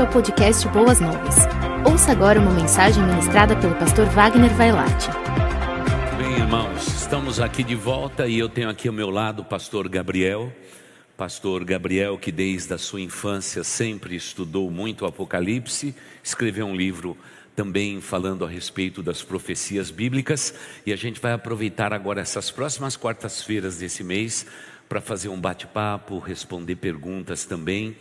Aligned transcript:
bem-vindo 0.00 0.02
ao 0.02 0.08
podcast 0.08 0.66
Boas 0.68 1.00
Novas. 1.00 1.36
Ouça 1.84 2.12
agora 2.12 2.40
uma 2.40 2.52
mensagem 2.52 3.02
ministrada 3.04 3.54
pelo 3.56 3.74
pastor 3.74 4.06
Wagner 4.06 4.50
Vailate. 4.54 5.08
Bem, 6.16 6.38
irmãos, 6.38 6.86
estamos 6.86 7.38
aqui 7.38 7.62
de 7.62 7.74
volta 7.74 8.26
e 8.26 8.38
eu 8.38 8.48
tenho 8.48 8.70
aqui 8.70 8.88
ao 8.88 8.94
meu 8.94 9.10
lado 9.10 9.42
o 9.42 9.44
pastor 9.44 9.88
Gabriel. 9.88 10.50
Pastor 11.16 11.64
Gabriel, 11.64 12.16
que 12.16 12.32
desde 12.32 12.72
a 12.72 12.78
sua 12.78 13.00
infância 13.00 13.62
sempre 13.62 14.16
estudou 14.16 14.70
muito 14.70 15.02
o 15.02 15.06
Apocalipse, 15.06 15.94
escreveu 16.24 16.66
um 16.66 16.74
livro 16.74 17.16
também 17.54 18.00
falando 18.00 18.44
a 18.44 18.48
respeito 18.48 19.02
das 19.02 19.22
profecias 19.22 19.90
bíblicas, 19.90 20.54
e 20.86 20.94
a 20.94 20.96
gente 20.96 21.20
vai 21.20 21.32
aproveitar 21.32 21.92
agora 21.92 22.22
essas 22.22 22.50
próximas 22.50 22.96
quartas-feiras 22.96 23.76
desse 23.76 24.02
mês 24.02 24.46
para 24.88 25.00
fazer 25.00 25.28
um 25.28 25.38
bate-papo, 25.38 26.18
responder 26.18 26.76
perguntas 26.76 27.44
também. 27.44 27.96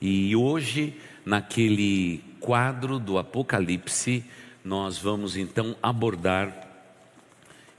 E 0.00 0.34
hoje, 0.34 0.94
naquele 1.24 2.22
quadro 2.40 2.98
do 2.98 3.18
Apocalipse, 3.18 4.24
nós 4.64 4.98
vamos 4.98 5.36
então 5.36 5.76
abordar, 5.82 6.62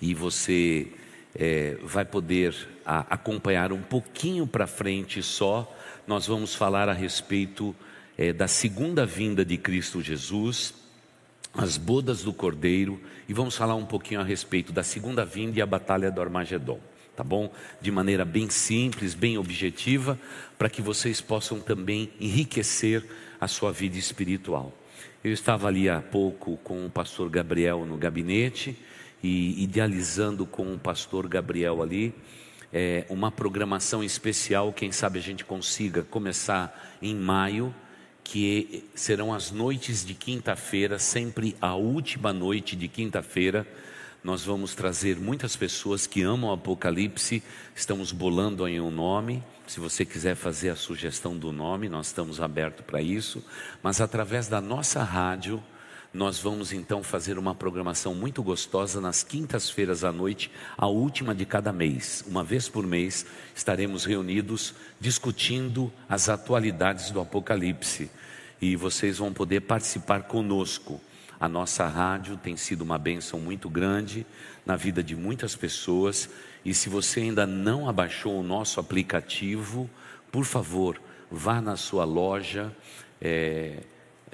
e 0.01 0.13
você 0.13 0.87
é, 1.33 1.77
vai 1.83 2.05
poder 2.05 2.55
a, 2.85 3.01
acompanhar 3.13 3.71
um 3.71 3.81
pouquinho 3.81 4.45
para 4.45 4.67
frente 4.67 5.21
só, 5.21 5.71
nós 6.07 6.27
vamos 6.27 6.53
falar 6.53 6.89
a 6.89 6.93
respeito 6.93 7.75
é, 8.17 8.31
da 8.31 8.47
segunda 8.47 9.05
vinda 9.05 9.43
de 9.43 9.57
Cristo 9.57 10.01
Jesus, 10.01 10.73
as 11.53 11.77
bodas 11.77 12.23
do 12.23 12.33
Cordeiro, 12.33 13.01
e 13.27 13.33
vamos 13.33 13.55
falar 13.55 13.75
um 13.75 13.85
pouquinho 13.85 14.19
a 14.19 14.23
respeito 14.23 14.73
da 14.73 14.83
segunda 14.83 15.23
vinda 15.23 15.57
e 15.57 15.61
a 15.61 15.65
batalha 15.65 16.11
do 16.11 16.21
Armagedon 16.21 16.79
tá 17.15 17.23
bom? 17.23 17.51
De 17.81 17.89
maneira 17.91 18.25
bem 18.25 18.49
simples, 18.49 19.13
bem 19.13 19.37
objetiva, 19.37 20.19
para 20.57 20.69
que 20.69 20.81
vocês 20.81 21.21
possam 21.21 21.59
também 21.59 22.11
enriquecer 22.19 23.05
a 23.39 23.47
sua 23.47 23.71
vida 23.71 23.97
espiritual. 23.97 24.73
Eu 25.23 25.31
estava 25.31 25.67
ali 25.67 25.89
há 25.89 26.01
pouco 26.01 26.57
com 26.57 26.85
o 26.85 26.89
pastor 26.89 27.29
Gabriel 27.29 27.85
no 27.85 27.97
gabinete 27.97 28.77
e 29.23 29.63
idealizando 29.63 30.45
com 30.45 30.73
o 30.73 30.79
pastor 30.79 31.27
Gabriel 31.27 31.81
ali 31.81 32.13
é, 32.71 33.05
uma 33.09 33.31
programação 33.31 34.03
especial. 34.03 34.73
Quem 34.73 34.91
sabe 34.91 35.19
a 35.19 35.21
gente 35.21 35.45
consiga 35.45 36.03
começar 36.03 36.97
em 37.01 37.15
maio, 37.15 37.73
que 38.23 38.83
serão 38.93 39.33
as 39.33 39.51
noites 39.51 40.05
de 40.05 40.13
quinta-feira, 40.13 40.99
sempre 40.99 41.55
a 41.61 41.75
última 41.75 42.33
noite 42.33 42.75
de 42.75 42.87
quinta-feira 42.87 43.65
nós 44.25 44.43
vamos 44.43 44.73
trazer 44.73 45.17
muitas 45.17 45.55
pessoas 45.55 46.07
que 46.07 46.23
amam 46.23 46.49
o 46.49 46.53
Apocalipse, 46.53 47.43
estamos 47.75 48.11
bolando 48.11 48.65
aí 48.65 48.81
um 48.81 48.89
nome. 48.89 49.43
Se 49.67 49.79
você 49.79 50.03
quiser 50.03 50.35
fazer 50.35 50.71
a 50.71 50.75
sugestão 50.75 51.37
do 51.37 51.51
nome, 51.51 51.87
nós 51.87 52.07
estamos 52.07 52.41
abertos 52.41 52.83
para 52.83 52.99
isso. 53.03 53.45
Mas 53.83 54.01
através 54.01 54.47
da 54.47 54.59
nossa 54.59 55.03
rádio, 55.03 55.61
nós 56.11 56.39
vamos 56.39 56.73
então 56.73 57.03
fazer 57.03 57.37
uma 57.37 57.53
programação 57.53 58.15
muito 58.15 58.41
gostosa 58.41 58.99
nas 58.99 59.21
quintas-feiras 59.21 60.03
à 60.03 60.11
noite, 60.11 60.49
a 60.75 60.87
última 60.87 61.35
de 61.35 61.45
cada 61.45 61.71
mês. 61.71 62.25
Uma 62.27 62.43
vez 62.43 62.67
por 62.67 62.83
mês 62.83 63.27
estaremos 63.55 64.05
reunidos 64.05 64.73
discutindo 64.99 65.93
as 66.09 66.29
atualidades 66.29 67.11
do 67.11 67.21
Apocalipse 67.21 68.09
e 68.59 68.75
vocês 68.75 69.19
vão 69.19 69.31
poder 69.31 69.61
participar 69.61 70.23
conosco. 70.23 70.99
A 71.39 71.49
nossa 71.49 71.87
rádio 71.87 72.37
tem 72.37 72.55
sido 72.55 72.81
uma 72.81 72.97
bênção 72.97 73.39
muito 73.39 73.69
grande 73.69 74.25
na 74.65 74.75
vida 74.75 75.03
de 75.03 75.15
muitas 75.15 75.55
pessoas. 75.55 76.29
E 76.63 76.73
se 76.73 76.89
você 76.89 77.21
ainda 77.21 77.45
não 77.45 77.89
abaixou 77.89 78.39
o 78.39 78.43
nosso 78.43 78.79
aplicativo, 78.79 79.89
por 80.31 80.45
favor, 80.45 81.01
vá 81.29 81.61
na 81.61 81.75
sua 81.75 82.05
loja. 82.05 82.75
É, 83.21 83.83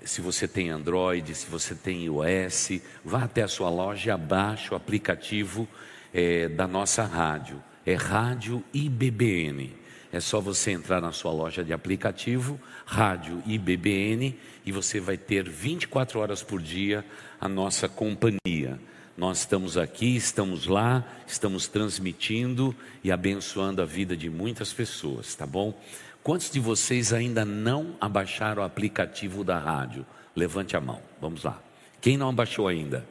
se 0.03 0.21
você 0.21 0.47
tem 0.47 0.69
Android, 0.69 1.33
se 1.35 1.47
você 1.47 1.75
tem 1.75 2.05
iOS, 2.05 2.81
vá 3.03 3.23
até 3.23 3.43
a 3.43 3.47
sua 3.47 3.69
loja 3.69 4.09
e 4.09 4.11
abaixe 4.11 4.73
o 4.73 4.75
aplicativo 4.75 5.67
é, 6.13 6.47
da 6.47 6.67
nossa 6.67 7.03
rádio. 7.03 7.61
É 7.85 7.95
Rádio 7.95 8.63
IBBN. 8.73 9.80
É 10.11 10.19
só 10.19 10.41
você 10.41 10.71
entrar 10.71 10.99
na 10.99 11.11
sua 11.11 11.31
loja 11.31 11.63
de 11.63 11.71
aplicativo, 11.71 12.59
Rádio 12.85 13.41
IBBN, 13.45 14.37
e 14.65 14.71
você 14.71 14.99
vai 14.99 15.17
ter 15.17 15.47
24 15.47 16.19
horas 16.19 16.43
por 16.43 16.61
dia 16.61 17.05
a 17.39 17.47
nossa 17.47 17.87
companhia. 17.87 18.77
Nós 19.17 19.39
estamos 19.39 19.77
aqui, 19.77 20.15
estamos 20.15 20.67
lá, 20.67 21.05
estamos 21.25 21.67
transmitindo 21.67 22.75
e 23.03 23.11
abençoando 23.11 23.81
a 23.81 23.85
vida 23.85 24.17
de 24.17 24.29
muitas 24.29 24.73
pessoas, 24.73 25.33
tá 25.35 25.45
bom? 25.45 25.79
Quantos 26.23 26.51
de 26.51 26.59
vocês 26.59 27.13
ainda 27.13 27.45
não 27.45 27.95
abaixaram 27.99 28.61
o 28.61 28.65
aplicativo 28.65 29.43
da 29.43 29.57
rádio? 29.57 30.05
Levante 30.35 30.75
a 30.75 30.81
mão, 30.81 31.01
vamos 31.21 31.43
lá. 31.43 31.61
Quem 32.01 32.17
não 32.17 32.29
abaixou 32.29 32.67
ainda? 32.67 33.05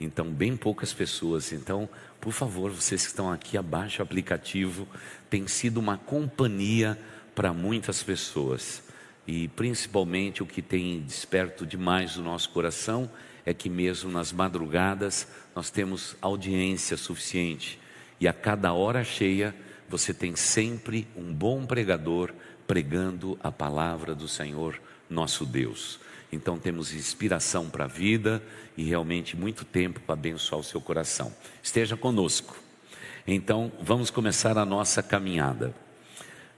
Então, 0.00 0.30
bem 0.30 0.56
poucas 0.56 0.92
pessoas. 0.92 1.52
Então, 1.52 1.88
por 2.20 2.32
favor, 2.32 2.70
vocês 2.70 3.02
que 3.02 3.08
estão 3.08 3.30
aqui, 3.30 3.58
abaixe 3.58 4.00
o 4.00 4.02
aplicativo. 4.02 4.88
Tem 5.28 5.46
sido 5.46 5.78
uma 5.78 5.98
companhia 5.98 6.98
para 7.34 7.52
muitas 7.52 8.02
pessoas. 8.02 8.82
E 9.26 9.48
principalmente 9.48 10.42
o 10.42 10.46
que 10.46 10.62
tem 10.62 11.00
desperto 11.02 11.66
demais 11.66 12.16
o 12.16 12.22
nosso 12.22 12.50
coração 12.50 13.10
é 13.44 13.54
que 13.54 13.68
mesmo 13.68 14.10
nas 14.10 14.32
madrugadas 14.32 15.28
nós 15.54 15.70
temos 15.70 16.16
audiência 16.20 16.96
suficiente. 16.96 17.78
E 18.18 18.26
a 18.26 18.32
cada 18.32 18.72
hora 18.72 19.04
cheia 19.04 19.54
você 19.88 20.14
tem 20.14 20.36
sempre 20.36 21.06
um 21.16 21.32
bom 21.32 21.66
pregador 21.66 22.32
pregando 22.66 23.38
a 23.42 23.50
palavra 23.50 24.14
do 24.14 24.28
Senhor 24.28 24.80
nosso 25.08 25.44
Deus. 25.44 25.98
Então 26.32 26.58
temos 26.58 26.92
inspiração 26.92 27.68
para 27.68 27.84
a 27.84 27.88
vida 27.88 28.42
e 28.76 28.84
realmente 28.84 29.36
muito 29.36 29.64
tempo 29.64 30.00
para 30.00 30.14
abençoar 30.14 30.60
o 30.60 30.64
seu 30.64 30.80
coração. 30.80 31.32
Esteja 31.62 31.96
conosco. 31.96 32.56
Então 33.26 33.72
vamos 33.80 34.10
começar 34.10 34.56
a 34.56 34.64
nossa 34.64 35.02
caminhada. 35.02 35.74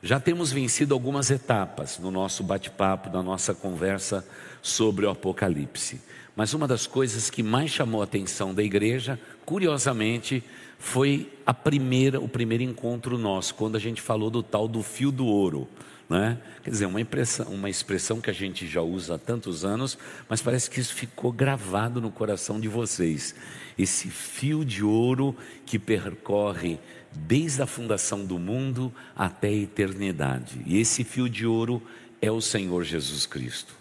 Já 0.02 0.18
temos 0.18 0.50
vencido 0.50 0.94
algumas 0.94 1.30
etapas 1.30 1.98
no 1.98 2.10
nosso 2.10 2.42
bate-papo, 2.42 3.08
na 3.08 3.22
nossa 3.22 3.54
conversa 3.54 4.26
sobre 4.60 5.06
o 5.06 5.10
Apocalipse. 5.10 6.00
Mas 6.34 6.54
uma 6.54 6.66
das 6.66 6.86
coisas 6.86 7.30
que 7.30 7.42
mais 7.42 7.70
chamou 7.70 8.00
a 8.00 8.04
atenção 8.04 8.52
da 8.52 8.62
igreja, 8.62 9.20
curiosamente, 9.44 10.42
foi 10.78 11.30
a 11.46 11.54
primeira, 11.54 12.20
o 12.20 12.28
primeiro 12.28 12.64
encontro 12.64 13.16
nosso, 13.16 13.54
quando 13.54 13.76
a 13.76 13.78
gente 13.78 14.00
falou 14.00 14.28
do 14.28 14.42
tal 14.42 14.66
do 14.66 14.82
fio 14.82 15.12
do 15.12 15.26
ouro. 15.26 15.68
Né? 16.08 16.38
Quer 16.62 16.70
dizer, 16.70 16.86
uma, 16.86 17.00
uma 17.48 17.70
expressão 17.70 18.20
que 18.20 18.30
a 18.30 18.34
gente 18.34 18.66
já 18.66 18.82
usa 18.82 19.14
há 19.14 19.18
tantos 19.18 19.64
anos, 19.64 19.96
mas 20.28 20.42
parece 20.42 20.68
que 20.68 20.80
isso 20.80 20.94
ficou 20.94 21.32
gravado 21.32 22.00
no 22.00 22.10
coração 22.10 22.60
de 22.60 22.68
vocês. 22.68 23.34
Esse 23.78 24.08
fio 24.08 24.64
de 24.64 24.84
ouro 24.84 25.34
que 25.64 25.78
percorre 25.78 26.78
desde 27.10 27.62
a 27.62 27.66
fundação 27.66 28.24
do 28.24 28.38
mundo 28.38 28.92
até 29.16 29.48
a 29.48 29.52
eternidade. 29.52 30.60
E 30.66 30.78
esse 30.78 31.04
fio 31.04 31.28
de 31.28 31.46
ouro 31.46 31.82
é 32.20 32.30
o 32.30 32.40
Senhor 32.40 32.84
Jesus 32.84 33.26
Cristo. 33.26 33.74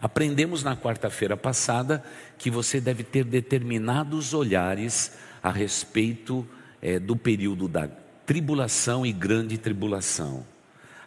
Aprendemos 0.00 0.62
na 0.62 0.76
quarta-feira 0.76 1.36
passada 1.36 2.04
que 2.36 2.50
você 2.50 2.80
deve 2.80 3.02
ter 3.02 3.24
determinados 3.24 4.32
olhares 4.32 5.12
a 5.42 5.50
respeito 5.50 6.46
é, 6.80 6.98
do 6.98 7.16
período 7.16 7.66
da 7.66 7.88
tribulação 8.24 9.04
e 9.04 9.12
grande 9.12 9.58
tribulação 9.58 10.44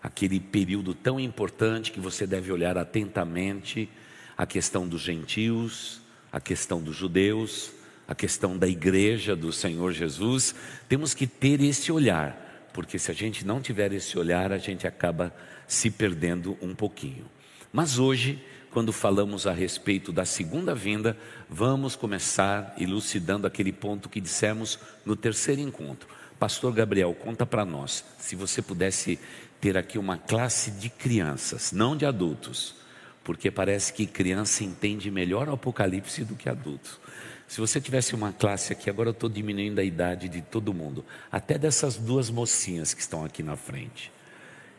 aquele 0.01 0.39
período 0.39 0.93
tão 0.93 1.19
importante 1.19 1.91
que 1.91 1.99
você 1.99 2.25
deve 2.25 2.51
olhar 2.51 2.77
atentamente 2.77 3.89
a 4.37 4.45
questão 4.45 4.87
dos 4.87 5.01
gentios, 5.01 6.01
a 6.31 6.39
questão 6.39 6.81
dos 6.81 6.95
judeus, 6.95 7.71
a 8.07 8.15
questão 8.15 8.57
da 8.57 8.67
igreja 8.67 9.35
do 9.35 9.51
Senhor 9.51 9.91
Jesus. 9.91 10.55
Temos 10.89 11.13
que 11.13 11.27
ter 11.27 11.61
esse 11.61 11.91
olhar, 11.91 12.69
porque 12.73 12.97
se 12.97 13.11
a 13.11 13.13
gente 13.13 13.45
não 13.45 13.61
tiver 13.61 13.93
esse 13.93 14.17
olhar, 14.17 14.51
a 14.51 14.57
gente 14.57 14.87
acaba 14.87 15.33
se 15.67 15.91
perdendo 15.91 16.57
um 16.61 16.73
pouquinho. 16.73 17.25
Mas 17.71 17.99
hoje, 17.99 18.43
quando 18.71 18.91
falamos 18.91 19.45
a 19.45 19.53
respeito 19.53 20.11
da 20.11 20.25
segunda 20.25 20.73
vinda, 20.73 21.15
vamos 21.49 21.95
começar 21.95 22.73
elucidando 22.77 23.45
aquele 23.45 23.71
ponto 23.71 24.09
que 24.09 24.19
dissemos 24.19 24.79
no 25.05 25.15
terceiro 25.15 25.61
encontro. 25.61 26.09
Pastor 26.39 26.73
Gabriel, 26.73 27.13
conta 27.13 27.45
para 27.45 27.63
nós, 27.63 28.03
se 28.17 28.35
você 28.35 28.61
pudesse 28.61 29.19
ter 29.61 29.77
aqui 29.77 29.99
uma 29.99 30.17
classe 30.17 30.71
de 30.71 30.89
crianças, 30.89 31.71
não 31.71 31.95
de 31.95 32.05
adultos, 32.05 32.75
porque 33.23 33.51
parece 33.51 33.93
que 33.93 34.07
criança 34.07 34.63
entende 34.63 35.11
melhor 35.11 35.47
o 35.47 35.53
Apocalipse 35.53 36.25
do 36.25 36.35
que 36.35 36.49
adulto. 36.49 36.99
Se 37.47 37.61
você 37.61 37.79
tivesse 37.79 38.15
uma 38.15 38.31
classe 38.31 38.73
aqui, 38.73 38.89
agora 38.89 39.09
eu 39.09 39.11
estou 39.13 39.29
diminuindo 39.29 39.77
a 39.79 39.83
idade 39.83 40.27
de 40.27 40.41
todo 40.41 40.73
mundo, 40.73 41.05
até 41.31 41.57
dessas 41.57 41.95
duas 41.95 42.29
mocinhas 42.29 42.93
que 42.93 43.01
estão 43.01 43.23
aqui 43.23 43.43
na 43.43 43.55
frente. 43.55 44.11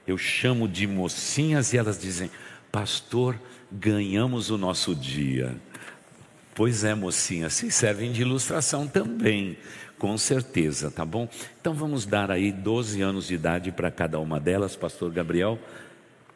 Eu 0.04 0.18
chamo 0.18 0.66
de 0.66 0.86
mocinhas 0.86 1.72
e 1.72 1.78
elas 1.78 2.00
dizem: 2.00 2.30
Pastor, 2.72 3.38
ganhamos 3.70 4.50
o 4.50 4.58
nosso 4.58 4.96
dia. 4.96 5.54
Pois 6.54 6.84
é, 6.84 6.94
mocinha, 6.94 7.48
se 7.48 7.70
servem 7.70 8.12
de 8.12 8.20
ilustração 8.20 8.86
também, 8.86 9.56
com 9.98 10.18
certeza, 10.18 10.90
tá 10.90 11.04
bom? 11.04 11.26
Então 11.60 11.72
vamos 11.72 12.04
dar 12.04 12.30
aí 12.30 12.52
12 12.52 13.00
anos 13.00 13.28
de 13.28 13.34
idade 13.34 13.72
para 13.72 13.90
cada 13.90 14.18
uma 14.18 14.38
delas, 14.38 14.76
pastor 14.76 15.10
Gabriel. 15.10 15.58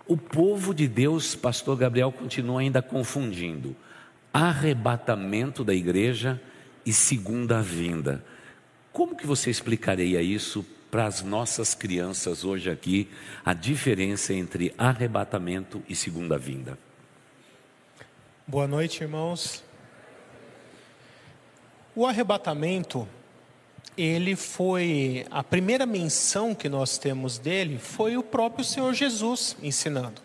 O 0.06 0.16
povo 0.16 0.72
de 0.72 0.88
Deus, 0.88 1.34
pastor 1.34 1.76
Gabriel, 1.76 2.10
continua 2.10 2.60
ainda 2.60 2.80
confundindo 2.80 3.76
arrebatamento 4.32 5.64
da 5.64 5.74
igreja 5.74 6.40
e 6.84 6.92
segunda 6.92 7.60
vinda. 7.60 8.24
Como 8.92 9.16
que 9.16 9.26
você 9.26 9.50
explicaria 9.50 10.22
isso 10.22 10.64
para 10.90 11.04
as 11.04 11.22
nossas 11.22 11.74
crianças 11.74 12.44
hoje 12.44 12.70
aqui, 12.70 13.08
a 13.44 13.52
diferença 13.52 14.32
entre 14.32 14.72
arrebatamento 14.78 15.82
e 15.88 15.94
segunda 15.94 16.38
vinda? 16.38 16.78
Boa 18.46 18.68
noite, 18.68 19.02
irmãos. 19.02 19.65
O 21.96 22.06
arrebatamento, 22.06 23.08
ele 23.96 24.37
foi 24.37 25.26
a 25.31 25.43
primeira 25.43 25.87
menção 25.87 26.54
que 26.54 26.69
nós 26.69 26.98
temos 26.98 27.38
dele 27.38 27.78
foi 27.78 28.19
o 28.19 28.22
próprio 28.22 28.62
Senhor 28.62 28.93
Jesus 28.93 29.56
ensinando. 29.62 30.20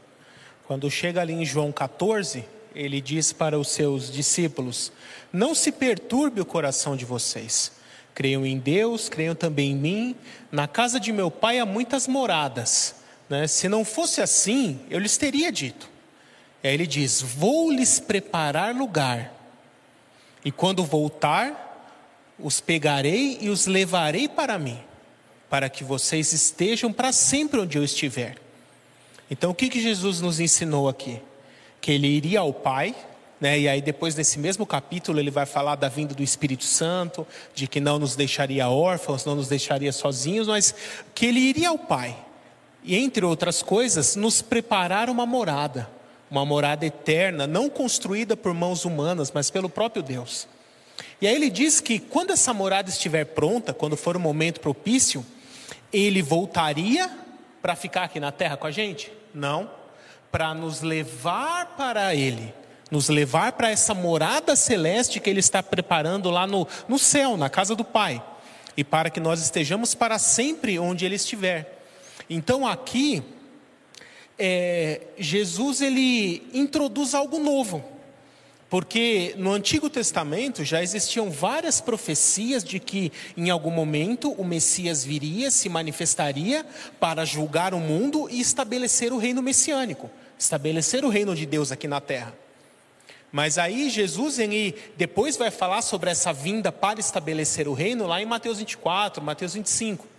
Quando 0.68 0.92
chega 0.92 1.22
ali 1.22 1.32
em 1.32 1.46
João 1.46 1.72
14, 1.72 2.44
ele 2.76 3.00
diz 3.00 3.32
para 3.32 3.58
os 3.58 3.70
seus 3.70 4.12
discípulos: 4.12 4.92
Não 5.32 5.56
se 5.56 5.72
perturbe 5.72 6.42
o 6.42 6.46
coração 6.46 6.98
de 6.98 7.06
vocês. 7.06 7.72
Creiam 8.14 8.46
em 8.46 8.60
Deus, 8.60 9.08
creiam 9.08 9.34
também 9.34 9.72
em 9.72 9.76
mim. 9.76 10.16
Na 10.52 10.68
casa 10.68 11.00
de 11.00 11.14
meu 11.14 11.32
pai 11.32 11.58
há 11.58 11.66
muitas 11.66 12.06
moradas. 12.06 12.96
Né? 13.30 13.48
Se 13.48 13.70
não 13.70 13.86
fosse 13.86 14.22
assim, 14.22 14.82
eu 14.90 15.00
lhes 15.00 15.16
teria 15.16 15.50
dito 15.50 15.90
aí 16.64 16.74
ele 16.74 16.88
diz: 16.88 17.22
Vou 17.22 17.72
lhes 17.72 18.00
preparar 18.00 18.76
lugar, 18.76 19.34
e 20.44 20.52
quando 20.52 20.84
voltar, 20.84 21.70
os 22.40 22.60
pegarei 22.60 23.38
e 23.42 23.50
os 23.50 23.68
levarei 23.68 24.28
para 24.28 24.58
mim, 24.58 24.80
para 25.50 25.70
que 25.70 25.84
vocês 25.84 26.34
estejam 26.34 26.92
para 26.92 27.12
sempre 27.12 27.60
onde 27.60 27.78
eu 27.78 27.84
estiver. 27.84 28.38
Então, 29.30 29.52
o 29.52 29.56
que, 29.56 29.70
que 29.70 29.82
Jesus 29.82 30.20
nos 30.20 30.40
ensinou 30.40 30.90
aqui? 30.90 31.22
Que 31.80 31.92
ele 31.92 32.08
iria 32.08 32.40
ao 32.40 32.54
Pai, 32.54 32.96
né? 33.40 33.60
e 33.60 33.70
aí 33.70 33.82
depois 33.82 34.16
nesse 34.16 34.40
mesmo 34.40 34.66
capítulo 34.66 35.20
ele 35.20 35.32
vai 35.32 35.46
falar 35.46 35.76
da 35.76 35.88
vinda 35.88 36.14
do 36.14 36.24
Espírito 36.24 36.64
Santo, 36.66 37.26
de 37.54 37.68
que 37.68 37.80
não 37.80 38.00
nos 38.00 38.16
deixaria 38.16 38.68
órfãos, 38.70 39.24
não 39.24 39.36
nos 39.36 39.48
deixaria 39.48 39.92
sozinhos, 39.92 40.48
mas 40.48 40.74
que 41.14 41.28
ele 41.28 41.40
iria 41.40 41.70
ao 41.70 41.78
Pai, 41.78 42.16
e 42.84 42.98
entre 42.98 43.24
outras 43.24 43.62
coisas, 43.62 44.16
nos 44.16 44.42
preparar 44.42 45.10
uma 45.10 45.26
morada 45.26 46.01
uma 46.32 46.46
morada 46.46 46.86
eterna, 46.86 47.46
não 47.46 47.70
construída 47.70 48.38
por 48.38 48.54
mãos 48.54 48.86
humanas, 48.86 49.30
mas 49.34 49.50
pelo 49.50 49.68
próprio 49.68 50.02
Deus. 50.02 50.48
E 51.20 51.28
aí 51.28 51.36
ele 51.36 51.50
diz 51.50 51.82
que 51.82 52.00
quando 52.00 52.32
essa 52.32 52.54
morada 52.54 52.90
estiver 52.90 53.26
pronta, 53.26 53.74
quando 53.74 53.98
for 53.98 54.16
o 54.16 54.20
momento 54.20 54.62
propício, 54.62 55.26
ele 55.92 56.22
voltaria 56.22 57.12
para 57.62 57.76
ficar 57.76 58.04
aqui 58.04 58.18
na 58.18 58.32
terra 58.32 58.56
com 58.56 58.66
a 58.66 58.72
gente? 58.72 59.12
Não, 59.34 59.70
para 60.32 60.54
nos 60.54 60.82
levar 60.82 61.76
para 61.76 62.16
ele, 62.16 62.54
nos 62.90 63.10
levar 63.10 63.52
para 63.52 63.70
essa 63.70 63.94
morada 63.94 64.56
celeste 64.56 65.20
que 65.20 65.30
ele 65.30 65.42
está 65.42 65.62
preparando 65.62 66.30
lá 66.30 66.48
no, 66.48 66.66
no 66.88 66.98
céu, 66.98 67.36
na 67.36 67.50
casa 67.50 67.76
do 67.76 67.84
Pai, 67.84 68.24
e 68.78 68.86
para 68.86 69.10
que 69.10 69.20
nós 69.20 69.42
estejamos 69.42 69.94
para 69.94 70.18
sempre 70.18 70.80
onde 70.80 71.06
ele 71.06 71.16
estiver. 71.16 71.84
Então 72.30 72.66
aqui 72.66 73.22
é, 74.44 75.02
Jesus 75.20 75.82
ele 75.82 76.42
introduz 76.52 77.14
algo 77.14 77.38
novo. 77.38 77.84
Porque 78.72 79.36
no 79.38 79.52
Antigo 79.52 79.88
Testamento 79.88 80.64
já 80.64 80.82
existiam 80.82 81.30
várias 81.30 81.80
profecias 81.80 82.64
de 82.64 82.80
que 82.80 83.12
em 83.38 83.50
algum 83.52 83.70
momento 83.70 84.32
o 84.32 84.44
Messias 84.44 85.04
viria, 85.04 85.52
se 85.52 85.70
manifestaria 85.70 86.66
para 87.00 87.24
julgar 87.24 87.74
o 87.74 87.80
mundo 87.80 88.28
e 88.32 88.40
estabelecer 88.40 89.14
o 89.14 89.18
reino 89.18 89.44
messiânico, 89.44 90.10
estabelecer 90.40 91.06
o 91.06 91.10
reino 91.10 91.36
de 91.36 91.46
Deus 91.46 91.72
aqui 91.72 91.88
na 91.88 92.02
terra. 92.02 92.34
Mas 93.32 93.58
aí 93.58 93.90
Jesus 93.90 94.40
ele 94.40 94.74
depois 94.98 95.38
vai 95.38 95.52
falar 95.52 95.82
sobre 95.82 96.10
essa 96.10 96.34
vinda 96.34 96.72
para 96.72 97.00
estabelecer 97.00 97.68
o 97.68 97.74
reino 97.74 98.08
lá 98.08 98.22
em 98.22 98.26
Mateus 98.26 98.58
24, 98.58 99.22
Mateus 99.22 99.54
25. 99.54 100.11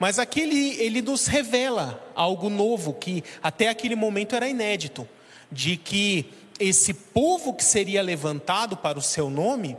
Mas 0.00 0.18
aqui 0.18 0.40
ele, 0.40 0.76
ele 0.82 1.02
nos 1.02 1.26
revela 1.26 2.02
algo 2.14 2.48
novo 2.48 2.94
que 2.94 3.22
até 3.42 3.68
aquele 3.68 3.94
momento 3.94 4.34
era 4.34 4.48
inédito: 4.48 5.06
de 5.52 5.76
que 5.76 6.32
esse 6.58 6.94
povo 6.94 7.52
que 7.52 7.62
seria 7.62 8.00
levantado 8.00 8.78
para 8.78 8.98
o 8.98 9.02
seu 9.02 9.28
nome, 9.28 9.76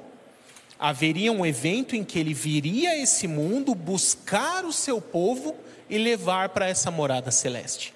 haveria 0.79 1.31
um 1.31 1.43
evento 1.43 1.95
em 1.95 2.03
que 2.03 2.19
ele 2.19 2.35
viria 2.35 2.91
a 2.91 2.97
esse 2.97 3.27
mundo 3.27 3.73
buscar 3.73 4.63
o 4.63 4.71
seu 4.71 5.01
povo 5.01 5.55
e 5.89 5.97
levar 5.97 6.49
para 6.49 6.69
essa 6.69 6.91
morada 6.91 7.31
celeste, 7.31 7.91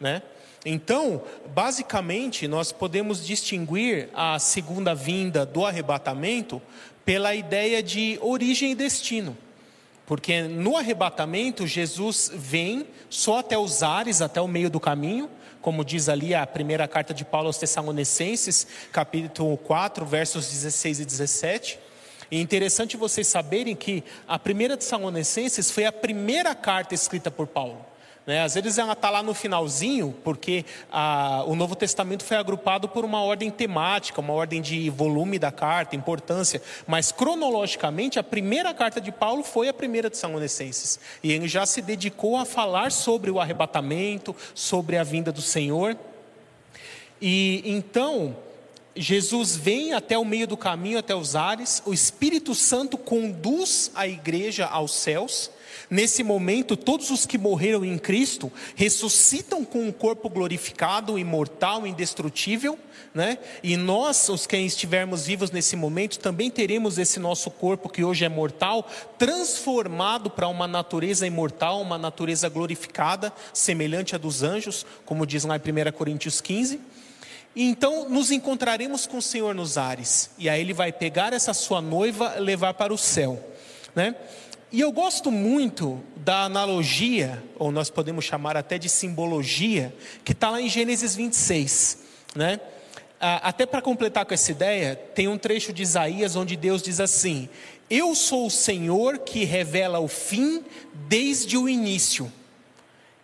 né? 0.00 0.22
Então, 0.64 1.22
basicamente, 1.52 2.46
nós 2.46 2.70
podemos 2.70 3.24
distinguir 3.24 4.08
a 4.14 4.38
segunda 4.38 4.94
vinda 4.94 5.44
do 5.44 5.64
arrebatamento 5.64 6.62
pela 7.04 7.34
ideia 7.34 7.82
de 7.82 8.18
origem 8.20 8.72
e 8.72 8.74
destino. 8.74 9.36
Porque 10.06 10.42
no 10.42 10.76
arrebatamento, 10.76 11.66
Jesus 11.66 12.30
vem 12.32 12.86
só 13.10 13.40
até 13.40 13.58
os 13.58 13.82
ares, 13.82 14.22
até 14.22 14.40
o 14.40 14.46
meio 14.46 14.70
do 14.70 14.78
caminho, 14.78 15.28
como 15.60 15.84
diz 15.84 16.08
ali 16.08 16.32
a 16.32 16.46
primeira 16.46 16.86
carta 16.86 17.12
de 17.12 17.24
Paulo 17.24 17.48
aos 17.48 17.58
Tessalonicenses, 17.58 18.68
capítulo 18.92 19.56
4, 19.56 20.06
versos 20.06 20.48
16 20.48 21.00
e 21.00 21.04
17. 21.04 21.78
E 22.30 22.38
é 22.38 22.40
interessante 22.40 22.96
vocês 22.96 23.26
saberem 23.26 23.74
que 23.74 24.04
a 24.28 24.38
primeira 24.38 24.76
Tessalonicenses 24.76 25.72
foi 25.72 25.84
a 25.84 25.92
primeira 25.92 26.54
carta 26.54 26.94
escrita 26.94 27.30
por 27.30 27.48
Paulo. 27.48 27.84
Né? 28.26 28.42
Às 28.42 28.54
vezes 28.54 28.76
ela 28.76 28.94
está 28.94 29.08
lá 29.08 29.22
no 29.22 29.32
finalzinho, 29.32 30.14
porque 30.24 30.64
a, 30.90 31.44
o 31.46 31.54
Novo 31.54 31.76
Testamento 31.76 32.24
foi 32.24 32.36
agrupado 32.36 32.88
por 32.88 33.04
uma 33.04 33.22
ordem 33.22 33.50
temática, 33.50 34.20
uma 34.20 34.32
ordem 34.32 34.60
de 34.60 34.90
volume 34.90 35.38
da 35.38 35.52
carta, 35.52 35.94
importância. 35.94 36.60
Mas 36.88 37.12
cronologicamente, 37.12 38.18
a 38.18 38.24
primeira 38.24 38.74
carta 38.74 39.00
de 39.00 39.12
Paulo 39.12 39.44
foi 39.44 39.68
a 39.68 39.72
primeira 39.72 40.10
de 40.10 40.14
Tessalonicenses. 40.14 40.98
E 41.22 41.30
ele 41.30 41.46
já 41.46 41.64
se 41.64 41.80
dedicou 41.80 42.36
a 42.36 42.44
falar 42.44 42.90
sobre 42.90 43.30
o 43.30 43.38
arrebatamento, 43.38 44.34
sobre 44.54 44.96
a 44.96 45.04
vinda 45.04 45.30
do 45.30 45.40
Senhor. 45.40 45.96
E 47.22 47.62
então, 47.64 48.36
Jesus 48.96 49.54
vem 49.56 49.92
até 49.92 50.18
o 50.18 50.24
meio 50.24 50.48
do 50.48 50.56
caminho, 50.56 50.98
até 50.98 51.14
os 51.14 51.36
ares, 51.36 51.80
o 51.86 51.94
Espírito 51.94 52.56
Santo 52.56 52.98
conduz 52.98 53.92
a 53.94 54.08
igreja 54.08 54.66
aos 54.66 54.92
céus. 54.92 55.50
Nesse 55.88 56.22
momento, 56.22 56.76
todos 56.76 57.10
os 57.10 57.24
que 57.26 57.38
morreram 57.38 57.84
em 57.84 57.98
Cristo 57.98 58.50
ressuscitam 58.74 59.64
com 59.64 59.86
um 59.86 59.92
corpo 59.92 60.28
glorificado, 60.28 61.18
imortal, 61.18 61.86
indestrutível, 61.86 62.78
né? 63.14 63.38
E 63.62 63.76
nós, 63.76 64.28
os 64.28 64.46
que 64.46 64.56
estivermos 64.56 65.26
vivos 65.26 65.50
nesse 65.50 65.76
momento, 65.76 66.18
também 66.18 66.50
teremos 66.50 66.98
esse 66.98 67.18
nosso 67.18 67.50
corpo 67.50 67.88
que 67.88 68.04
hoje 68.04 68.24
é 68.24 68.28
mortal, 68.28 68.88
transformado 69.18 70.28
para 70.28 70.48
uma 70.48 70.66
natureza 70.66 71.26
imortal, 71.26 71.80
uma 71.80 71.96
natureza 71.96 72.48
glorificada, 72.48 73.32
semelhante 73.52 74.14
à 74.14 74.18
dos 74.18 74.42
anjos, 74.42 74.84
como 75.04 75.26
diz 75.26 75.44
lá 75.44 75.56
em 75.56 75.60
1 75.60 75.92
Coríntios 75.92 76.40
15. 76.40 76.80
E 77.54 77.64
então 77.64 78.06
nos 78.08 78.30
encontraremos 78.30 79.06
com 79.06 79.16
o 79.16 79.22
Senhor 79.22 79.54
nos 79.54 79.78
ares, 79.78 80.30
e 80.36 80.46
aí 80.46 80.60
ele 80.60 80.74
vai 80.74 80.92
pegar 80.92 81.32
essa 81.32 81.54
sua 81.54 81.80
noiva, 81.80 82.34
levar 82.38 82.74
para 82.74 82.92
o 82.92 82.98
céu, 82.98 83.42
né? 83.94 84.14
E 84.72 84.80
eu 84.80 84.90
gosto 84.90 85.30
muito 85.30 86.02
da 86.16 86.42
analogia, 86.42 87.42
ou 87.56 87.70
nós 87.70 87.88
podemos 87.88 88.24
chamar 88.24 88.56
até 88.56 88.78
de 88.78 88.88
simbologia, 88.88 89.94
que 90.24 90.32
está 90.32 90.50
lá 90.50 90.60
em 90.60 90.68
Gênesis 90.68 91.14
26. 91.14 91.98
Né? 92.34 92.60
Até 93.20 93.64
para 93.64 93.80
completar 93.80 94.26
com 94.26 94.34
essa 94.34 94.50
ideia, 94.50 94.96
tem 95.14 95.28
um 95.28 95.38
trecho 95.38 95.72
de 95.72 95.82
Isaías 95.82 96.34
onde 96.34 96.56
Deus 96.56 96.82
diz 96.82 96.98
assim: 96.98 97.48
Eu 97.88 98.14
sou 98.16 98.46
o 98.46 98.50
Senhor 98.50 99.18
que 99.18 99.44
revela 99.44 100.00
o 100.00 100.08
fim 100.08 100.64
desde 101.08 101.56
o 101.56 101.68
início. 101.68 102.30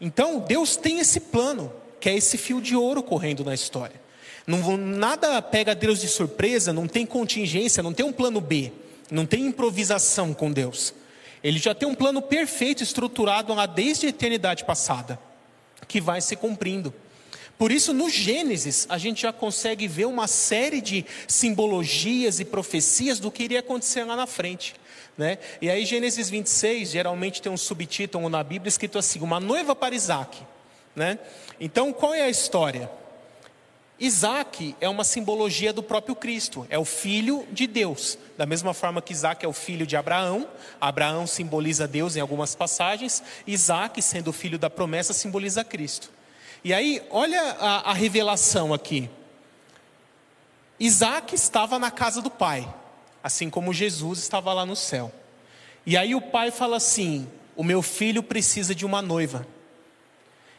Então, 0.00 0.38
Deus 0.38 0.76
tem 0.76 1.00
esse 1.00 1.18
plano, 1.18 1.72
que 2.00 2.08
é 2.08 2.16
esse 2.16 2.38
fio 2.38 2.60
de 2.60 2.76
ouro 2.76 3.02
correndo 3.02 3.44
na 3.44 3.52
história. 3.52 4.00
Não, 4.46 4.76
nada 4.76 5.42
pega 5.42 5.74
Deus 5.74 6.00
de 6.00 6.08
surpresa, 6.08 6.72
não 6.72 6.86
tem 6.86 7.04
contingência, 7.04 7.82
não 7.82 7.92
tem 7.92 8.06
um 8.06 8.12
plano 8.12 8.40
B, 8.40 8.72
não 9.10 9.26
tem 9.26 9.46
improvisação 9.46 10.32
com 10.32 10.50
Deus. 10.50 10.94
Ele 11.42 11.58
já 11.58 11.74
tem 11.74 11.88
um 11.88 11.94
plano 11.94 12.22
perfeito 12.22 12.82
estruturado 12.82 13.52
lá 13.52 13.66
desde 13.66 14.06
a 14.06 14.08
eternidade 14.10 14.64
passada, 14.64 15.18
que 15.88 16.00
vai 16.00 16.20
se 16.20 16.36
cumprindo. 16.36 16.94
Por 17.58 17.70
isso, 17.70 17.92
no 17.92 18.08
Gênesis, 18.08 18.86
a 18.88 18.98
gente 18.98 19.22
já 19.22 19.32
consegue 19.32 19.86
ver 19.86 20.06
uma 20.06 20.26
série 20.26 20.80
de 20.80 21.04
simbologias 21.28 22.40
e 22.40 22.44
profecias 22.44 23.20
do 23.20 23.30
que 23.30 23.42
iria 23.42 23.60
acontecer 23.60 24.04
lá 24.04 24.16
na 24.16 24.26
frente. 24.26 24.74
Né? 25.16 25.38
E 25.60 25.68
aí, 25.68 25.84
Gênesis 25.84 26.30
26, 26.30 26.90
geralmente 26.90 27.42
tem 27.42 27.52
um 27.52 27.56
subtítulo 27.56 28.28
na 28.28 28.42
Bíblia 28.42 28.68
escrito 28.68 28.98
assim: 28.98 29.20
Uma 29.20 29.38
noiva 29.38 29.76
para 29.76 29.94
Isaac. 29.94 30.38
Né? 30.96 31.18
Então, 31.60 31.92
qual 31.92 32.14
é 32.14 32.22
a 32.22 32.30
história? 32.30 32.90
Isaac 33.98 34.74
é 34.80 34.88
uma 34.88 35.04
simbologia 35.04 35.72
do 35.72 35.82
próprio 35.82 36.16
Cristo, 36.16 36.66
é 36.68 36.78
o 36.78 36.84
filho 36.84 37.46
de 37.52 37.66
Deus. 37.66 38.18
Da 38.36 38.44
mesma 38.44 38.74
forma 38.74 39.00
que 39.00 39.12
Isaac 39.12 39.44
é 39.44 39.48
o 39.48 39.52
filho 39.52 39.86
de 39.86 39.96
Abraão, 39.96 40.48
Abraão 40.80 41.26
simboliza 41.26 41.86
Deus 41.86 42.16
em 42.16 42.20
algumas 42.20 42.54
passagens, 42.54 43.22
Isaac, 43.46 44.00
sendo 44.02 44.28
o 44.28 44.32
filho 44.32 44.58
da 44.58 44.68
promessa, 44.68 45.12
simboliza 45.12 45.62
Cristo. 45.62 46.10
E 46.64 46.72
aí, 46.72 47.02
olha 47.10 47.40
a, 47.60 47.90
a 47.90 47.92
revelação 47.92 48.74
aqui. 48.74 49.08
Isaac 50.78 51.34
estava 51.34 51.78
na 51.78 51.90
casa 51.90 52.20
do 52.20 52.30
pai, 52.30 52.68
assim 53.22 53.48
como 53.48 53.72
Jesus 53.72 54.18
estava 54.18 54.52
lá 54.52 54.66
no 54.66 54.74
céu. 54.74 55.12
E 55.86 55.96
aí 55.96 56.14
o 56.14 56.20
pai 56.20 56.50
fala 56.50 56.76
assim: 56.76 57.28
O 57.54 57.62
meu 57.62 57.82
filho 57.82 58.22
precisa 58.22 58.74
de 58.74 58.84
uma 58.84 59.00
noiva. 59.00 59.46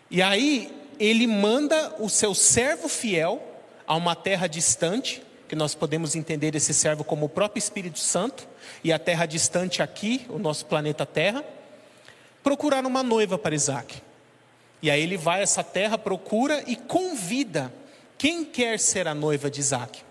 E 0.10 0.22
aí 0.22 0.83
ele 1.00 1.28
manda 1.28 1.96
o 2.00 2.10
seu 2.10 2.34
servo 2.34 2.88
fiel 2.88 3.42
a 3.86 3.96
uma 3.96 4.16
terra 4.16 4.48
distante, 4.48 5.22
que 5.48 5.56
nós 5.56 5.76
podemos 5.76 6.16
entender 6.16 6.56
esse 6.56 6.74
servo 6.74 7.04
como 7.04 7.26
o 7.26 7.30
próprio 7.30 7.60
Espírito 7.60 8.00
Santo, 8.00 8.48
e 8.84 8.92
a 8.92 9.00
terra 9.00 9.26
distante 9.26 9.82
aqui, 9.82 10.26
o 10.30 10.40
nosso 10.40 10.66
planeta 10.66 11.06
Terra, 11.06 11.44
procurar 12.42 12.86
uma 12.86 13.04
noiva 13.04 13.38
para 13.38 13.56
Isaac. 13.56 14.02
E 14.82 14.92
aí 14.92 15.02
ele 15.02 15.16
vai 15.16 15.40
a 15.40 15.44
essa 15.44 15.64
terra, 15.64 15.98
procura 15.98 16.64
e 16.68 16.76
convida 16.76 17.74
quem 18.18 18.44
quer 18.44 18.80
ser 18.80 19.08
a 19.08 19.14
noiva 19.14 19.50
de 19.50 19.60
Isaac. 19.60 20.02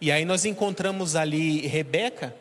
E 0.00 0.10
aí 0.10 0.24
nós 0.24 0.44
encontramos 0.44 1.16
ali 1.16 1.66
Rebeca, 1.66 2.34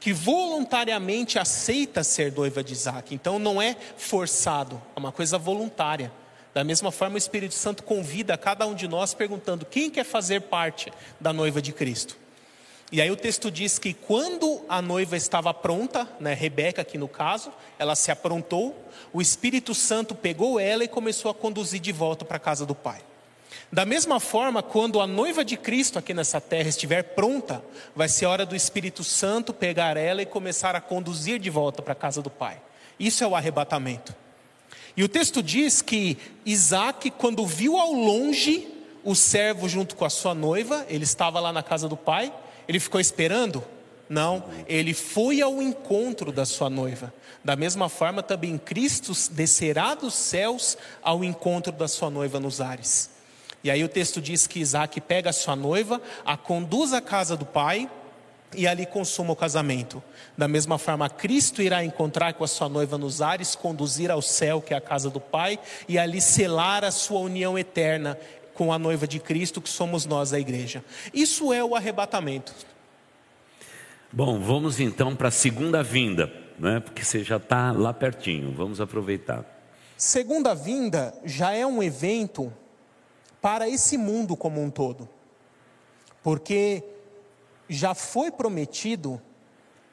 que 0.00 0.12
voluntariamente 0.12 1.38
aceita 1.38 2.04
ser 2.04 2.32
noiva 2.32 2.62
de 2.62 2.72
Isaac. 2.72 3.14
Então 3.14 3.38
não 3.38 3.60
é 3.60 3.76
forçado, 3.96 4.80
é 4.94 4.98
uma 4.98 5.12
coisa 5.12 5.36
voluntária. 5.36 6.12
Da 6.58 6.64
mesma 6.64 6.90
forma, 6.90 7.14
o 7.14 7.18
Espírito 7.18 7.54
Santo 7.54 7.84
convida 7.84 8.36
cada 8.36 8.66
um 8.66 8.74
de 8.74 8.88
nós 8.88 9.14
perguntando: 9.14 9.64
quem 9.64 9.88
quer 9.88 10.02
fazer 10.02 10.40
parte 10.40 10.92
da 11.20 11.32
noiva 11.32 11.62
de 11.62 11.72
Cristo? 11.72 12.16
E 12.90 13.00
aí 13.00 13.08
o 13.12 13.16
texto 13.16 13.48
diz 13.48 13.78
que 13.78 13.94
quando 13.94 14.64
a 14.68 14.82
noiva 14.82 15.16
estava 15.16 15.54
pronta, 15.54 16.08
né, 16.18 16.34
Rebeca 16.34 16.82
aqui 16.82 16.98
no 16.98 17.06
caso, 17.06 17.52
ela 17.78 17.94
se 17.94 18.10
aprontou, 18.10 18.76
o 19.12 19.22
Espírito 19.22 19.72
Santo 19.72 20.16
pegou 20.16 20.58
ela 20.58 20.82
e 20.82 20.88
começou 20.88 21.30
a 21.30 21.34
conduzir 21.34 21.78
de 21.78 21.92
volta 21.92 22.24
para 22.24 22.38
a 22.38 22.40
casa 22.40 22.66
do 22.66 22.74
Pai. 22.74 23.02
Da 23.70 23.84
mesma 23.84 24.18
forma, 24.18 24.60
quando 24.60 25.00
a 25.00 25.06
noiva 25.06 25.44
de 25.44 25.56
Cristo 25.56 25.96
aqui 25.96 26.12
nessa 26.12 26.40
terra 26.40 26.68
estiver 26.68 27.04
pronta, 27.14 27.62
vai 27.94 28.08
ser 28.08 28.26
hora 28.26 28.44
do 28.44 28.56
Espírito 28.56 29.04
Santo 29.04 29.54
pegar 29.54 29.96
ela 29.96 30.22
e 30.22 30.26
começar 30.26 30.74
a 30.74 30.80
conduzir 30.80 31.38
de 31.38 31.50
volta 31.50 31.82
para 31.82 31.92
a 31.92 31.96
casa 31.96 32.20
do 32.20 32.30
Pai. 32.30 32.60
Isso 32.98 33.22
é 33.22 33.28
o 33.28 33.36
arrebatamento. 33.36 34.12
E 34.98 35.04
o 35.04 35.08
texto 35.08 35.40
diz 35.40 35.80
que 35.80 36.18
Isaac, 36.44 37.08
quando 37.12 37.46
viu 37.46 37.78
ao 37.78 37.92
longe 37.92 38.66
o 39.04 39.14
servo 39.14 39.68
junto 39.68 39.94
com 39.94 40.04
a 40.04 40.10
sua 40.10 40.34
noiva, 40.34 40.84
ele 40.88 41.04
estava 41.04 41.38
lá 41.38 41.52
na 41.52 41.62
casa 41.62 41.88
do 41.88 41.96
pai, 41.96 42.32
ele 42.66 42.80
ficou 42.80 43.00
esperando? 43.00 43.62
Não, 44.08 44.42
ele 44.66 44.92
foi 44.92 45.40
ao 45.40 45.62
encontro 45.62 46.32
da 46.32 46.44
sua 46.44 46.68
noiva. 46.68 47.14
Da 47.44 47.54
mesma 47.54 47.88
forma, 47.88 48.24
também 48.24 48.58
Cristo 48.58 49.12
descerá 49.30 49.94
dos 49.94 50.14
céus 50.14 50.76
ao 51.00 51.22
encontro 51.22 51.70
da 51.70 51.86
sua 51.86 52.10
noiva 52.10 52.40
nos 52.40 52.60
ares. 52.60 53.08
E 53.62 53.70
aí 53.70 53.84
o 53.84 53.88
texto 53.88 54.20
diz 54.20 54.48
que 54.48 54.58
Isaac 54.58 55.00
pega 55.02 55.30
a 55.30 55.32
sua 55.32 55.54
noiva, 55.54 56.02
a 56.26 56.36
conduz 56.36 56.92
à 56.92 57.00
casa 57.00 57.36
do 57.36 57.46
pai 57.46 57.88
e 58.54 58.66
ali 58.66 58.86
consuma 58.86 59.32
o 59.32 59.36
casamento. 59.36 60.02
Da 60.36 60.48
mesma 60.48 60.78
forma, 60.78 61.08
Cristo 61.08 61.62
irá 61.62 61.84
encontrar 61.84 62.34
com 62.34 62.44
a 62.44 62.48
sua 62.48 62.68
noiva 62.68 62.96
nos 62.96 63.20
ares, 63.20 63.54
conduzir 63.54 64.10
ao 64.10 64.22
céu, 64.22 64.60
que 64.60 64.72
é 64.72 64.76
a 64.76 64.80
casa 64.80 65.10
do 65.10 65.20
Pai, 65.20 65.58
e 65.88 65.98
ali 65.98 66.20
selar 66.20 66.84
a 66.84 66.90
sua 66.90 67.20
união 67.20 67.58
eterna 67.58 68.18
com 68.54 68.72
a 68.72 68.78
noiva 68.78 69.06
de 69.06 69.20
Cristo, 69.20 69.60
que 69.60 69.68
somos 69.68 70.04
nós, 70.04 70.32
a 70.32 70.40
igreja. 70.40 70.84
Isso 71.12 71.52
é 71.52 71.62
o 71.62 71.74
arrebatamento. 71.76 72.52
Bom, 74.10 74.40
vamos 74.40 74.80
então 74.80 75.14
para 75.14 75.28
a 75.28 75.30
segunda 75.30 75.82
vinda, 75.82 76.32
né? 76.58 76.80
porque 76.80 77.04
você 77.04 77.22
já 77.22 77.36
está 77.36 77.72
lá 77.72 77.92
pertinho, 77.92 78.52
vamos 78.52 78.80
aproveitar. 78.80 79.44
Segunda 79.96 80.54
vinda 80.54 81.14
já 81.24 81.52
é 81.52 81.66
um 81.66 81.82
evento 81.82 82.52
para 83.40 83.68
esse 83.68 83.98
mundo 83.98 84.36
como 84.36 84.62
um 84.62 84.70
todo, 84.70 85.08
porque 86.22 86.82
já 87.68 87.94
foi 87.94 88.30
prometido 88.30 89.20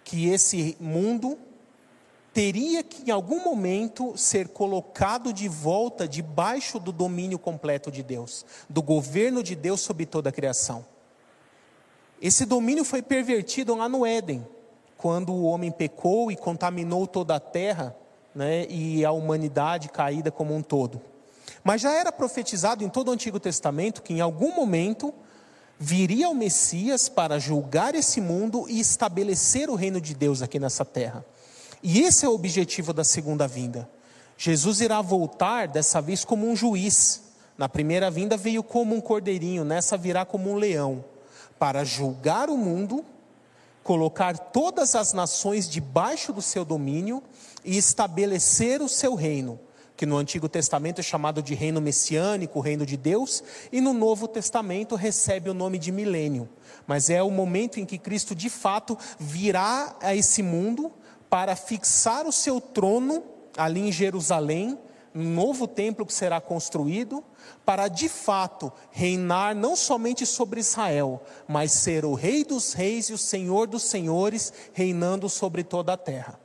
que 0.03 0.29
esse 0.29 0.77
mundo 0.79 1.37
teria 2.33 2.83
que 2.83 3.09
em 3.09 3.11
algum 3.11 3.43
momento 3.43 4.15
ser 4.17 4.49
colocado 4.49 5.31
de 5.31 5.47
volta 5.47 6.07
debaixo 6.07 6.79
do 6.79 6.91
domínio 6.91 7.39
completo 7.39 7.89
de 7.89 8.03
Deus, 8.03 8.45
do 8.69 8.81
governo 8.81 9.41
de 9.41 9.55
Deus 9.55 9.81
sobre 9.81 10.05
toda 10.05 10.29
a 10.29 10.33
criação. 10.33 10.85
Esse 12.21 12.45
domínio 12.45 12.83
foi 12.83 13.01
pervertido 13.01 13.75
lá 13.75 13.89
no 13.89 14.05
Éden, 14.05 14.45
quando 14.97 15.33
o 15.33 15.43
homem 15.43 15.71
pecou 15.71 16.31
e 16.31 16.35
contaminou 16.35 17.07
toda 17.07 17.35
a 17.35 17.39
terra, 17.39 17.95
né, 18.33 18.65
e 18.69 19.05
a 19.05 19.11
humanidade 19.11 19.89
caída 19.89 20.29
como 20.29 20.53
um 20.53 20.61
todo. 20.61 21.01
Mas 21.63 21.81
já 21.81 21.93
era 21.93 22.11
profetizado 22.11 22.83
em 22.83 22.89
todo 22.89 23.07
o 23.07 23.11
Antigo 23.11 23.39
Testamento 23.39 24.01
que 24.01 24.13
em 24.13 24.19
algum 24.19 24.53
momento 24.53 25.13
viria 25.79 26.29
o 26.29 26.35
Messias 26.35 27.09
para 27.09 27.39
julgar 27.39 27.95
esse 27.95 28.21
mundo 28.21 28.65
e 28.69 28.79
estabelecer 28.79 29.69
o 29.69 29.75
reino 29.75 29.99
de 29.99 30.13
Deus 30.13 30.41
aqui 30.41 30.59
nessa 30.59 30.85
terra. 30.85 31.25
E 31.83 32.01
esse 32.01 32.25
é 32.25 32.29
o 32.29 32.33
objetivo 32.33 32.93
da 32.93 33.03
segunda 33.03 33.47
vinda. 33.47 33.87
Jesus 34.37 34.81
irá 34.81 35.01
voltar 35.01 35.67
dessa 35.67 36.01
vez 36.01 36.25
como 36.25 36.49
um 36.49 36.55
juiz. 36.55 37.21
Na 37.57 37.69
primeira 37.69 38.11
vinda 38.11 38.35
veio 38.35 38.63
como 38.63 38.95
um 38.95 39.01
cordeirinho, 39.01 39.63
nessa 39.63 39.95
virá 39.95 40.25
como 40.25 40.51
um 40.51 40.55
leão, 40.55 41.05
para 41.57 41.83
julgar 41.83 42.49
o 42.49 42.57
mundo, 42.57 43.05
colocar 43.83 44.37
todas 44.37 44.95
as 44.95 45.13
nações 45.13 45.69
debaixo 45.69 46.33
do 46.33 46.41
seu 46.41 46.65
domínio 46.65 47.23
e 47.63 47.77
estabelecer 47.77 48.81
o 48.81 48.89
seu 48.89 49.15
reino, 49.15 49.59
que 49.95 50.05
no 50.05 50.17
Antigo 50.17 50.49
Testamento 50.49 50.99
é 50.99 51.03
chamado 51.03 51.41
de 51.41 51.53
reino 51.53 51.79
messiânico, 51.79 52.59
reino 52.59 52.85
de 52.85 52.97
Deus, 52.97 53.43
e 53.71 53.79
no 53.79 53.93
Novo 53.93 54.27
Testamento 54.27 54.95
recebe 54.95 55.49
o 55.49 55.53
nome 55.53 55.79
de 55.79 55.91
milênio. 55.91 56.49
Mas 56.85 57.09
é 57.09 57.23
o 57.23 57.31
momento 57.31 57.79
em 57.79 57.85
que 57.85 57.97
Cristo 57.97 58.35
de 58.35 58.49
fato 58.49 58.97
virá 59.17 59.95
a 60.01 60.15
esse 60.15 60.43
mundo 60.43 60.91
para 61.29 61.55
fixar 61.55 62.25
o 62.27 62.31
seu 62.31 62.59
trono 62.59 63.23
ali 63.57 63.87
em 63.87 63.91
Jerusalém, 63.91 64.77
um 65.13 65.33
novo 65.33 65.65
templo 65.65 66.05
que 66.05 66.13
será 66.13 66.41
construído, 66.41 67.23
para 67.65 67.87
de 67.87 68.09
fato 68.09 68.71
reinar 68.91 69.55
não 69.55 69.75
somente 69.75 70.25
sobre 70.25 70.59
Israel, 70.59 71.23
mas 71.47 71.71
ser 71.71 72.03
o 72.03 72.13
Rei 72.13 72.43
dos 72.43 72.73
Reis 72.73 73.09
e 73.09 73.13
o 73.13 73.17
Senhor 73.17 73.65
dos 73.65 73.83
Senhores, 73.83 74.51
reinando 74.73 75.29
sobre 75.29 75.63
toda 75.63 75.93
a 75.93 75.97
terra. 75.97 76.44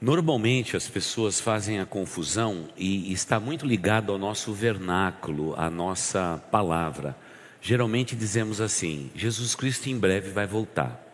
Normalmente 0.00 0.76
as 0.76 0.86
pessoas 0.86 1.40
fazem 1.40 1.80
a 1.80 1.86
confusão 1.86 2.68
e 2.76 3.12
está 3.12 3.40
muito 3.40 3.66
ligado 3.66 4.12
ao 4.12 4.18
nosso 4.18 4.52
vernáculo, 4.52 5.56
à 5.56 5.68
nossa 5.68 6.40
palavra. 6.52 7.16
Geralmente 7.60 8.14
dizemos 8.14 8.60
assim: 8.60 9.10
Jesus 9.12 9.56
Cristo 9.56 9.88
em 9.88 9.98
breve 9.98 10.30
vai 10.30 10.46
voltar. 10.46 11.04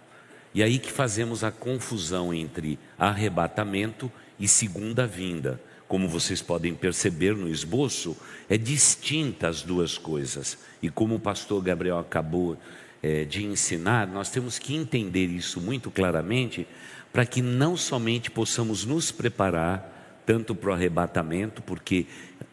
E 0.55 0.63
aí 0.63 0.79
que 0.79 0.93
fazemos 0.93 1.43
a 1.43 1.51
confusão 1.51 2.33
entre 2.35 2.79
arrebatamento 2.99 4.13
e 4.39 4.47
segunda 4.47 5.07
vinda. 5.07 5.59
Como 5.89 6.07
vocês 6.07 6.43
podem 6.43 6.75
perceber 6.75 7.35
no 7.35 7.49
esboço, 7.49 8.15
é 8.51 8.59
distinta 8.59 9.49
as 9.49 9.63
duas 9.63 9.97
coisas. 9.97 10.59
E 10.83 10.91
como 10.91 11.15
o 11.15 11.21
pastor 11.21 11.63
Gabriel 11.63 11.99
acabou 11.99 12.59
é, 13.03 13.25
de 13.25 13.45
ensinar, 13.45 14.07
nós 14.07 14.31
temos 14.31 14.59
que 14.59 14.75
entender 14.75 15.27
isso 15.27 15.61
muito 15.61 15.91
claramente 15.91 16.67
para 17.15 17.25
que 17.25 17.41
não 17.41 17.77
somente 17.77 18.29
possamos 18.29 18.85
nos 18.85 19.13
preparar 19.13 20.21
tanto 20.27 20.53
para 20.53 20.71
o 20.71 20.73
arrebatamento, 20.73 21.63
porque 21.63 22.07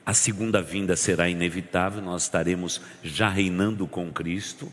a 0.06 0.14
segunda 0.14 0.62
vinda 0.62 0.96
será 0.96 1.28
inevitável, 1.28 2.00
nós 2.00 2.24
estaremos 2.24 2.80
já 3.02 3.28
reinando 3.28 3.88
com 3.88 4.14
Cristo, 4.14 4.72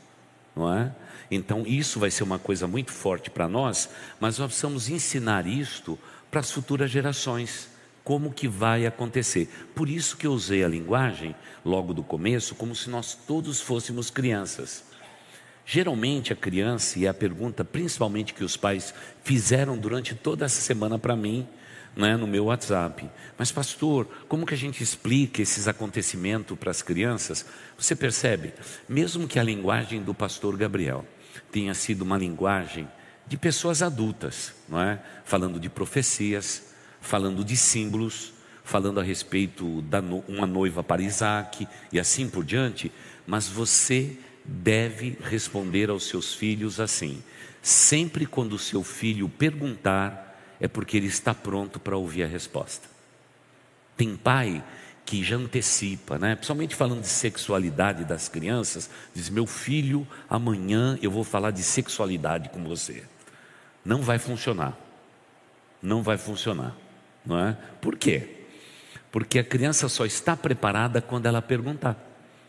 não 0.54 0.70
é? 0.74 0.92
Então, 1.30 1.64
isso 1.66 1.98
vai 1.98 2.10
ser 2.10 2.22
uma 2.22 2.38
coisa 2.38 2.66
muito 2.66 2.92
forte 2.92 3.30
para 3.30 3.48
nós, 3.48 3.88
mas 4.20 4.38
nós 4.38 4.48
precisamos 4.48 4.90
ensinar 4.90 5.46
isto 5.46 5.98
para 6.30 6.40
as 6.40 6.50
futuras 6.50 6.90
gerações, 6.90 7.70
como 8.04 8.30
que 8.30 8.46
vai 8.46 8.84
acontecer. 8.84 9.48
Por 9.74 9.88
isso 9.88 10.18
que 10.18 10.26
eu 10.26 10.32
usei 10.32 10.62
a 10.62 10.68
linguagem, 10.68 11.34
logo 11.64 11.94
do 11.94 12.02
começo, 12.02 12.54
como 12.54 12.76
se 12.76 12.90
nós 12.90 13.14
todos 13.14 13.58
fôssemos 13.62 14.10
crianças. 14.10 14.84
Geralmente 15.70 16.32
a 16.32 16.36
criança, 16.36 16.98
e 16.98 17.04
é 17.04 17.10
a 17.10 17.14
pergunta 17.14 17.62
principalmente 17.62 18.32
que 18.32 18.42
os 18.42 18.56
pais 18.56 18.94
fizeram 19.22 19.76
durante 19.76 20.14
toda 20.14 20.46
essa 20.46 20.62
semana 20.62 20.98
para 20.98 21.14
mim, 21.14 21.46
né, 21.94 22.16
no 22.16 22.26
meu 22.26 22.46
WhatsApp. 22.46 23.06
Mas, 23.36 23.52
pastor, 23.52 24.06
como 24.26 24.46
que 24.46 24.54
a 24.54 24.56
gente 24.56 24.82
explica 24.82 25.42
esses 25.42 25.68
acontecimentos 25.68 26.58
para 26.58 26.70
as 26.70 26.80
crianças? 26.80 27.44
Você 27.76 27.94
percebe, 27.94 28.54
mesmo 28.88 29.28
que 29.28 29.38
a 29.38 29.42
linguagem 29.42 30.00
do 30.02 30.14
pastor 30.14 30.56
Gabriel 30.56 31.04
tenha 31.52 31.74
sido 31.74 32.00
uma 32.00 32.16
linguagem 32.16 32.88
de 33.26 33.36
pessoas 33.36 33.82
adultas, 33.82 34.54
não 34.66 34.80
é? 34.80 34.98
Falando 35.22 35.60
de 35.60 35.68
profecias, 35.68 36.72
falando 36.98 37.44
de 37.44 37.58
símbolos, 37.58 38.32
falando 38.64 39.00
a 39.00 39.02
respeito 39.02 39.82
da 39.82 40.00
no, 40.00 40.24
uma 40.28 40.46
noiva 40.46 40.82
para 40.82 41.02
Isaac 41.02 41.68
e 41.92 42.00
assim 42.00 42.26
por 42.26 42.42
diante, 42.42 42.90
mas 43.26 43.46
você 43.46 44.16
deve 44.48 45.18
responder 45.22 45.90
aos 45.90 46.08
seus 46.08 46.34
filhos 46.34 46.80
assim: 46.80 47.22
sempre 47.60 48.24
quando 48.24 48.54
o 48.54 48.58
seu 48.58 48.82
filho 48.82 49.28
perguntar, 49.28 50.56
é 50.58 50.66
porque 50.66 50.96
ele 50.96 51.06
está 51.06 51.34
pronto 51.34 51.78
para 51.78 51.96
ouvir 51.96 52.22
a 52.22 52.26
resposta. 52.26 52.88
Tem 53.96 54.16
pai 54.16 54.64
que 55.04 55.22
já 55.22 55.36
antecipa, 55.36 56.18
né? 56.18 56.34
Principalmente 56.34 56.74
falando 56.74 57.02
de 57.02 57.08
sexualidade 57.08 58.04
das 58.04 58.28
crianças, 58.28 58.88
diz: 59.14 59.28
"Meu 59.28 59.46
filho, 59.46 60.08
amanhã 60.30 60.98
eu 61.02 61.10
vou 61.10 61.24
falar 61.24 61.50
de 61.50 61.62
sexualidade 61.62 62.48
com 62.48 62.64
você". 62.64 63.04
Não 63.84 64.00
vai 64.00 64.18
funcionar. 64.18 64.76
Não 65.82 66.02
vai 66.02 66.16
funcionar, 66.16 66.74
não 67.24 67.38
é? 67.38 67.56
Por 67.80 67.96
quê? 67.96 68.36
Porque 69.12 69.38
a 69.38 69.44
criança 69.44 69.88
só 69.88 70.04
está 70.04 70.36
preparada 70.36 71.00
quando 71.00 71.26
ela 71.26 71.40
perguntar. 71.40 71.96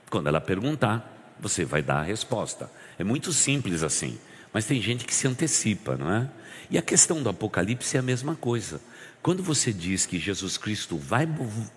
Quando 0.10 0.27
ela 0.27 0.41
perguntar, 0.41 1.19
você 1.39 1.65
vai 1.65 1.81
dar 1.81 2.00
a 2.00 2.03
resposta. 2.03 2.69
É 2.98 3.03
muito 3.03 3.31
simples 3.31 3.84
assim, 3.84 4.17
mas 4.53 4.65
tem 4.65 4.81
gente 4.81 5.05
que 5.05 5.13
se 5.13 5.27
antecipa, 5.27 5.96
não 5.96 6.12
é? 6.12 6.29
E 6.69 6.77
a 6.77 6.81
questão 6.81 7.22
do 7.22 7.29
Apocalipse 7.29 7.96
é 7.98 8.00
a 8.00 8.03
mesma 8.03 8.36
coisa. 8.36 8.81
Quando 9.22 9.43
você 9.43 9.74
diz 9.74 10.05
que 10.05 10.19
Jesus 10.19 10.58
Cristo 10.58 10.98
vai 10.98 11.27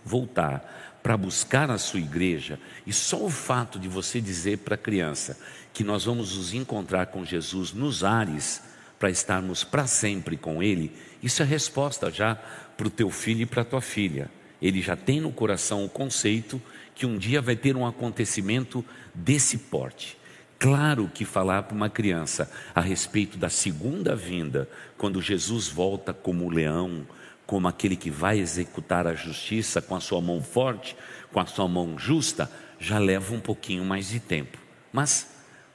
voltar 0.04 1.00
para 1.02 1.16
buscar 1.16 1.70
a 1.70 1.78
sua 1.78 2.00
igreja, 2.00 2.60
e 2.86 2.92
só 2.92 3.24
o 3.24 3.30
fato 3.30 3.78
de 3.78 3.88
você 3.88 4.20
dizer 4.20 4.58
para 4.58 4.76
a 4.76 4.78
criança 4.78 5.38
que 5.72 5.82
nós 5.82 6.04
vamos 6.04 6.36
nos 6.36 6.54
encontrar 6.54 7.06
com 7.06 7.24
Jesus 7.24 7.72
nos 7.72 8.04
ares, 8.04 8.62
para 9.02 9.10
estarmos 9.10 9.64
para 9.64 9.84
sempre 9.88 10.36
com 10.36 10.62
Ele, 10.62 10.92
isso 11.20 11.42
é 11.42 11.44
resposta 11.44 12.08
já 12.08 12.36
para 12.76 12.86
o 12.86 12.90
teu 12.90 13.10
filho 13.10 13.42
e 13.42 13.46
para 13.46 13.62
a 13.62 13.64
tua 13.64 13.80
filha. 13.80 14.30
Ele 14.62 14.80
já 14.80 14.94
tem 14.94 15.20
no 15.20 15.32
coração 15.32 15.84
o 15.84 15.88
conceito 15.88 16.62
que 16.94 17.04
um 17.04 17.18
dia 17.18 17.42
vai 17.42 17.56
ter 17.56 17.76
um 17.76 17.84
acontecimento 17.84 18.84
desse 19.12 19.58
porte. 19.58 20.16
Claro 20.58 21.10
que 21.12 21.24
falar 21.24 21.64
para 21.64 21.74
uma 21.74 21.90
criança 21.90 22.48
a 22.72 22.80
respeito 22.80 23.36
da 23.36 23.48
segunda 23.48 24.14
vinda, 24.14 24.68
quando 24.96 25.20
Jesus 25.20 25.66
volta 25.66 26.14
como 26.14 26.48
leão, 26.48 27.04
como 27.44 27.66
aquele 27.66 27.96
que 27.96 28.08
vai 28.08 28.38
executar 28.38 29.04
a 29.08 29.14
justiça 29.14 29.82
com 29.82 29.96
a 29.96 30.00
sua 30.00 30.20
mão 30.20 30.40
forte, 30.40 30.96
com 31.32 31.40
a 31.40 31.46
sua 31.46 31.66
mão 31.66 31.98
justa, 31.98 32.48
já 32.78 33.00
leva 33.00 33.34
um 33.34 33.40
pouquinho 33.40 33.84
mais 33.84 34.08
de 34.08 34.20
tempo. 34.20 34.56
Mas, 34.92 35.34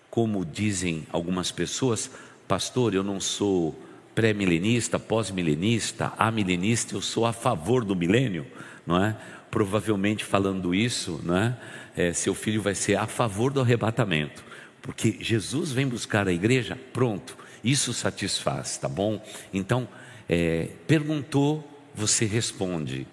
como 0.09 0.45
dizem 0.45 1.05
algumas 1.11 1.51
pessoas, 1.51 2.09
pastor, 2.47 2.93
eu 2.93 3.03
não 3.03 3.19
sou 3.19 3.77
pré-milenista, 4.15 4.97
pós-milenista, 4.97 6.13
amilenista, 6.17 6.95
eu 6.95 7.01
sou 7.01 7.25
a 7.25 7.33
favor 7.33 7.83
do 7.83 7.95
milênio, 7.95 8.47
não 8.87 9.03
é? 9.03 9.15
Provavelmente 9.51 10.23
falando 10.23 10.73
isso, 10.73 11.21
não 11.23 11.37
é? 11.37 11.57
é? 11.95 12.13
Seu 12.13 12.33
filho 12.33 12.61
vai 12.61 12.73
ser 12.73 12.95
a 12.95 13.05
favor 13.05 13.51
do 13.51 13.59
arrebatamento, 13.59 14.43
porque 14.81 15.17
Jesus 15.19 15.71
vem 15.71 15.87
buscar 15.87 16.27
a 16.27 16.31
igreja, 16.31 16.79
pronto, 16.93 17.37
isso 17.63 17.93
satisfaz, 17.93 18.77
tá 18.77 18.87
bom? 18.87 19.21
Então, 19.53 19.87
é, 20.29 20.69
perguntou, 20.87 21.67
você 21.93 22.25
responde, 22.25 23.05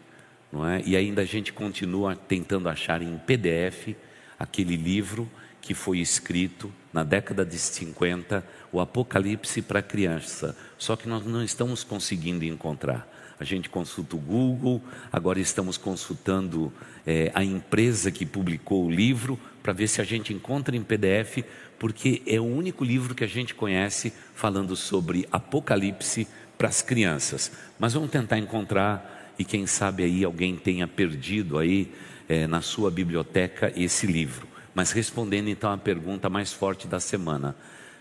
não 0.53 0.67
é? 0.67 0.81
E 0.87 0.97
ainda 0.97 1.23
a 1.23 1.25
gente 1.25 1.53
continua 1.53 2.15
tentando 2.15 2.69
achar 2.69 3.03
em 3.03 3.19
PDF 3.19 3.97
aquele 4.39 4.77
livro 4.77 5.29
que 5.61 5.75
foi 5.75 5.99
escrito 5.99 6.73
na 6.93 7.03
década 7.03 7.45
de 7.45 7.59
50, 7.59 8.47
o 8.71 8.81
Apocalipse 8.81 9.63
para 9.63 9.83
criança. 9.83 10.57
Só 10.77 10.95
que 10.95 11.09
nós 11.09 11.25
não 11.25 11.43
estamos 11.43 11.83
conseguindo 11.83 12.45
encontrar. 12.45 13.09
A 13.39 13.45
gente 13.45 13.69
consulta 13.69 14.17
o 14.17 14.19
Google, 14.19 14.83
agora 15.13 15.41
estamos 15.41 15.77
consultando 15.77 16.73
é, 17.07 17.31
a 17.35 17.43
empresa 17.43 18.11
que 18.11 18.25
publicou 18.25 18.87
o 18.87 18.91
livro 18.91 19.39
para 19.63 19.73
ver 19.73 19.89
se 19.89 20.01
a 20.01 20.05
gente 20.05 20.33
encontra 20.33 20.77
em 20.77 20.83
PDF, 20.83 21.45
porque 21.79 22.23
é 22.27 22.39
o 22.39 22.45
único 22.45 22.85
livro 22.85 23.15
que 23.15 23.25
a 23.25 23.29
gente 23.29 23.55
conhece 23.55 24.13
falando 24.35 24.77
sobre 24.77 25.27
Apocalipse 25.33 26.29
para 26.57 26.69
as 26.69 26.81
crianças. 26.81 27.51
Mas 27.79 27.95
vamos 27.95 28.11
tentar 28.11 28.39
encontrar 28.39 29.35
e 29.39 29.45
quem 29.45 29.67
sabe 29.67 30.05
aí 30.05 30.25
alguém 30.25 30.57
tenha 30.57 30.87
perdido 30.87 31.59
aí 31.59 31.93
é, 32.29 32.47
na 32.47 32.61
sua 32.61 32.91
biblioteca 32.91 33.73
esse 33.77 34.07
livro. 34.07 34.47
Mas 34.75 34.93
respondendo 34.93 35.49
então 35.49 35.73
à 35.73 35.79
pergunta 35.79 36.29
mais 36.29 36.53
forte 36.53 36.87
da 36.87 37.01
semana, 37.01 37.57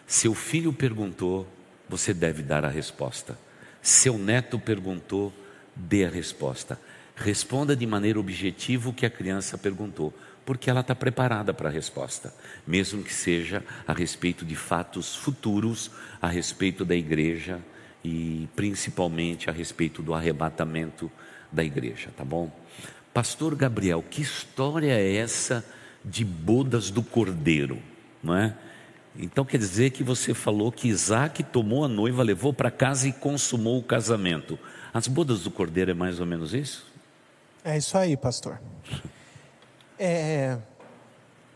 seu 0.06 0.34
filho 0.34 0.72
perguntou, 0.72 1.48
você 1.90 2.14
deve 2.14 2.44
dar 2.44 2.66
a 2.66 2.70
resposta. 2.70 3.38
Seu 3.84 4.18
neto 4.18 4.58
perguntou, 4.58 5.34
dê 5.76 6.06
a 6.06 6.10
resposta. 6.10 6.80
Responda 7.18 7.76
de 7.76 7.86
maneira 7.86 8.18
objetiva 8.18 8.90
o 8.90 8.94
que 8.94 9.06
a 9.06 9.10
criança 9.10 9.58
perguntou, 9.58 10.14
porque 10.46 10.70
ela 10.70 10.80
está 10.80 10.96
preparada 10.96 11.54
para 11.54 11.68
a 11.68 11.72
resposta, 11.72 12.34
mesmo 12.66 13.04
que 13.04 13.14
seja 13.14 13.62
a 13.86 13.92
respeito 13.92 14.46
de 14.46 14.56
fatos 14.56 15.14
futuros, 15.14 15.92
a 16.22 16.30
respeito 16.30 16.86
da 16.86 16.96
igreja, 16.96 17.60
e 18.04 18.48
principalmente 18.56 19.50
a 19.50 19.54
respeito 19.54 20.02
do 20.02 20.14
arrebatamento 20.14 21.12
da 21.52 21.64
igreja, 21.64 22.10
tá 22.16 22.24
bom? 22.24 22.52
Pastor 23.14 23.54
Gabriel, 23.54 24.04
que 24.10 24.22
história 24.22 24.94
é 24.94 25.16
essa 25.18 25.64
de 26.04 26.24
bodas 26.24 26.90
do 26.90 27.04
cordeiro, 27.04 27.82
não 28.24 28.36
é? 28.36 28.56
Então 29.16 29.46
quer 29.46 29.58
dizer 29.58 29.92
que 29.92 30.04
você 30.04 30.34
falou 30.34 30.72
que 30.72 30.88
Isaac 30.88 31.44
tomou 31.44 31.86
a 31.86 31.88
noiva, 31.88 32.24
levou 32.24 32.52
para 32.52 32.72
casa 32.72 33.08
e 33.08 33.14
consumou 33.14 33.78
o 33.78 33.84
casamento. 33.84 34.58
As 34.94 35.08
bodas 35.08 35.42
do 35.42 35.52
cordeiro 35.52 35.92
é 35.92 35.94
mais 35.94 36.20
ou 36.20 36.26
menos 36.26 36.54
isso? 36.54 36.86
É 37.64 37.78
isso 37.78 37.98
aí, 37.98 38.18
pastor. 38.18 38.60
É, 40.00 40.58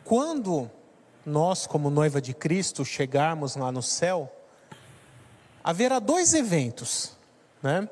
quando 0.03 0.69
nós, 1.25 1.67
como 1.67 1.89
noiva 1.89 2.21
de 2.21 2.33
Cristo, 2.33 2.85
chegarmos 2.85 3.55
lá 3.55 3.71
no 3.71 3.81
céu, 3.81 4.31
haverá 5.63 5.99
dois 5.99 6.33
eventos, 6.33 7.17
né? 7.61 7.89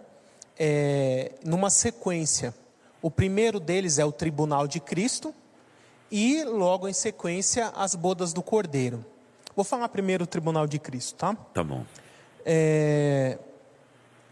É, 0.57 1.33
numa 1.43 1.69
sequência. 1.69 2.53
O 3.01 3.11
primeiro 3.11 3.59
deles 3.59 3.99
é 3.99 4.05
o 4.05 4.11
tribunal 4.11 4.67
de 4.67 4.79
Cristo 4.79 5.35
e 6.09 6.43
logo 6.43 6.87
em 6.87 6.93
sequência 6.93 7.67
as 7.75 7.93
bodas 7.93 8.31
do 8.31 8.41
Cordeiro. 8.41 9.05
Vou 9.55 9.63
falar 9.63 9.87
primeiro 9.89 10.25
o 10.25 10.27
tribunal 10.27 10.67
de 10.67 10.77
Cristo, 10.77 11.15
tá? 11.15 11.33
Tá 11.53 11.63
bom. 11.63 11.85
É, 12.45 13.39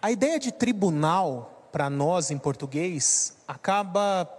a 0.01 0.12
ideia 0.12 0.38
de 0.38 0.51
tribunal 0.51 1.69
para 1.71 1.89
nós 1.89 2.29
em 2.29 2.38
português 2.38 3.33
acaba 3.47 4.29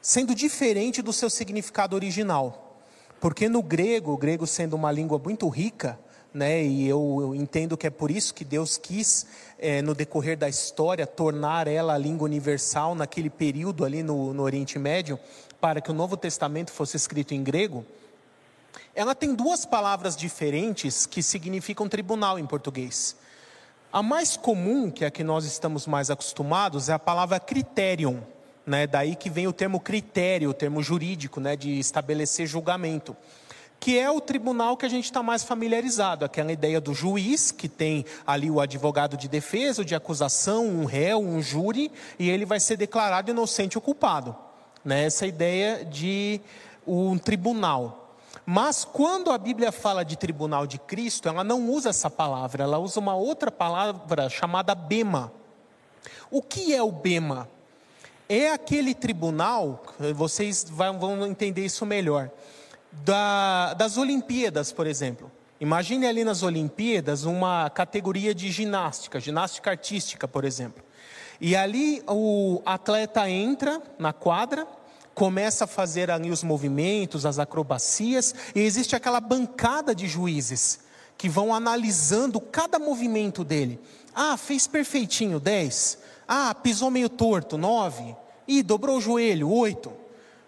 sendo 0.00 0.34
diferente 0.34 1.02
do 1.02 1.12
seu 1.12 1.28
significado 1.28 1.94
original, 1.94 2.78
porque 3.20 3.48
no 3.48 3.62
grego, 3.62 4.12
o 4.12 4.16
grego 4.16 4.46
sendo 4.46 4.74
uma 4.74 4.90
língua 4.90 5.18
muito 5.18 5.48
rica, 5.48 5.98
né? 6.32 6.64
E 6.64 6.88
eu, 6.88 7.18
eu, 7.20 7.34
entendo 7.34 7.76
que 7.76 7.86
é 7.86 7.90
por 7.90 8.10
isso 8.10 8.34
que 8.34 8.44
Deus 8.44 8.76
quis, 8.76 9.26
é, 9.58 9.80
no 9.82 9.94
decorrer 9.94 10.36
da 10.36 10.48
história, 10.48 11.06
tornar 11.06 11.68
ela 11.68 11.94
a 11.94 11.98
língua 11.98 12.24
universal 12.24 12.94
naquele 12.94 13.30
período 13.30 13.84
ali 13.84 14.02
no, 14.02 14.34
no 14.34 14.42
Oriente 14.42 14.78
Médio, 14.78 15.18
para 15.60 15.80
que 15.80 15.90
o 15.90 15.94
Novo 15.94 16.16
Testamento 16.16 16.72
fosse 16.72 16.96
escrito 16.96 17.34
em 17.34 17.42
grego. 17.42 17.86
Ela 18.94 19.14
tem 19.14 19.34
duas 19.34 19.64
palavras 19.64 20.16
diferentes 20.16 21.06
que 21.06 21.22
significam 21.22 21.88
tribunal 21.88 22.38
em 22.38 22.46
português. 22.46 23.16
A 23.92 24.02
mais 24.02 24.36
comum, 24.36 24.90
que 24.90 25.04
é 25.04 25.08
a 25.08 25.10
que 25.10 25.22
nós 25.22 25.44
estamos 25.44 25.86
mais 25.86 26.10
acostumados, 26.10 26.88
é 26.88 26.92
a 26.92 26.98
palavra 26.98 27.38
criterion, 27.38 28.18
né? 28.66 28.86
Daí 28.86 29.14
que 29.14 29.30
vem 29.30 29.46
o 29.46 29.52
termo 29.52 29.78
critério, 29.78 30.50
o 30.50 30.54
termo 30.54 30.82
jurídico, 30.82 31.40
né? 31.40 31.54
De 31.54 31.78
estabelecer 31.78 32.46
julgamento 32.46 33.16
que 33.84 33.98
é 33.98 34.10
o 34.10 34.18
tribunal 34.18 34.78
que 34.78 34.86
a 34.86 34.88
gente 34.88 35.04
está 35.04 35.22
mais 35.22 35.44
familiarizado, 35.44 36.24
aquela 36.24 36.50
ideia 36.50 36.80
do 36.80 36.94
juiz, 36.94 37.52
que 37.52 37.68
tem 37.68 38.06
ali 38.26 38.50
o 38.50 38.58
advogado 38.58 39.14
de 39.14 39.28
defesa, 39.28 39.82
o 39.82 39.84
de 39.84 39.94
acusação, 39.94 40.66
um 40.66 40.86
réu, 40.86 41.20
um 41.20 41.42
júri, 41.42 41.92
e 42.18 42.30
ele 42.30 42.46
vai 42.46 42.58
ser 42.58 42.78
declarado 42.78 43.30
inocente 43.30 43.76
ou 43.76 43.82
culpado. 43.82 44.34
Né? 44.82 45.04
Essa 45.04 45.26
ideia 45.26 45.84
de 45.84 46.40
um 46.86 47.18
tribunal. 47.18 48.03
Mas 48.46 48.84
quando 48.84 49.30
a 49.30 49.38
Bíblia 49.38 49.72
fala 49.72 50.04
de 50.04 50.16
tribunal 50.16 50.66
de 50.66 50.78
Cristo, 50.78 51.28
ela 51.28 51.42
não 51.42 51.68
usa 51.70 51.90
essa 51.90 52.10
palavra, 52.10 52.64
ela 52.64 52.78
usa 52.78 53.00
uma 53.00 53.14
outra 53.14 53.50
palavra 53.50 54.28
chamada 54.28 54.74
bema. 54.74 55.32
O 56.30 56.42
que 56.42 56.74
é 56.74 56.82
o 56.82 56.92
bema? 56.92 57.48
É 58.28 58.50
aquele 58.50 58.94
tribunal, 58.94 59.82
vocês 60.14 60.66
vão 60.68 61.26
entender 61.26 61.64
isso 61.64 61.86
melhor 61.86 62.30
da, 63.02 63.74
das 63.74 63.96
Olimpíadas, 63.96 64.72
por 64.72 64.86
exemplo. 64.86 65.30
Imagine 65.60 66.06
ali 66.06 66.24
nas 66.24 66.42
Olimpíadas 66.42 67.24
uma 67.24 67.70
categoria 67.70 68.34
de 68.34 68.50
ginástica, 68.50 69.18
ginástica 69.18 69.70
artística, 69.70 70.28
por 70.28 70.44
exemplo. 70.44 70.82
E 71.40 71.56
ali 71.56 72.02
o 72.08 72.60
atleta 72.64 73.28
entra 73.28 73.82
na 73.98 74.12
quadra, 74.12 74.66
começa 75.14 75.64
a 75.64 75.68
fazer 75.68 76.10
ali 76.10 76.30
os 76.30 76.42
movimentos, 76.42 77.24
as 77.24 77.38
acrobacias, 77.38 78.34
e 78.54 78.60
existe 78.60 78.96
aquela 78.96 79.20
bancada 79.20 79.94
de 79.94 80.08
juízes 80.08 80.80
que 81.16 81.28
vão 81.28 81.54
analisando 81.54 82.40
cada 82.40 82.78
movimento 82.78 83.44
dele. 83.44 83.80
Ah, 84.14 84.36
fez 84.36 84.66
perfeitinho, 84.66 85.38
10. 85.38 85.98
Ah, 86.26 86.54
pisou 86.54 86.90
meio 86.90 87.08
torto, 87.08 87.56
9. 87.56 88.16
Ih, 88.46 88.62
dobrou 88.62 88.98
o 88.98 89.00
joelho, 89.00 89.50
8. 89.50 89.92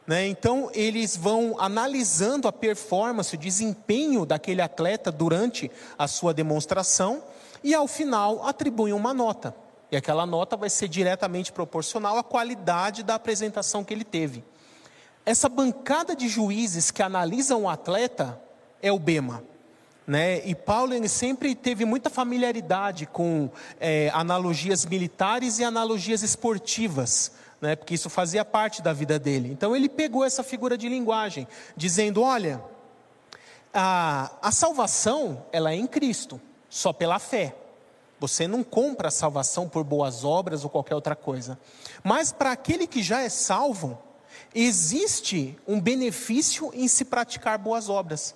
Né? 0.06 0.26
Então, 0.28 0.70
eles 0.72 1.16
vão 1.16 1.56
analisando 1.58 2.46
a 2.46 2.52
performance, 2.52 3.34
o 3.34 3.38
desempenho 3.38 4.24
daquele 4.24 4.62
atleta 4.62 5.10
durante 5.10 5.70
a 5.98 6.06
sua 6.06 6.32
demonstração 6.32 7.22
e, 7.62 7.74
ao 7.74 7.88
final, 7.88 8.46
atribuem 8.46 8.92
uma 8.92 9.12
nota. 9.12 9.54
E 9.90 9.96
aquela 9.96 10.26
nota 10.26 10.56
vai 10.56 10.70
ser 10.70 10.88
diretamente 10.88 11.52
proporcional 11.52 12.18
à 12.18 12.22
qualidade 12.22 13.02
da 13.02 13.14
apresentação 13.14 13.84
que 13.84 13.94
ele 13.94 14.04
teve. 14.04 14.44
Essa 15.26 15.48
bancada 15.48 16.14
de 16.14 16.28
juízes 16.28 16.92
que 16.92 17.02
analisam 17.02 17.64
o 17.64 17.68
atleta 17.68 18.40
é 18.80 18.92
o 18.92 18.98
Bema. 18.98 19.42
Né? 20.06 20.46
E 20.46 20.54
Paulo 20.54 20.94
ele 20.94 21.08
sempre 21.08 21.52
teve 21.52 21.84
muita 21.84 22.08
familiaridade 22.08 23.06
com 23.06 23.50
é, 23.80 24.08
analogias 24.14 24.86
militares 24.86 25.58
e 25.58 25.64
analogias 25.64 26.22
esportivas, 26.22 27.32
né? 27.60 27.74
porque 27.74 27.94
isso 27.94 28.08
fazia 28.08 28.44
parte 28.44 28.80
da 28.80 28.92
vida 28.92 29.18
dele. 29.18 29.50
Então 29.50 29.74
ele 29.74 29.88
pegou 29.88 30.24
essa 30.24 30.44
figura 30.44 30.78
de 30.78 30.88
linguagem, 30.88 31.48
dizendo: 31.76 32.22
olha, 32.22 32.62
a, 33.74 34.30
a 34.40 34.52
salvação 34.52 35.44
ela 35.50 35.72
é 35.72 35.74
em 35.74 35.88
Cristo, 35.88 36.40
só 36.70 36.92
pela 36.92 37.18
fé. 37.18 37.56
Você 38.20 38.46
não 38.46 38.62
compra 38.62 39.08
a 39.08 39.10
salvação 39.10 39.68
por 39.68 39.82
boas 39.82 40.22
obras 40.22 40.62
ou 40.62 40.70
qualquer 40.70 40.94
outra 40.94 41.16
coisa. 41.16 41.58
Mas 42.04 42.30
para 42.30 42.52
aquele 42.52 42.86
que 42.86 43.02
já 43.02 43.22
é 43.22 43.28
salvo, 43.28 44.05
existe 44.56 45.54
um 45.68 45.78
benefício 45.78 46.70
em 46.72 46.88
se 46.88 47.04
praticar 47.04 47.58
boas 47.58 47.90
obras. 47.90 48.34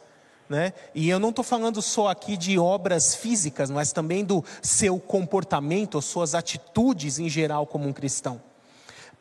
Né? 0.48 0.74
E 0.94 1.08
eu 1.08 1.18
não 1.18 1.30
estou 1.30 1.44
falando 1.44 1.80
só 1.80 2.08
aqui 2.08 2.36
de 2.36 2.58
obras 2.58 3.14
físicas, 3.14 3.70
mas 3.70 3.92
também 3.92 4.24
do 4.24 4.44
seu 4.60 4.98
comportamento, 4.98 6.02
suas 6.02 6.34
atitudes 6.34 7.18
em 7.18 7.28
geral 7.28 7.66
como 7.66 7.88
um 7.88 7.92
cristão. 7.92 8.42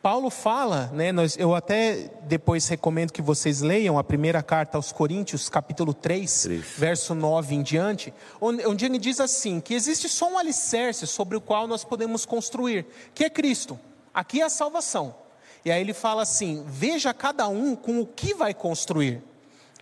Paulo 0.02 0.30
fala, 0.30 0.90
né, 0.94 1.12
nós, 1.12 1.36
eu 1.38 1.54
até 1.54 2.10
depois 2.22 2.66
recomendo 2.68 3.12
que 3.12 3.20
vocês 3.20 3.60
leiam 3.60 3.98
a 3.98 4.04
primeira 4.04 4.42
carta 4.42 4.78
aos 4.78 4.92
Coríntios, 4.92 5.48
capítulo 5.48 5.92
3, 5.92 6.42
3. 6.42 6.64
verso 6.76 7.14
9 7.14 7.54
em 7.54 7.62
diante, 7.62 8.12
onde, 8.40 8.66
onde 8.66 8.86
ele 8.86 8.98
diz 8.98 9.20
assim: 9.20 9.60
que 9.60 9.74
existe 9.74 10.08
só 10.08 10.32
um 10.32 10.38
alicerce 10.38 11.06
sobre 11.06 11.36
o 11.36 11.40
qual 11.40 11.66
nós 11.66 11.84
podemos 11.84 12.24
construir, 12.24 12.86
que 13.14 13.24
é 13.24 13.30
Cristo. 13.30 13.78
Aqui 14.12 14.40
é 14.40 14.44
a 14.44 14.50
salvação. 14.50 15.14
E 15.64 15.70
aí 15.70 15.80
ele 15.80 15.92
fala 15.92 16.22
assim: 16.22 16.64
veja 16.66 17.12
cada 17.12 17.48
um 17.48 17.74
com 17.76 18.00
o 18.00 18.06
que 18.06 18.34
vai 18.34 18.54
construir. 18.54 19.22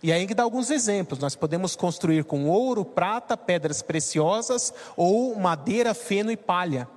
E 0.01 0.13
aí 0.13 0.23
ele 0.23 0.33
dá 0.33 0.43
alguns 0.43 0.69
exemplos. 0.69 1.19
Nós 1.19 1.35
podemos 1.35 1.75
construir 1.75 2.23
com 2.23 2.47
ouro, 2.47 2.85
prata, 2.85 3.35
pedras 3.35 3.81
preciosas 3.81 4.73
ou 4.95 5.35
madeira, 5.35 5.93
feno 5.93 6.31
e 6.31 6.37
palha. 6.37 6.87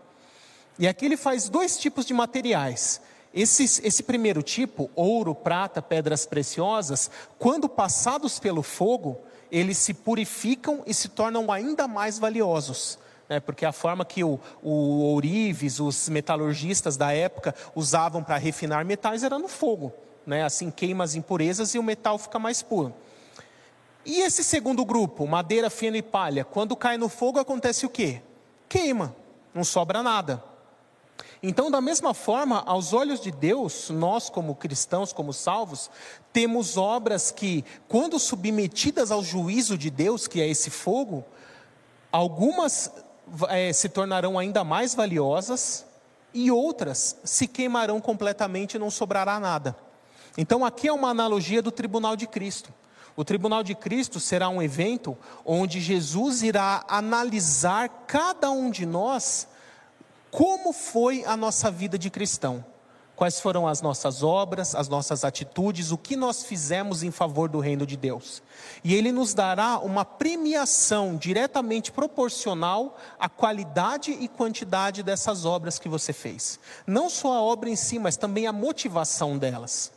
E 0.78 0.86
aqui 0.86 1.04
ele 1.04 1.16
faz 1.16 1.48
dois 1.48 1.76
tipos 1.78 2.06
de 2.06 2.14
materiais. 2.14 3.00
Esse, 3.34 3.64
esse 3.64 4.02
primeiro 4.02 4.42
tipo, 4.42 4.90
ouro, 4.94 5.34
prata, 5.34 5.80
pedras 5.80 6.26
preciosas, 6.26 7.10
quando 7.38 7.68
passados 7.68 8.38
pelo 8.38 8.62
fogo, 8.62 9.18
eles 9.50 9.78
se 9.78 9.94
purificam 9.94 10.82
e 10.86 10.94
se 10.94 11.08
tornam 11.08 11.50
ainda 11.50 11.88
mais 11.88 12.18
valiosos. 12.18 12.98
Né? 13.32 13.40
Porque 13.40 13.64
a 13.64 13.72
forma 13.72 14.04
que 14.04 14.22
o, 14.22 14.38
o 14.62 15.00
ourives, 15.04 15.80
os 15.80 16.06
metalurgistas 16.10 16.98
da 16.98 17.14
época 17.14 17.54
usavam 17.74 18.22
para 18.22 18.36
refinar 18.36 18.84
metais 18.84 19.24
era 19.24 19.38
no 19.38 19.48
fogo. 19.48 19.90
Né? 20.26 20.44
Assim 20.44 20.70
queima 20.70 21.02
as 21.02 21.14
impurezas 21.14 21.74
e 21.74 21.78
o 21.78 21.82
metal 21.82 22.18
fica 22.18 22.38
mais 22.38 22.60
puro. 22.60 22.92
E 24.04 24.20
esse 24.20 24.44
segundo 24.44 24.84
grupo, 24.84 25.26
madeira, 25.26 25.70
feno 25.70 25.96
e 25.96 26.02
palha, 26.02 26.44
quando 26.44 26.76
cai 26.76 26.98
no 26.98 27.08
fogo 27.08 27.38
acontece 27.38 27.86
o 27.86 27.88
quê? 27.88 28.20
Queima, 28.68 29.16
não 29.54 29.64
sobra 29.64 30.02
nada. 30.02 30.44
Então, 31.42 31.70
da 31.70 31.80
mesma 31.80 32.12
forma, 32.12 32.62
aos 32.66 32.92
olhos 32.92 33.18
de 33.18 33.30
Deus, 33.30 33.88
nós, 33.88 34.28
como 34.28 34.54
cristãos, 34.54 35.10
como 35.10 35.32
salvos, 35.32 35.90
temos 36.34 36.76
obras 36.76 37.30
que, 37.30 37.64
quando 37.88 38.18
submetidas 38.18 39.10
ao 39.10 39.24
juízo 39.24 39.78
de 39.78 39.88
Deus, 39.88 40.28
que 40.28 40.38
é 40.38 40.46
esse 40.46 40.68
fogo, 40.68 41.24
algumas 42.12 42.92
é, 43.48 43.72
se 43.72 43.88
tornarão 43.88 44.38
ainda 44.38 44.64
mais 44.64 44.94
valiosas 44.94 45.84
e 46.34 46.50
outras 46.50 47.16
se 47.24 47.46
queimarão 47.46 48.00
completamente 48.00 48.74
e 48.74 48.78
não 48.78 48.90
sobrará 48.90 49.38
nada. 49.38 49.76
Então, 50.36 50.64
aqui 50.64 50.88
é 50.88 50.92
uma 50.92 51.10
analogia 51.10 51.60
do 51.60 51.70
tribunal 51.70 52.16
de 52.16 52.26
Cristo. 52.26 52.72
O 53.14 53.24
tribunal 53.24 53.62
de 53.62 53.74
Cristo 53.74 54.18
será 54.18 54.48
um 54.48 54.62
evento 54.62 55.16
onde 55.44 55.80
Jesus 55.80 56.42
irá 56.42 56.84
analisar 56.88 57.88
cada 58.06 58.50
um 58.50 58.70
de 58.70 58.86
nós 58.86 59.46
como 60.30 60.72
foi 60.72 61.22
a 61.26 61.36
nossa 61.36 61.70
vida 61.70 61.98
de 61.98 62.08
cristão? 62.08 62.64
Quais 63.22 63.38
foram 63.38 63.68
as 63.68 63.80
nossas 63.80 64.24
obras, 64.24 64.74
as 64.74 64.88
nossas 64.88 65.24
atitudes, 65.24 65.92
o 65.92 65.96
que 65.96 66.16
nós 66.16 66.42
fizemos 66.42 67.04
em 67.04 67.12
favor 67.12 67.48
do 67.48 67.60
reino 67.60 67.86
de 67.86 67.96
Deus? 67.96 68.42
E 68.82 68.96
Ele 68.96 69.12
nos 69.12 69.32
dará 69.32 69.78
uma 69.78 70.04
premiação 70.04 71.14
diretamente 71.14 71.92
proporcional 71.92 72.98
à 73.20 73.28
qualidade 73.28 74.10
e 74.10 74.26
quantidade 74.26 75.04
dessas 75.04 75.44
obras 75.44 75.78
que 75.78 75.88
você 75.88 76.12
fez. 76.12 76.58
Não 76.84 77.08
só 77.08 77.34
a 77.34 77.40
obra 77.40 77.70
em 77.70 77.76
si, 77.76 77.96
mas 77.96 78.16
também 78.16 78.48
a 78.48 78.52
motivação 78.52 79.38
delas. 79.38 79.92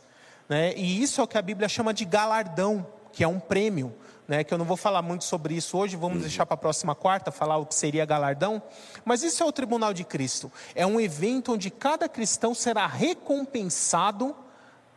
Né? 0.48 0.72
E 0.76 1.02
isso 1.02 1.20
é 1.20 1.24
o 1.24 1.26
que 1.26 1.36
a 1.36 1.42
Bíblia 1.42 1.68
chama 1.68 1.92
de 1.92 2.04
galardão, 2.04 2.86
que 3.12 3.24
é 3.24 3.28
um 3.28 3.40
prêmio 3.40 3.92
né, 4.28 4.42
que 4.42 4.52
eu 4.52 4.58
não 4.58 4.64
vou 4.64 4.76
falar 4.76 5.02
muito 5.02 5.24
sobre 5.24 5.54
isso 5.54 5.78
hoje, 5.78 5.96
vamos 5.96 6.16
uhum. 6.16 6.22
deixar 6.22 6.46
para 6.46 6.54
a 6.54 6.58
próxima 6.58 6.94
quarta 6.94 7.30
falar 7.30 7.58
o 7.58 7.66
que 7.66 7.74
seria 7.74 8.04
galardão. 8.04 8.62
Mas 9.04 9.22
isso 9.22 9.42
é 9.42 9.46
o 9.46 9.52
tribunal 9.52 9.94
de 9.94 10.04
Cristo. 10.04 10.50
É 10.74 10.86
um 10.86 11.00
evento 11.00 11.52
onde 11.52 11.70
cada 11.70 12.08
cristão 12.08 12.54
será 12.54 12.86
recompensado 12.86 14.34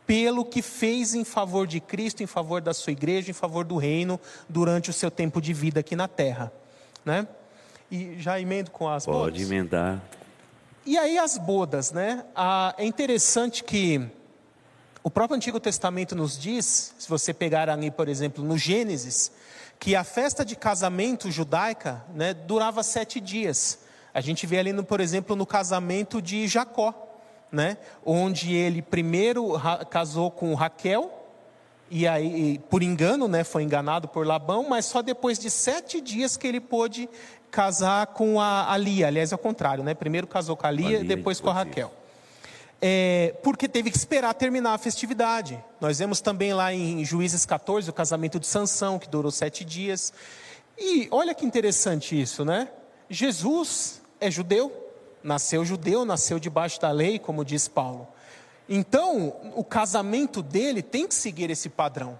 pelo 0.06 0.44
que 0.44 0.60
fez 0.60 1.14
em 1.14 1.24
favor 1.24 1.66
de 1.66 1.78
Cristo, 1.78 2.22
em 2.22 2.26
favor 2.26 2.60
da 2.60 2.74
sua 2.74 2.92
igreja, 2.92 3.30
em 3.30 3.34
favor 3.34 3.64
do 3.64 3.76
reino 3.76 4.18
durante 4.48 4.90
o 4.90 4.92
seu 4.92 5.10
tempo 5.10 5.40
de 5.40 5.52
vida 5.52 5.80
aqui 5.80 5.94
na 5.94 6.08
terra. 6.08 6.52
Né? 7.04 7.28
E 7.90 8.16
já 8.18 8.40
emendo 8.40 8.72
com 8.72 8.88
as 8.88 9.06
Pode 9.06 9.16
bodas? 9.16 9.32
Pode 9.32 9.42
emendar. 9.44 10.02
E 10.84 10.98
aí 10.98 11.18
as 11.18 11.38
bodas, 11.38 11.92
né? 11.92 12.24
Ah, 12.34 12.74
é 12.76 12.84
interessante 12.84 13.62
que 13.62 14.10
o 15.02 15.10
próprio 15.10 15.36
Antigo 15.36 15.58
Testamento 15.58 16.14
nos 16.14 16.38
diz, 16.38 16.94
se 16.98 17.08
você 17.08 17.32
pegar 17.32 17.70
ali, 17.70 17.90
por 17.90 18.08
exemplo, 18.08 18.44
no 18.44 18.58
Gênesis, 18.58 19.32
que 19.78 19.96
a 19.96 20.04
festa 20.04 20.44
de 20.44 20.54
casamento 20.54 21.30
judaica 21.30 22.04
né, 22.14 22.34
durava 22.34 22.82
sete 22.82 23.18
dias. 23.18 23.78
A 24.12 24.20
gente 24.20 24.46
vê 24.46 24.58
ali, 24.58 24.72
no, 24.74 24.84
por 24.84 25.00
exemplo, 25.00 25.34
no 25.34 25.46
casamento 25.46 26.20
de 26.20 26.46
Jacó, 26.46 26.92
né, 27.50 27.78
onde 28.04 28.54
ele 28.54 28.82
primeiro 28.82 29.54
casou 29.88 30.30
com 30.30 30.54
Raquel, 30.54 31.16
e 31.90 32.06
aí, 32.06 32.60
por 32.68 32.82
engano, 32.82 33.26
né, 33.26 33.42
foi 33.42 33.62
enganado 33.62 34.06
por 34.06 34.26
Labão, 34.26 34.68
mas 34.68 34.84
só 34.84 35.00
depois 35.00 35.38
de 35.38 35.48
sete 35.48 36.00
dias 36.00 36.36
que 36.36 36.46
ele 36.46 36.60
pôde 36.60 37.08
casar 37.50 38.08
com 38.08 38.38
a, 38.38 38.70
a 38.70 38.76
Lia. 38.76 39.06
Aliás, 39.08 39.32
é 39.32 39.34
o 39.34 39.38
contrário, 39.38 39.82
né? 39.82 39.92
Primeiro 39.92 40.26
casou 40.26 40.56
com 40.56 40.66
a 40.66 40.70
Lia, 40.70 40.98
a 40.98 41.02
Lia 41.02 41.04
depois 41.04 41.40
com 41.40 41.50
a 41.50 41.52
Raquel 41.52 41.90
é, 42.80 43.34
porque 43.42 43.68
teve 43.68 43.90
que 43.90 43.96
esperar 43.96 44.32
terminar 44.34 44.74
a 44.74 44.78
festividade. 44.78 45.62
Nós 45.80 45.98
vemos 45.98 46.20
também 46.20 46.54
lá 46.54 46.72
em 46.72 47.04
Juízes 47.04 47.44
14 47.44 47.90
o 47.90 47.92
casamento 47.92 48.40
de 48.40 48.46
Sansão, 48.46 48.98
que 48.98 49.08
durou 49.08 49.30
sete 49.30 49.64
dias. 49.64 50.12
E 50.78 51.08
olha 51.10 51.34
que 51.34 51.44
interessante 51.44 52.18
isso, 52.18 52.44
né? 52.44 52.68
Jesus 53.08 54.00
é 54.18 54.30
judeu, 54.30 54.72
nasceu 55.22 55.64
judeu, 55.64 56.04
nasceu 56.04 56.38
debaixo 56.38 56.80
da 56.80 56.90
lei, 56.90 57.18
como 57.18 57.44
diz 57.44 57.68
Paulo. 57.68 58.08
Então, 58.68 59.34
o 59.56 59.64
casamento 59.64 60.42
dele 60.42 60.80
tem 60.80 61.06
que 61.06 61.14
seguir 61.14 61.50
esse 61.50 61.68
padrão. 61.68 62.18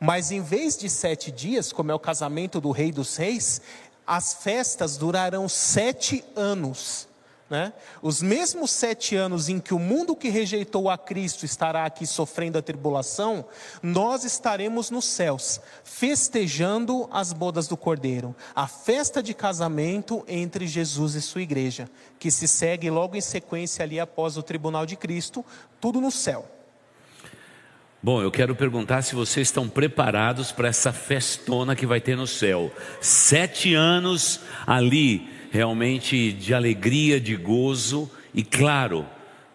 Mas 0.00 0.32
em 0.32 0.42
vez 0.42 0.76
de 0.76 0.90
sete 0.90 1.30
dias, 1.30 1.72
como 1.72 1.92
é 1.92 1.94
o 1.94 1.98
casamento 1.98 2.60
do 2.60 2.72
rei 2.72 2.90
dos 2.90 3.16
reis, 3.16 3.62
as 4.04 4.34
festas 4.34 4.96
durarão 4.96 5.48
sete 5.48 6.24
anos. 6.34 7.08
Né? 7.52 7.74
Os 8.00 8.22
mesmos 8.22 8.70
sete 8.70 9.14
anos 9.14 9.50
em 9.50 9.60
que 9.60 9.74
o 9.74 9.78
mundo 9.78 10.16
que 10.16 10.30
rejeitou 10.30 10.88
a 10.88 10.96
Cristo 10.96 11.44
estará 11.44 11.84
aqui 11.84 12.06
sofrendo 12.06 12.56
a 12.56 12.62
tribulação, 12.62 13.44
nós 13.82 14.24
estaremos 14.24 14.90
nos 14.90 15.04
céus, 15.04 15.60
festejando 15.84 17.06
as 17.12 17.34
bodas 17.34 17.68
do 17.68 17.76
Cordeiro, 17.76 18.34
a 18.54 18.66
festa 18.66 19.22
de 19.22 19.34
casamento 19.34 20.24
entre 20.26 20.66
Jesus 20.66 21.14
e 21.14 21.20
sua 21.20 21.42
igreja, 21.42 21.90
que 22.18 22.30
se 22.30 22.48
segue 22.48 22.88
logo 22.88 23.16
em 23.16 23.20
sequência 23.20 23.82
ali 23.82 24.00
após 24.00 24.38
o 24.38 24.42
tribunal 24.42 24.86
de 24.86 24.96
Cristo, 24.96 25.44
tudo 25.78 26.00
no 26.00 26.10
céu. 26.10 26.50
Bom, 28.02 28.22
eu 28.22 28.30
quero 28.30 28.56
perguntar 28.56 29.02
se 29.02 29.14
vocês 29.14 29.48
estão 29.48 29.68
preparados 29.68 30.50
para 30.50 30.68
essa 30.68 30.90
festona 30.90 31.76
que 31.76 31.84
vai 31.84 32.00
ter 32.00 32.16
no 32.16 32.26
céu. 32.26 32.72
Sete 32.98 33.74
anos 33.74 34.40
ali 34.66 35.31
realmente 35.52 36.32
de 36.32 36.54
alegria, 36.54 37.20
de 37.20 37.36
gozo 37.36 38.10
e 38.32 38.42
claro, 38.42 39.06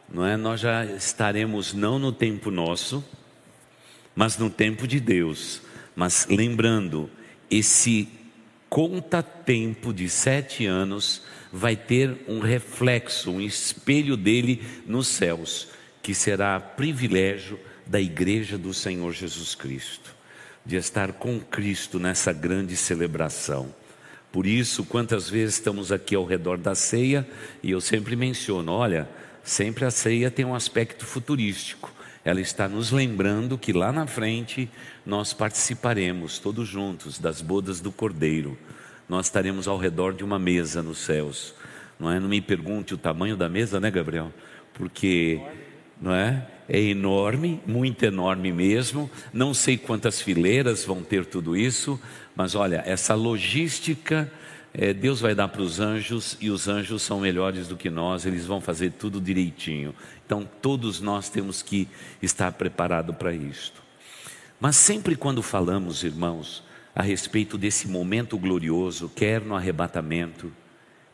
não 0.08 0.24
é? 0.24 0.38
Nós 0.38 0.60
já 0.60 0.86
estaremos 0.86 1.74
não 1.74 1.98
no 1.98 2.12
tempo 2.12 2.52
nosso, 2.52 3.04
mas 4.16 4.38
no 4.38 4.48
tempo 4.48 4.88
de 4.88 5.00
Deus. 5.00 5.60
Mas 5.96 6.28
lembrando, 6.30 7.10
esse 7.50 8.08
conta-tempo 8.70 9.92
de 9.92 10.08
sete 10.08 10.68
anos 10.68 11.24
vai 11.52 11.76
ter 11.76 12.16
um 12.28 12.40
reflexo, 12.42 13.32
um 13.32 13.42
espelho 13.42 14.16
dele 14.16 14.62
nos 14.86 15.08
céus, 15.08 15.70
que 16.04 16.14
será 16.14 16.60
privilégio 16.60 17.60
da 17.88 18.00
igreja 18.00 18.56
do 18.56 18.72
Senhor 18.72 19.12
Jesus 19.14 19.56
Cristo, 19.56 20.16
de 20.64 20.76
estar 20.76 21.14
com 21.14 21.40
Cristo 21.40 21.98
nessa 21.98 22.32
grande 22.32 22.78
celebração. 22.78 23.74
Por 24.32 24.46
isso, 24.46 24.84
quantas 24.84 25.30
vezes 25.30 25.56
estamos 25.56 25.92
aqui 25.92 26.16
ao 26.16 26.26
redor 26.26 26.58
da 26.58 26.76
ceia 26.76 27.28
e 27.64 27.72
eu 27.72 27.82
sempre 27.82 28.16
menciono: 28.16 28.72
olha, 28.72 29.10
sempre 29.44 29.86
a 29.86 29.92
ceia 29.92 30.30
tem 30.30 30.46
um 30.46 30.56
aspecto 30.56 31.06
futurístico. 31.06 31.92
ela 32.26 32.42
está 32.42 32.68
nos 32.68 32.92
lembrando 32.92 33.58
que 33.58 33.72
lá 33.72 33.92
na 33.92 34.06
frente 34.06 34.70
nós 35.06 35.32
participaremos 35.32 36.40
todos 36.40 36.68
juntos 36.68 37.20
das 37.20 37.42
bodas 37.42 37.80
do 37.80 37.92
Cordeiro. 37.92 38.58
Nós 39.08 39.28
estaremos 39.28 39.68
ao 39.68 39.78
redor 39.78 40.14
de 40.14 40.26
uma 40.26 40.38
mesa 40.38 40.84
nos 40.84 40.98
céus. 40.98 41.56
Não 41.98 42.12
é? 42.12 42.20
Não 42.20 42.28
me 42.28 42.42
pergunte 42.42 42.94
o 42.94 42.98
tamanho 42.98 43.38
da 43.38 43.48
mesa, 43.48 43.80
né, 43.80 43.90
Gabriel? 43.90 44.32
Porque, 44.74 45.42
não 46.02 46.14
é? 46.14 46.46
É 46.70 46.80
enorme, 46.80 47.62
muito 47.66 48.04
enorme 48.04 48.52
mesmo. 48.52 49.10
Não 49.32 49.54
sei 49.54 49.78
quantas 49.78 50.22
fileiras 50.22 50.84
vão 50.84 51.02
ter 51.02 51.26
tudo 51.26 51.56
isso, 51.56 51.98
mas 52.38 52.54
olha, 52.54 52.84
essa 52.86 53.16
logística 53.16 54.32
é, 54.72 54.94
Deus 54.94 55.20
vai 55.20 55.34
dar 55.34 55.48
para 55.48 55.64
os 55.64 55.80
anjos 55.80 56.38
e 56.40 56.52
os 56.52 56.68
anjos 56.68 57.02
são 57.02 57.20
melhores 57.20 57.68
do 57.68 57.76
que 57.76 57.90
nós, 57.90 58.28
eles 58.28 58.46
vão 58.46 58.62
fazer 58.62 58.92
tudo 58.92 59.20
direitinho. 59.20 59.96
Então, 60.24 60.48
todos 60.62 61.02
nós 61.02 61.30
temos 61.30 61.64
que 61.64 61.88
estar 62.22 62.52
preparados 62.52 63.16
para 63.16 63.34
isto. 63.34 63.82
Mas 64.60 64.76
sempre 64.76 65.16
quando 65.16 65.42
falamos, 65.42 66.04
irmãos, 66.04 66.64
a 66.94 67.02
respeito 67.02 67.58
desse 67.58 67.88
momento 67.88 68.38
glorioso, 68.38 69.10
quer 69.16 69.42
no 69.42 69.56
arrebatamento, 69.56 70.54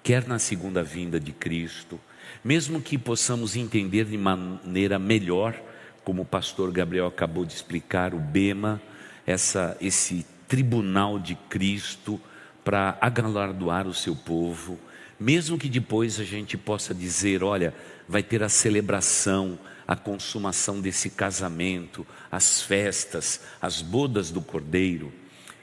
quer 0.04 0.28
na 0.28 0.40
segunda 0.40 0.84
vinda 0.84 1.22
de 1.22 1.32
Cristo, 1.32 1.98
mesmo 2.44 2.82
que 2.82 2.98
possamos 2.98 3.56
entender 3.56 4.04
de 4.04 4.18
maneira 4.18 5.00
melhor, 5.00 5.56
como 6.04 6.24
o 6.24 6.26
pastor 6.26 6.70
Gabriel 6.70 7.08
acabou 7.08 7.46
de 7.46 7.54
explicar, 7.54 8.14
o 8.14 8.20
Bema, 8.20 8.82
essa, 9.26 9.78
esse 9.80 10.26
tribunal 10.54 11.18
de 11.18 11.34
Cristo, 11.50 12.22
para 12.64 12.96
agalardoar 13.02 13.88
o 13.88 13.94
seu 13.94 14.16
povo, 14.16 14.78
mesmo 15.20 15.58
que 15.58 15.68
depois 15.68 16.20
a 16.20 16.24
gente 16.24 16.56
possa 16.56 16.94
dizer: 16.94 17.44
olha, 17.44 17.74
vai 18.08 18.22
ter 18.22 18.44
a 18.44 18.50
celebração, 18.50 19.58
a 19.88 19.96
consumação 19.96 20.80
desse 20.80 21.10
casamento, 21.10 22.06
as 22.32 22.62
festas, 22.62 23.42
as 23.60 23.82
bodas 23.82 24.30
do 24.30 24.44
cordeiro. 24.44 25.12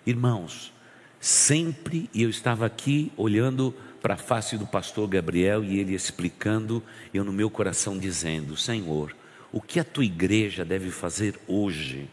Irmãos, 0.04 0.72
sempre, 1.20 2.10
e 2.12 2.24
eu 2.24 2.28
estava 2.28 2.66
aqui 2.66 3.12
olhando 3.16 3.72
para 4.02 4.14
a 4.14 4.16
face 4.16 4.58
do 4.58 4.66
pastor 4.66 5.06
Gabriel 5.06 5.62
e 5.62 5.78
ele 5.78 5.94
explicando, 5.94 6.82
eu 7.14 7.22
no 7.22 7.32
meu 7.32 7.48
coração 7.48 7.96
dizendo: 7.96 8.56
Senhor, 8.56 9.14
o 9.52 9.60
que 9.60 9.78
a 9.78 9.84
tua 9.84 10.04
igreja 10.04 10.64
deve 10.64 10.90
fazer 10.90 11.38
hoje 11.46 12.10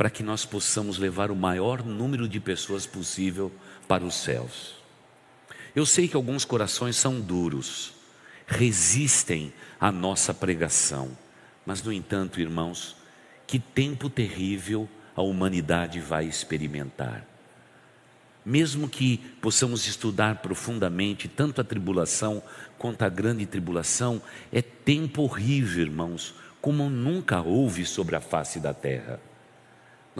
para 0.00 0.08
que 0.08 0.22
nós 0.22 0.46
possamos 0.46 0.96
levar 0.96 1.30
o 1.30 1.36
maior 1.36 1.84
número 1.84 2.26
de 2.26 2.40
pessoas 2.40 2.86
possível 2.86 3.52
para 3.86 4.02
os 4.02 4.14
céus. 4.14 4.76
Eu 5.76 5.84
sei 5.84 6.08
que 6.08 6.16
alguns 6.16 6.42
corações 6.42 6.96
são 6.96 7.20
duros, 7.20 7.92
resistem 8.46 9.52
à 9.78 9.92
nossa 9.92 10.32
pregação, 10.32 11.10
mas, 11.66 11.82
no 11.82 11.92
entanto, 11.92 12.40
irmãos, 12.40 12.96
que 13.46 13.58
tempo 13.58 14.08
terrível 14.08 14.88
a 15.14 15.20
humanidade 15.20 16.00
vai 16.00 16.24
experimentar. 16.24 17.26
Mesmo 18.42 18.88
que 18.88 19.18
possamos 19.42 19.86
estudar 19.86 20.36
profundamente 20.36 21.28
tanto 21.28 21.60
a 21.60 21.64
tribulação 21.64 22.42
quanto 22.78 23.02
a 23.02 23.08
grande 23.10 23.44
tribulação, 23.44 24.22
é 24.50 24.62
tempo 24.62 25.20
horrível, 25.20 25.82
irmãos, 25.82 26.34
como 26.58 26.88
nunca 26.88 27.42
houve 27.42 27.84
sobre 27.84 28.16
a 28.16 28.20
face 28.22 28.58
da 28.60 28.72
terra. 28.72 29.20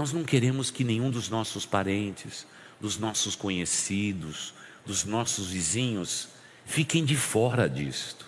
Nós 0.00 0.14
não 0.14 0.24
queremos 0.24 0.70
que 0.70 0.82
nenhum 0.82 1.10
dos 1.10 1.28
nossos 1.28 1.66
parentes, 1.66 2.46
dos 2.80 2.96
nossos 2.96 3.36
conhecidos, 3.36 4.54
dos 4.86 5.04
nossos 5.04 5.48
vizinhos, 5.48 6.28
fiquem 6.64 7.04
de 7.04 7.14
fora 7.14 7.68
disto. 7.68 8.24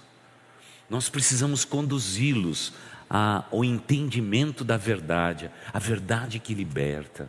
Nós 0.90 1.08
precisamos 1.08 1.64
conduzi-los 1.64 2.74
ao 3.08 3.64
entendimento 3.64 4.64
da 4.64 4.76
verdade, 4.76 5.50
a 5.72 5.78
verdade 5.78 6.38
que 6.38 6.52
liberta. 6.52 7.26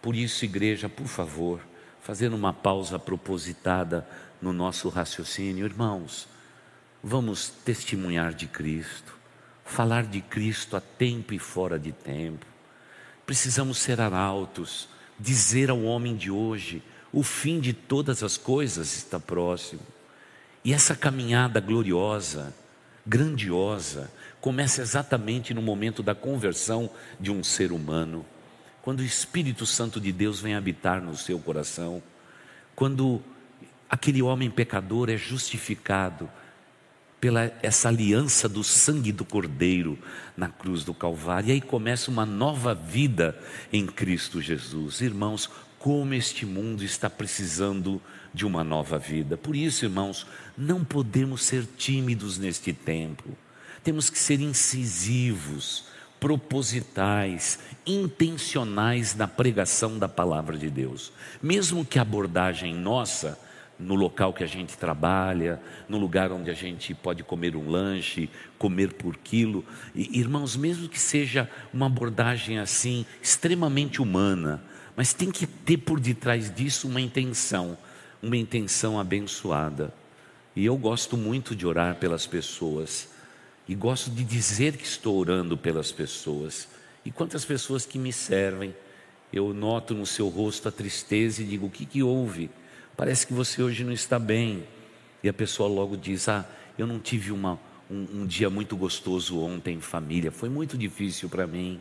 Por 0.00 0.14
isso, 0.14 0.44
igreja, 0.44 0.88
por 0.88 1.08
favor, 1.08 1.60
fazendo 2.00 2.36
uma 2.36 2.52
pausa 2.52 2.96
propositada 2.96 4.08
no 4.40 4.52
nosso 4.52 4.88
raciocínio, 4.88 5.66
irmãos, 5.66 6.28
vamos 7.02 7.48
testemunhar 7.64 8.34
de 8.34 8.46
Cristo, 8.46 9.18
falar 9.64 10.04
de 10.04 10.20
Cristo 10.20 10.76
a 10.76 10.80
tempo 10.80 11.34
e 11.34 11.40
fora 11.40 11.76
de 11.76 11.90
tempo. 11.90 12.46
Precisamos 13.30 13.78
ser 13.78 14.00
arautos, 14.00 14.88
dizer 15.16 15.70
ao 15.70 15.84
homem 15.84 16.16
de 16.16 16.32
hoje: 16.32 16.82
o 17.12 17.22
fim 17.22 17.60
de 17.60 17.72
todas 17.72 18.24
as 18.24 18.36
coisas 18.36 18.96
está 18.96 19.20
próximo. 19.20 19.82
E 20.64 20.72
essa 20.72 20.96
caminhada 20.96 21.60
gloriosa, 21.60 22.52
grandiosa, 23.06 24.10
começa 24.40 24.82
exatamente 24.82 25.54
no 25.54 25.62
momento 25.62 26.02
da 26.02 26.12
conversão 26.12 26.90
de 27.20 27.30
um 27.30 27.44
ser 27.44 27.70
humano, 27.70 28.26
quando 28.82 28.98
o 28.98 29.04
Espírito 29.04 29.64
Santo 29.64 30.00
de 30.00 30.10
Deus 30.10 30.40
vem 30.40 30.56
habitar 30.56 31.00
no 31.00 31.16
seu 31.16 31.38
coração, 31.38 32.02
quando 32.74 33.22
aquele 33.88 34.22
homem 34.22 34.50
pecador 34.50 35.08
é 35.08 35.16
justificado 35.16 36.28
pela 37.20 37.52
essa 37.62 37.88
aliança 37.88 38.48
do 38.48 38.64
sangue 38.64 39.12
do 39.12 39.24
Cordeiro 39.24 39.98
na 40.36 40.48
cruz 40.48 40.84
do 40.84 40.94
Calvário. 40.94 41.50
E 41.50 41.52
aí 41.52 41.60
começa 41.60 42.10
uma 42.10 42.24
nova 42.24 42.74
vida 42.74 43.38
em 43.72 43.86
Cristo 43.86 44.40
Jesus. 44.40 45.00
Irmãos, 45.00 45.50
como 45.78 46.14
este 46.14 46.46
mundo 46.46 46.82
está 46.82 47.10
precisando 47.10 48.00
de 48.32 48.46
uma 48.46 48.64
nova 48.64 48.98
vida. 48.98 49.36
Por 49.36 49.54
isso, 49.54 49.84
irmãos, 49.84 50.26
não 50.56 50.84
podemos 50.84 51.42
ser 51.42 51.66
tímidos 51.76 52.38
neste 52.38 52.72
tempo. 52.72 53.36
Temos 53.82 54.08
que 54.08 54.18
ser 54.18 54.40
incisivos, 54.40 55.84
propositais, 56.18 57.58
intencionais 57.86 59.14
na 59.14 59.26
pregação 59.26 59.98
da 59.98 60.08
palavra 60.08 60.56
de 60.56 60.70
Deus. 60.70 61.12
Mesmo 61.42 61.84
que 61.84 61.98
a 61.98 62.02
abordagem 62.02 62.74
nossa 62.74 63.38
no 63.80 63.94
local 63.94 64.32
que 64.32 64.44
a 64.44 64.46
gente 64.46 64.76
trabalha, 64.76 65.60
no 65.88 65.98
lugar 65.98 66.30
onde 66.30 66.50
a 66.50 66.54
gente 66.54 66.94
pode 66.94 67.22
comer 67.24 67.56
um 67.56 67.68
lanche, 67.68 68.28
comer 68.58 68.92
por 68.92 69.16
quilo. 69.16 69.64
E, 69.94 70.18
irmãos, 70.20 70.56
mesmo 70.56 70.88
que 70.88 71.00
seja 71.00 71.50
uma 71.72 71.86
abordagem 71.86 72.58
assim, 72.58 73.06
extremamente 73.22 74.02
humana, 74.02 74.62
mas 74.94 75.12
tem 75.12 75.30
que 75.30 75.46
ter 75.46 75.78
por 75.78 75.98
detrás 75.98 76.54
disso 76.54 76.86
uma 76.86 77.00
intenção, 77.00 77.76
uma 78.22 78.36
intenção 78.36 79.00
abençoada. 79.00 79.94
E 80.54 80.66
eu 80.66 80.76
gosto 80.76 81.16
muito 81.16 81.56
de 81.56 81.66
orar 81.66 81.96
pelas 81.96 82.26
pessoas, 82.26 83.08
e 83.66 83.74
gosto 83.74 84.10
de 84.10 84.24
dizer 84.24 84.76
que 84.76 84.84
estou 84.84 85.16
orando 85.16 85.56
pelas 85.56 85.92
pessoas. 85.92 86.68
E 87.04 87.10
quantas 87.10 87.44
pessoas 87.44 87.86
que 87.86 87.98
me 87.98 88.12
servem, 88.12 88.74
eu 89.32 89.54
noto 89.54 89.94
no 89.94 90.04
seu 90.04 90.28
rosto 90.28 90.68
a 90.68 90.72
tristeza 90.72 91.40
e 91.40 91.46
digo: 91.46 91.66
o 91.66 91.70
que, 91.70 91.86
que 91.86 92.02
houve? 92.02 92.50
Parece 93.00 93.26
que 93.26 93.32
você 93.32 93.62
hoje 93.62 93.82
não 93.82 93.94
está 93.94 94.18
bem. 94.18 94.62
E 95.22 95.28
a 95.30 95.32
pessoa 95.32 95.66
logo 95.66 95.96
diz: 95.96 96.28
Ah, 96.28 96.44
eu 96.76 96.86
não 96.86 96.98
tive 97.00 97.32
uma, 97.32 97.58
um, 97.90 98.06
um 98.12 98.26
dia 98.26 98.50
muito 98.50 98.76
gostoso 98.76 99.40
ontem 99.40 99.76
em 99.76 99.80
família, 99.80 100.30
foi 100.30 100.50
muito 100.50 100.76
difícil 100.76 101.26
para 101.30 101.46
mim. 101.46 101.80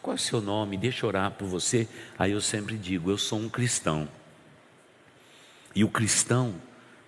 Qual 0.00 0.14
é 0.14 0.16
o 0.16 0.20
seu 0.20 0.40
nome? 0.40 0.76
Deixa 0.76 1.04
eu 1.04 1.08
orar 1.08 1.32
por 1.32 1.48
você. 1.48 1.88
Aí 2.16 2.30
eu 2.30 2.40
sempre 2.40 2.78
digo: 2.78 3.10
Eu 3.10 3.18
sou 3.18 3.36
um 3.36 3.48
cristão. 3.48 4.08
E 5.74 5.82
o 5.82 5.88
cristão 5.88 6.54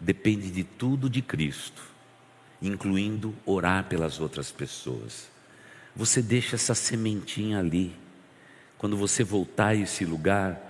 depende 0.00 0.50
de 0.50 0.64
tudo 0.64 1.08
de 1.08 1.22
Cristo, 1.22 1.84
incluindo 2.60 3.32
orar 3.46 3.84
pelas 3.84 4.18
outras 4.18 4.50
pessoas. 4.50 5.28
Você 5.94 6.20
deixa 6.20 6.56
essa 6.56 6.74
sementinha 6.74 7.60
ali. 7.60 7.94
Quando 8.76 8.96
você 8.96 9.22
voltar 9.22 9.68
a 9.68 9.74
esse 9.76 10.04
lugar, 10.04 10.65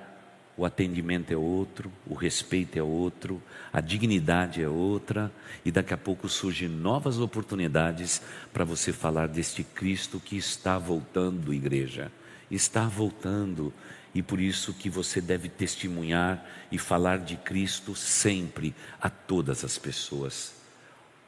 o 0.56 0.64
atendimento 0.64 1.30
é 1.30 1.36
outro, 1.36 1.92
o 2.06 2.14
respeito 2.14 2.78
é 2.78 2.82
outro, 2.82 3.42
a 3.70 3.80
dignidade 3.80 4.62
é 4.62 4.68
outra, 4.68 5.30
e 5.64 5.70
daqui 5.70 5.92
a 5.92 5.98
pouco 5.98 6.28
surgem 6.28 6.68
novas 6.68 7.18
oportunidades 7.18 8.22
para 8.52 8.64
você 8.64 8.92
falar 8.92 9.28
deste 9.28 9.62
Cristo 9.62 10.18
que 10.18 10.36
está 10.36 10.78
voltando, 10.78 11.52
igreja. 11.52 12.10
Está 12.50 12.86
voltando, 12.86 13.72
e 14.14 14.22
por 14.22 14.40
isso 14.40 14.72
que 14.72 14.88
você 14.88 15.20
deve 15.20 15.50
testemunhar 15.50 16.42
e 16.72 16.78
falar 16.78 17.18
de 17.18 17.36
Cristo 17.36 17.94
sempre 17.94 18.74
a 18.98 19.10
todas 19.10 19.62
as 19.62 19.76
pessoas. 19.76 20.54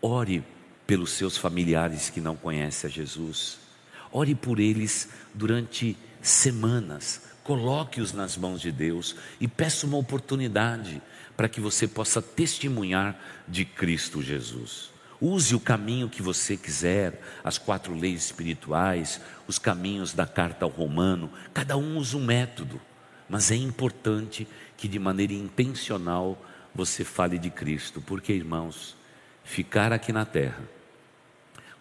Ore 0.01 0.43
pelos 0.87 1.11
seus 1.11 1.37
familiares 1.37 2.09
que 2.09 2.21
não 2.21 2.35
conhecem 2.35 2.89
a 2.89 2.91
Jesus. 2.91 3.59
Ore 4.11 4.35
por 4.35 4.59
eles 4.59 5.11
durante 5.35 5.99
semanas 6.23 7.28
Coloque-os 7.49 8.13
nas 8.13 8.37
mãos 8.37 8.61
de 8.61 8.71
Deus 8.71 9.17
e 9.41 9.49
peça 9.49 9.87
uma 9.87 9.97
oportunidade 9.97 11.01
para 11.35 11.49
que 11.49 11.63
você 11.63 11.89
possa 11.89 12.21
testemunhar 12.21 13.19
de 13.49 13.65
Cristo 13.65 14.21
Jesus. 14.21 14.91
Use 15.19 15.55
o 15.55 15.59
caminho 15.59 16.11
que 16.11 16.21
você 16.21 16.59
quiser, 16.59 17.23
as 17.43 17.57
quatro 17.57 17.95
leis 17.95 18.27
espirituais, 18.27 19.19
os 19.47 19.59
caminhos 19.59 20.13
da 20.13 20.27
carta 20.27 20.67
ao 20.67 20.71
Romano, 20.71 21.33
cada 21.55 21.75
um 21.79 21.97
usa 21.97 22.19
um 22.19 22.25
método, 22.27 22.79
mas 23.31 23.51
é 23.51 23.57
importante 23.57 24.47
que 24.77 24.87
de 24.87 24.99
maneira 24.99 25.33
intencional 25.33 26.45
você 26.75 27.03
fale 27.03 27.39
de 27.39 27.49
Cristo, 27.49 28.03
porque 28.03 28.35
irmãos, 28.35 28.95
ficar 29.43 29.91
aqui 29.91 30.13
na 30.13 30.27
terra 30.27 30.69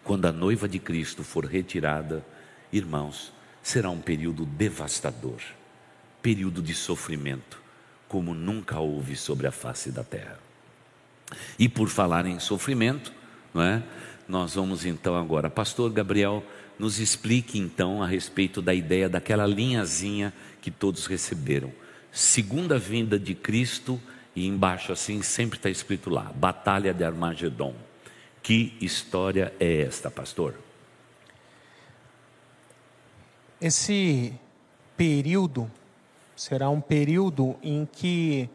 quando 0.02 0.24
a 0.24 0.32
noiva 0.32 0.66
de 0.66 0.78
Cristo 0.78 1.22
for 1.22 1.44
retirada, 1.44 2.24
irmãos, 2.72 3.34
será 3.62 3.90
um 3.90 4.00
período 4.00 4.46
devastador, 4.46 5.42
período 6.22 6.62
de 6.62 6.74
sofrimento, 6.74 7.60
como 8.08 8.34
nunca 8.34 8.78
houve 8.78 9.16
sobre 9.16 9.46
a 9.46 9.52
face 9.52 9.90
da 9.90 10.02
terra. 10.02 10.38
E 11.58 11.68
por 11.68 11.88
falar 11.88 12.26
em 12.26 12.38
sofrimento, 12.38 13.12
não 13.52 13.62
é? 13.62 13.82
Nós 14.26 14.54
vamos 14.54 14.84
então 14.84 15.16
agora, 15.16 15.48
Pastor 15.48 15.90
Gabriel, 15.90 16.44
nos 16.78 16.98
explique 16.98 17.58
então 17.58 18.02
a 18.02 18.06
respeito 18.06 18.62
da 18.62 18.74
ideia 18.74 19.08
daquela 19.08 19.46
linhazinha 19.46 20.32
que 20.60 20.70
todos 20.70 21.06
receberam. 21.06 21.72
Segunda 22.12 22.78
vinda 22.78 23.18
de 23.18 23.34
Cristo, 23.34 24.00
e 24.34 24.46
embaixo 24.46 24.92
assim 24.92 25.20
sempre 25.22 25.58
está 25.58 25.68
escrito 25.68 26.08
lá: 26.08 26.32
Batalha 26.34 26.94
de 26.94 27.04
Armagedon. 27.04 27.74
Que 28.42 28.76
história 28.80 29.52
é 29.58 29.82
esta, 29.82 30.10
pastor? 30.10 30.54
Esse 33.60 34.32
período 34.96 35.70
será 36.38 36.70
um 36.70 36.80
período 36.80 37.56
em 37.60 37.84
que 37.84 38.48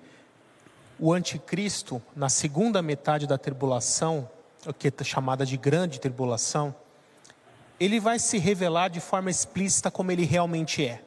o 0.98 1.12
anticristo, 1.12 2.02
na 2.16 2.30
segunda 2.30 2.82
metade 2.82 3.28
da 3.28 3.38
tribulação, 3.38 4.30
o 4.66 4.74
que 4.74 4.88
é 4.88 5.04
chamada 5.04 5.46
de 5.46 5.58
grande 5.58 6.00
tribulação, 6.00 6.74
ele 7.78 8.00
vai 8.00 8.20
se 8.20 8.38
revelar 8.38 8.88
de 8.88 9.02
forma 9.02 9.30
explícita 9.30 9.92
como 9.92 10.14
ele 10.14 10.24
realmente 10.24 10.86
é. 10.86 11.04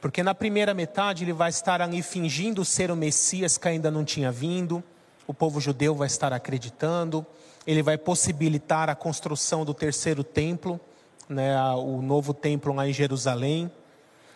Porque 0.00 0.22
na 0.22 0.36
primeira 0.36 0.72
metade 0.72 1.24
ele 1.24 1.32
vai 1.32 1.50
estar 1.50 1.82
ali 1.82 2.00
fingindo 2.00 2.64
ser 2.64 2.92
o 2.92 2.96
Messias 2.96 3.58
que 3.58 3.66
ainda 3.66 3.90
não 3.90 4.04
tinha 4.04 4.30
vindo, 4.30 4.80
o 5.26 5.34
povo 5.34 5.60
judeu 5.60 5.96
vai 5.96 6.06
estar 6.06 6.32
acreditando, 6.32 7.26
ele 7.66 7.82
vai 7.82 7.98
possibilitar 7.98 8.88
a 8.88 8.94
construção 8.94 9.64
do 9.64 9.74
terceiro 9.74 10.22
templo, 10.22 10.80
né, 11.28 11.60
o 11.72 12.00
novo 12.00 12.32
templo 12.32 12.72
lá 12.72 12.88
em 12.88 12.92
Jerusalém, 12.92 13.68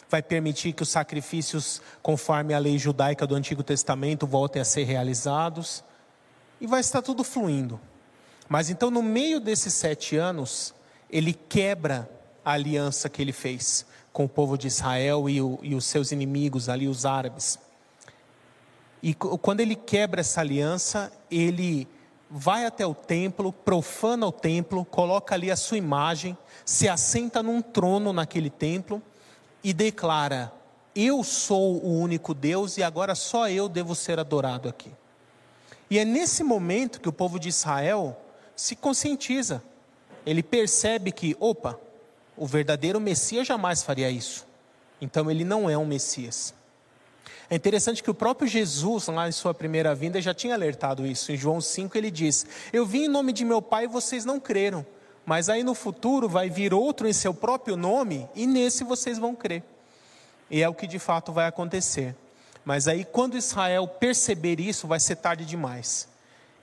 vai 0.09 0.23
permitir 0.23 0.73
que 0.73 0.83
os 0.83 0.89
sacrifícios 0.89 1.81
conforme 2.03 2.55
a 2.55 2.59
lei 2.59 2.79
judaica 2.79 3.27
do 3.27 3.35
Antigo 3.35 3.63
Testamento 3.63 4.27
voltem 4.27 4.61
a 4.61 4.65
ser 4.65 4.85
realizados, 4.85 5.83
e 6.61 6.67
vai 6.67 6.81
estar 6.81 7.03
tudo 7.03 7.25
fluindo. 7.25 7.81
Mas 8.49 8.71
então, 8.71 8.91
no 8.91 9.03
meio 9.03 9.41
desses 9.41 9.75
sete 9.75 10.17
anos, 10.17 10.75
ele 11.11 11.33
quebra 11.33 12.09
a 12.45 12.53
aliança 12.53 13.09
que 13.09 13.21
ele 13.21 13.33
fez 13.33 13.85
com 14.13 14.25
o 14.25 14.29
povo 14.29 14.57
de 14.57 14.69
Israel 14.69 15.29
e, 15.29 15.41
o, 15.41 15.59
e 15.63 15.75
os 15.75 15.85
seus 15.85 16.13
inimigos 16.13 16.69
ali, 16.69 16.87
os 16.87 17.05
árabes. 17.05 17.59
E 19.03 19.13
quando 19.13 19.61
ele 19.61 19.75
quebra 19.75 20.21
essa 20.21 20.41
aliança, 20.41 21.13
ele 21.31 21.87
vai 22.31 22.65
até 22.65 22.87
o 22.87 22.95
templo, 22.95 23.53
profana 23.53 24.27
o 24.27 24.33
templo, 24.33 24.85
coloca 24.85 25.35
ali 25.35 25.51
a 25.51 25.57
sua 25.57 25.77
imagem, 25.77 26.37
se 26.65 26.89
assenta 26.89 27.43
num 27.43 27.61
trono 27.61 28.13
naquele 28.13 28.49
templo 28.49 29.03
e 29.65 29.73
declara: 29.73 30.53
Eu 30.95 31.25
sou 31.25 31.83
o 31.83 31.99
único 31.99 32.35
Deus 32.35 32.77
e 32.77 32.83
agora 32.83 33.15
só 33.15 33.49
eu 33.49 33.69
devo 33.69 33.95
ser 33.95 34.21
adorado 34.21 34.69
aqui. 34.69 34.93
E 35.91 35.99
é 35.99 36.05
nesse 36.05 36.45
momento 36.45 37.01
que 37.01 37.09
o 37.09 37.13
povo 37.13 37.41
de 37.41 37.49
Israel 37.49 38.17
se 38.55 38.77
conscientiza. 38.77 39.63
Ele 40.27 40.43
percebe 40.43 41.11
que, 41.11 41.37
opa, 41.41 41.79
o 42.37 42.47
verdadeiro 42.47 43.01
Messias 43.01 43.47
jamais 43.47 43.83
faria 43.83 44.11
isso. 44.11 44.47
Então 45.01 45.31
ele 45.31 45.45
não 45.45 45.69
é 45.69 45.77
um 45.77 45.87
Messias. 45.87 46.55
É 47.51 47.57
interessante 47.57 48.03
que 48.03 48.11
o 48.11 48.15
próprio 48.15 48.49
Jesus, 48.49 49.07
lá 49.09 49.29
em 49.29 49.33
sua 49.33 49.53
primeira 49.53 49.95
vinda, 49.95 50.21
já 50.21 50.33
tinha 50.33 50.55
alertado 50.55 51.07
isso. 51.07 51.31
Em 51.31 51.37
João 51.37 51.61
5 51.61 51.97
ele 51.97 52.11
diz: 52.11 52.47
Eu 52.73 52.87
vim 52.87 53.05
em 53.05 53.09
nome 53.09 53.33
de 53.33 53.45
meu 53.45 53.61
Pai 53.61 53.85
e 53.85 53.89
vocês 53.89 54.25
não 54.25 54.41
creram. 54.41 54.85
Mas 55.27 55.49
aí 55.49 55.63
no 55.63 55.75
futuro 55.75 56.29
vai 56.29 56.51
vir 56.51 56.75
outro 56.75 57.09
em 57.09 57.13
seu 57.13 57.33
próprio 57.33 57.77
nome 57.77 58.29
e 58.35 58.47
nesse 58.47 58.85
vocês 58.85 59.19
vão 59.19 59.35
crer. 59.35 59.63
E 60.51 60.63
é 60.63 60.69
o 60.69 60.75
que 60.75 60.87
de 60.87 60.99
fato 60.99 61.33
vai 61.33 61.47
acontecer. 61.47 62.15
Mas 62.65 62.89
aí 62.89 63.05
quando 63.05 63.37
Israel 63.37 63.87
perceber 63.87 64.61
isso, 64.61 64.87
vai 64.87 65.01
ser 65.01 65.17
tarde 65.17 65.45
demais. 65.45 66.09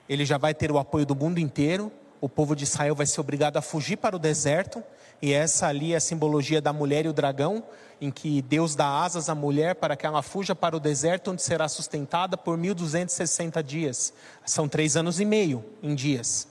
Ele 0.08 0.24
já 0.24 0.38
vai 0.38 0.54
ter 0.54 0.70
o 0.70 0.78
apoio 0.78 1.06
do 1.06 1.14
mundo 1.14 1.38
inteiro, 1.38 1.90
o 2.20 2.28
povo 2.28 2.54
de 2.54 2.64
Israel 2.64 2.94
vai 2.94 3.06
ser 3.06 3.20
obrigado 3.20 3.56
a 3.56 3.62
fugir 3.62 3.96
para 3.96 4.14
o 4.14 4.18
deserto, 4.18 4.82
e 5.20 5.32
essa 5.32 5.68
ali 5.68 5.92
é 5.92 5.96
a 5.96 6.00
simbologia 6.00 6.60
da 6.60 6.72
mulher 6.72 7.04
e 7.04 7.08
o 7.08 7.12
dragão, 7.12 7.64
em 8.00 8.10
que 8.10 8.42
Deus 8.42 8.74
dá 8.74 9.02
asas 9.02 9.28
à 9.28 9.34
mulher 9.34 9.76
para 9.76 9.94
que 9.96 10.04
ela 10.04 10.22
fuja 10.22 10.54
para 10.54 10.76
o 10.76 10.80
deserto, 10.80 11.30
onde 11.30 11.42
será 11.42 11.68
sustentada 11.68 12.36
por 12.36 12.58
1260 12.58 13.62
dias. 13.62 14.12
São 14.44 14.68
três 14.68 14.96
anos 14.96 15.20
e 15.20 15.24
meio 15.24 15.64
em 15.80 15.94
dias. 15.94 16.48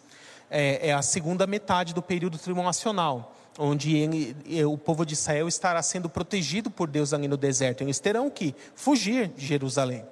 É, 0.54 0.90
é 0.90 0.94
a 0.94 1.02
segunda 1.02 1.48
metade 1.48 1.94
do 1.94 2.02
período 2.02 2.38
tribulacional, 2.38 3.34
onde 3.58 3.96
ele, 3.96 4.36
o 4.66 4.78
povo 4.78 5.06
de 5.06 5.14
Israel 5.14 5.48
estará 5.48 5.82
sendo 5.82 6.10
protegido 6.10 6.70
por 6.70 6.90
Deus 6.90 7.14
ali 7.14 7.28
no 7.28 7.38
deserto. 7.38 7.82
Eles 7.82 8.00
terão 8.00 8.30
que 8.30 8.54
fugir 8.76 9.30
de 9.30 9.46
Jerusalém. 9.46 10.06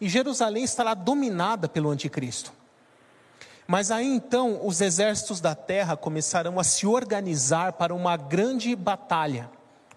E 0.00 0.08
Jerusalém 0.08 0.64
estará 0.64 0.94
dominada 0.94 1.68
pelo 1.68 1.90
anticristo. 1.90 2.52
Mas 3.66 3.90
aí 3.90 4.06
então 4.06 4.60
os 4.66 4.80
exércitos 4.80 5.40
da 5.40 5.54
terra 5.54 5.96
começarão 5.96 6.58
a 6.58 6.64
se 6.64 6.86
organizar 6.86 7.74
para 7.74 7.94
uma 7.94 8.16
grande 8.16 8.74
batalha, 8.74 9.50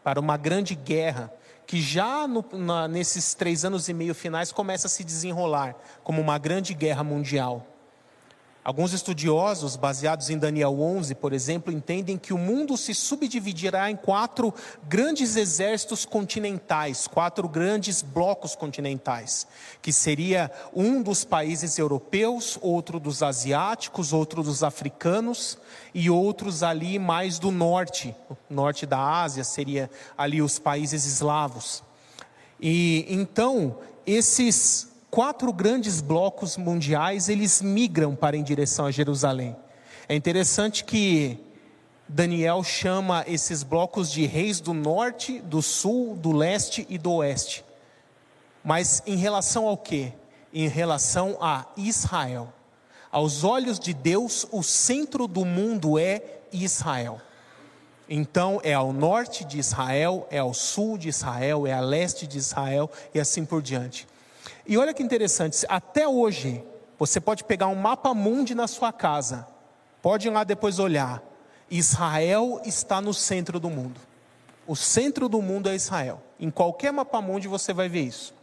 para 0.04 0.20
uma 0.20 0.38
grande 0.38 0.74
guerra, 0.76 1.34
que 1.66 1.82
já 1.82 2.28
no, 2.28 2.46
na, 2.54 2.88
nesses 2.88 3.34
três 3.34 3.66
anos 3.66 3.90
e 3.90 3.94
meio 3.94 4.16
finais 4.16 4.54
começa 4.54 4.88
a 4.88 4.90
se 4.90 5.04
desenrolar 5.04 5.76
como 6.04 6.22
uma 6.22 6.38
grande 6.38 6.74
guerra 6.74 7.04
mundial. 7.04 7.66
Alguns 8.68 8.92
estudiosos, 8.92 9.78
baseados 9.78 10.30
em 10.30 10.38
Daniel 10.38 10.78
11, 10.78 11.16
por 11.16 11.32
exemplo, 11.32 11.72
entendem 11.72 12.18
que 12.18 12.34
o 12.34 12.38
mundo 12.38 12.76
se 12.76 12.94
subdividirá 12.94 13.90
em 13.90 13.96
quatro 13.96 14.54
grandes 14.90 15.38
exércitos 15.38 16.04
continentais, 16.04 17.08
quatro 17.08 17.48
grandes 17.48 18.02
blocos 18.02 18.58
continentais, 18.58 19.48
que 19.82 19.94
seria 19.94 20.52
um 20.76 21.02
dos 21.02 21.24
países 21.24 21.80
europeus, 21.80 22.60
outro 22.62 23.00
dos 23.00 23.24
asiáticos, 23.24 24.12
outro 24.12 24.44
dos 24.44 24.62
africanos 24.62 25.58
e 25.94 26.10
outros 26.10 26.62
ali 26.62 27.00
mais 27.00 27.40
do 27.40 27.52
norte, 27.52 28.14
norte 28.50 28.86
da 28.86 29.00
Ásia, 29.00 29.46
seria 29.46 29.90
ali 30.18 30.42
os 30.42 30.60
países 30.60 31.06
eslavos. 31.06 31.82
E 32.60 33.06
então, 33.08 33.78
esses 34.06 34.90
quatro 35.10 35.52
grandes 35.54 36.02
blocos 36.02 36.58
mundiais, 36.58 37.30
eles 37.30 37.62
migram 37.62 38.16
para 38.16 38.38
em 38.38 38.44
direção 38.44 38.86
a 38.86 38.92
Jerusalém. 38.92 39.56
É 40.08 40.16
interessante 40.16 40.84
que 40.84 41.40
Daniel 42.08 42.64
chama 42.64 43.26
esses 43.28 43.64
blocos 43.64 44.12
de 44.12 44.26
reis 44.26 44.60
do 44.60 44.74
norte, 44.74 45.40
do 45.40 45.62
sul, 45.62 46.16
do 46.16 46.32
leste 46.32 46.86
e 46.90 46.98
do 46.98 47.12
oeste. 47.14 47.66
Mas 48.64 49.02
em 49.06 49.18
relação 49.18 49.68
ao 49.68 49.78
que? 49.78 50.14
Em 50.54 50.68
relação 50.68 51.38
a 51.42 51.66
Israel. 51.76 52.54
Aos 53.12 53.44
olhos 53.44 53.80
de 53.80 53.94
Deus, 53.94 54.46
o 54.52 54.64
centro 54.64 55.28
do 55.28 55.44
mundo 55.44 55.98
é 56.00 56.22
Israel. 56.52 57.20
Então 58.10 58.62
é 58.64 58.74
ao 58.74 58.94
norte 58.94 59.44
de 59.44 59.60
Israel, 59.60 60.26
é 60.32 60.38
ao 60.38 60.54
sul 60.54 60.98
de 60.98 61.10
Israel, 61.10 61.68
é 61.68 61.74
a 61.74 61.82
leste 61.82 62.26
de 62.26 62.38
Israel 62.38 62.90
e 63.14 63.20
assim 63.20 63.44
por 63.44 63.62
diante. 63.62 64.08
E 64.68 64.78
olha 64.78 64.94
que 64.94 65.02
interessante, 65.02 65.66
até 65.70 66.06
hoje, 66.06 66.62
você 67.00 67.22
pode 67.22 67.46
pegar 67.46 67.68
um 67.68 67.76
mapa 67.76 68.14
mundi 68.14 68.54
na 68.54 68.68
sua 68.68 68.92
casa, 68.92 69.48
pode 70.02 70.28
ir 70.28 70.32
lá 70.32 70.44
depois 70.44 70.78
olhar. 70.78 71.24
Israel 71.72 72.62
está 72.66 73.00
no 73.00 73.14
centro 73.14 73.62
do 73.62 73.70
mundo. 73.70 74.00
O 74.68 74.76
centro 74.76 75.30
do 75.30 75.42
mundo 75.42 75.70
é 75.70 75.76
Israel. 75.76 76.22
Em 76.38 76.50
qualquer 76.50 76.92
mapa 76.92 77.22
mundi 77.22 77.48
você 77.48 77.72
vai 77.72 77.88
ver 77.88 78.02
isso. 78.02 78.34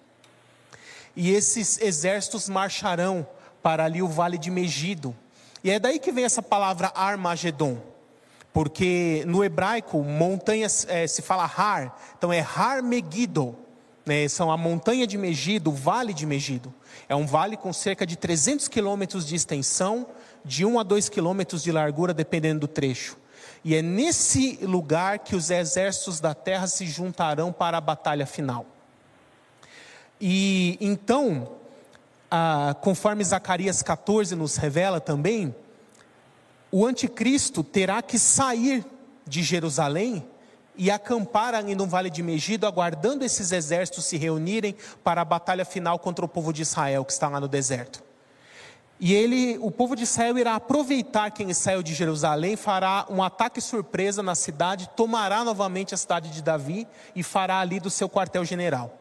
E 1.14 1.30
esses 1.30 1.79
exércitos 1.79 2.48
marcharão 2.48 3.27
para 3.62 3.85
ali 3.85 4.00
o 4.00 4.08
vale 4.08 4.38
de 4.38 4.50
Megido. 4.50 5.14
E 5.62 5.70
é 5.70 5.79
daí 5.79 5.98
que 5.98 6.10
vem 6.10 6.25
essa 6.25 6.42
palavra 6.42 6.90
Armagedon. 6.94 7.79
Porque 8.50 9.25
no 9.27 9.44
hebraico, 9.44 10.02
montanha 10.02 10.68
é, 10.88 11.06
se 11.06 11.20
fala 11.20 11.44
Har, 11.44 11.98
então 12.16 12.33
é 12.33 12.40
Har 12.40 12.83
Megiddo 12.83 13.56
né, 14.05 14.29
são 14.29 14.50
a 14.50 14.57
montanha 14.57 15.07
de 15.07 15.17
Megido, 15.17 15.71
o 15.71 15.75
vale 15.75 16.13
de 16.13 16.27
Megido. 16.27 16.73
É 17.09 17.15
um 17.15 17.27
vale 17.27 17.57
com 17.57 17.73
cerca 17.73 18.07
de 18.07 18.17
300 18.17 18.69
quilômetros 18.69 19.27
de 19.27 19.35
extensão, 19.35 20.07
de 20.44 20.65
1 20.65 20.79
a 20.79 20.83
2 20.83 21.09
quilômetros 21.09 21.63
de 21.63 21.73
largura, 21.73 22.13
dependendo 22.13 22.61
do 22.61 22.69
trecho. 22.69 23.17
E 23.65 23.75
é 23.75 23.81
nesse 23.81 24.59
lugar 24.63 25.21
que 25.21 25.35
os 25.35 25.50
exércitos 25.50 26.21
da 26.21 26.35
terra 26.35 26.67
se 26.67 26.87
juntarão 26.87 27.52
para 27.52 27.79
a 27.79 27.81
batalha 27.81 28.27
final. 28.27 28.67
E 30.21 30.77
então, 30.81 31.52
ah, 32.31 32.77
conforme 32.81 33.25
Zacarias 33.25 33.83
14 33.83 34.35
nos 34.35 34.57
revela 34.57 35.00
também, 35.00 35.55
o 36.71 36.85
anticristo 36.85 37.65
terá 37.65 38.02
que 38.02 38.19
sair 38.19 38.85
de 39.27 39.42
Jerusalém 39.42 40.27
e 40.77 40.90
acampar 40.90 41.54
ali 41.54 41.75
no 41.75 41.87
Vale 41.87 42.10
de 42.10 42.22
Megido, 42.22 42.66
aguardando 42.66 43.25
esses 43.25 43.52
exércitos 43.52 44.04
se 44.04 44.16
reunirem 44.16 44.75
para 45.02 45.20
a 45.20 45.25
batalha 45.25 45.64
final 45.64 45.98
contra 45.98 46.25
o 46.25 46.29
povo 46.29 46.52
de 46.52 46.62
Israel 46.62 47.04
que 47.04 47.12
está 47.12 47.29
lá 47.29 47.40
no 47.40 47.48
deserto. 47.48 48.02
E 49.00 49.12
ele, 49.12 49.58
o 49.60 49.70
povo 49.70 49.96
de 49.96 50.04
Israel 50.04 50.38
irá 50.38 50.54
aproveitar 50.54 51.31
quem 51.31 51.52
saiu 51.52 51.83
de 51.83 51.92
Jerusalém, 51.92 52.56
fará 52.56 53.06
um 53.10 53.22
ataque 53.22 53.60
surpresa 53.60 54.22
na 54.22 54.35
cidade, 54.35 54.88
tomará 54.96 55.44
novamente 55.44 55.94
a 55.94 55.96
cidade 55.96 56.31
de 56.31 56.42
Davi 56.42 56.87
e 57.14 57.22
fará 57.22 57.58
ali 57.58 57.81
do 57.81 57.90
seu 57.90 58.08
quartel-general. 58.08 58.98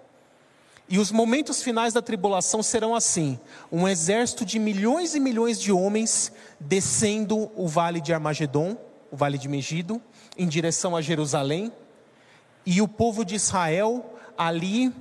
E 0.89 0.99
os 0.99 1.11
momentos 1.11 1.63
finais 1.63 1.93
da 1.93 2.01
tribulação 2.01 2.61
serão 2.61 2.93
assim: 2.93 3.39
um 3.71 3.87
exército 3.87 4.43
de 4.43 4.59
milhões 4.59 5.15
e 5.15 5.19
milhões 5.19 5.59
de 5.59 5.71
homens 5.71 6.31
descendo 6.59 7.51
o 7.55 7.67
vale 7.67 8.01
de 8.01 8.13
Armagedon, 8.13 8.75
o 9.11 9.15
vale 9.15 9.37
de 9.37 9.47
Megido, 9.47 10.01
em 10.37 10.47
direção 10.47 10.95
a 10.95 11.01
Jerusalém, 11.01 11.71
e 12.65 12.81
o 12.81 12.87
povo 12.87 13.25
de 13.25 13.35
Israel 13.35 14.13
ali 14.37 14.93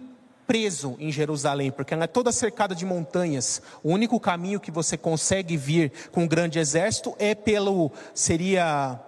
preso 0.46 0.96
em 0.98 1.10
Jerusalém, 1.10 1.70
porque 1.70 1.94
ela 1.94 2.04
é 2.04 2.08
toda 2.08 2.32
cercada 2.32 2.74
de 2.74 2.84
montanhas. 2.84 3.62
O 3.82 3.90
único 3.90 4.18
caminho 4.18 4.60
que 4.60 4.70
você 4.70 4.96
consegue 4.96 5.56
vir 5.56 5.92
com 6.10 6.24
um 6.24 6.28
grande 6.28 6.58
exército 6.58 7.14
é 7.18 7.34
pelo 7.34 7.92
seria 8.12 9.00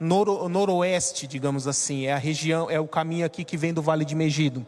noro, 0.00 0.48
noroeste, 0.48 1.26
digamos 1.26 1.68
assim, 1.68 2.06
é 2.06 2.12
a 2.12 2.18
região, 2.18 2.70
é 2.70 2.80
o 2.80 2.88
caminho 2.88 3.26
aqui 3.26 3.44
que 3.44 3.56
vem 3.56 3.72
do 3.72 3.82
Vale 3.82 4.04
de 4.04 4.14
Megido. 4.14 4.66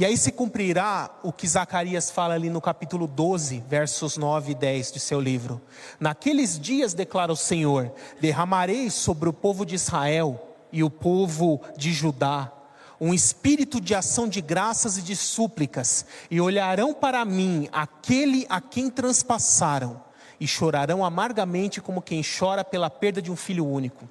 E 0.00 0.04
aí 0.06 0.16
se 0.16 0.32
cumprirá 0.32 1.10
o 1.22 1.30
que 1.30 1.46
Zacarias 1.46 2.10
fala 2.10 2.32
ali 2.32 2.48
no 2.48 2.58
capítulo 2.58 3.06
12, 3.06 3.62
versos 3.68 4.16
9 4.16 4.52
e 4.52 4.54
10 4.54 4.92
de 4.92 4.98
seu 4.98 5.20
livro. 5.20 5.60
Naqueles 6.00 6.58
dias, 6.58 6.94
declara 6.94 7.30
o 7.30 7.36
Senhor, 7.36 7.92
derramarei 8.18 8.88
sobre 8.88 9.28
o 9.28 9.32
povo 9.34 9.66
de 9.66 9.74
Israel 9.74 10.56
e 10.72 10.82
o 10.82 10.88
povo 10.88 11.60
de 11.76 11.92
Judá 11.92 12.50
um 12.98 13.12
espírito 13.12 13.78
de 13.78 13.94
ação 13.94 14.26
de 14.26 14.40
graças 14.40 14.96
e 14.96 15.02
de 15.02 15.14
súplicas, 15.14 16.06
e 16.30 16.40
olharão 16.40 16.94
para 16.94 17.22
mim 17.24 17.68
aquele 17.70 18.46
a 18.48 18.58
quem 18.58 18.88
transpassaram, 18.90 20.02
e 20.38 20.46
chorarão 20.46 21.04
amargamente 21.04 21.80
como 21.80 22.00
quem 22.00 22.22
chora 22.22 22.64
pela 22.64 22.88
perda 22.88 23.20
de 23.20 23.30
um 23.30 23.36
filho 23.36 23.66
único. 23.66 24.08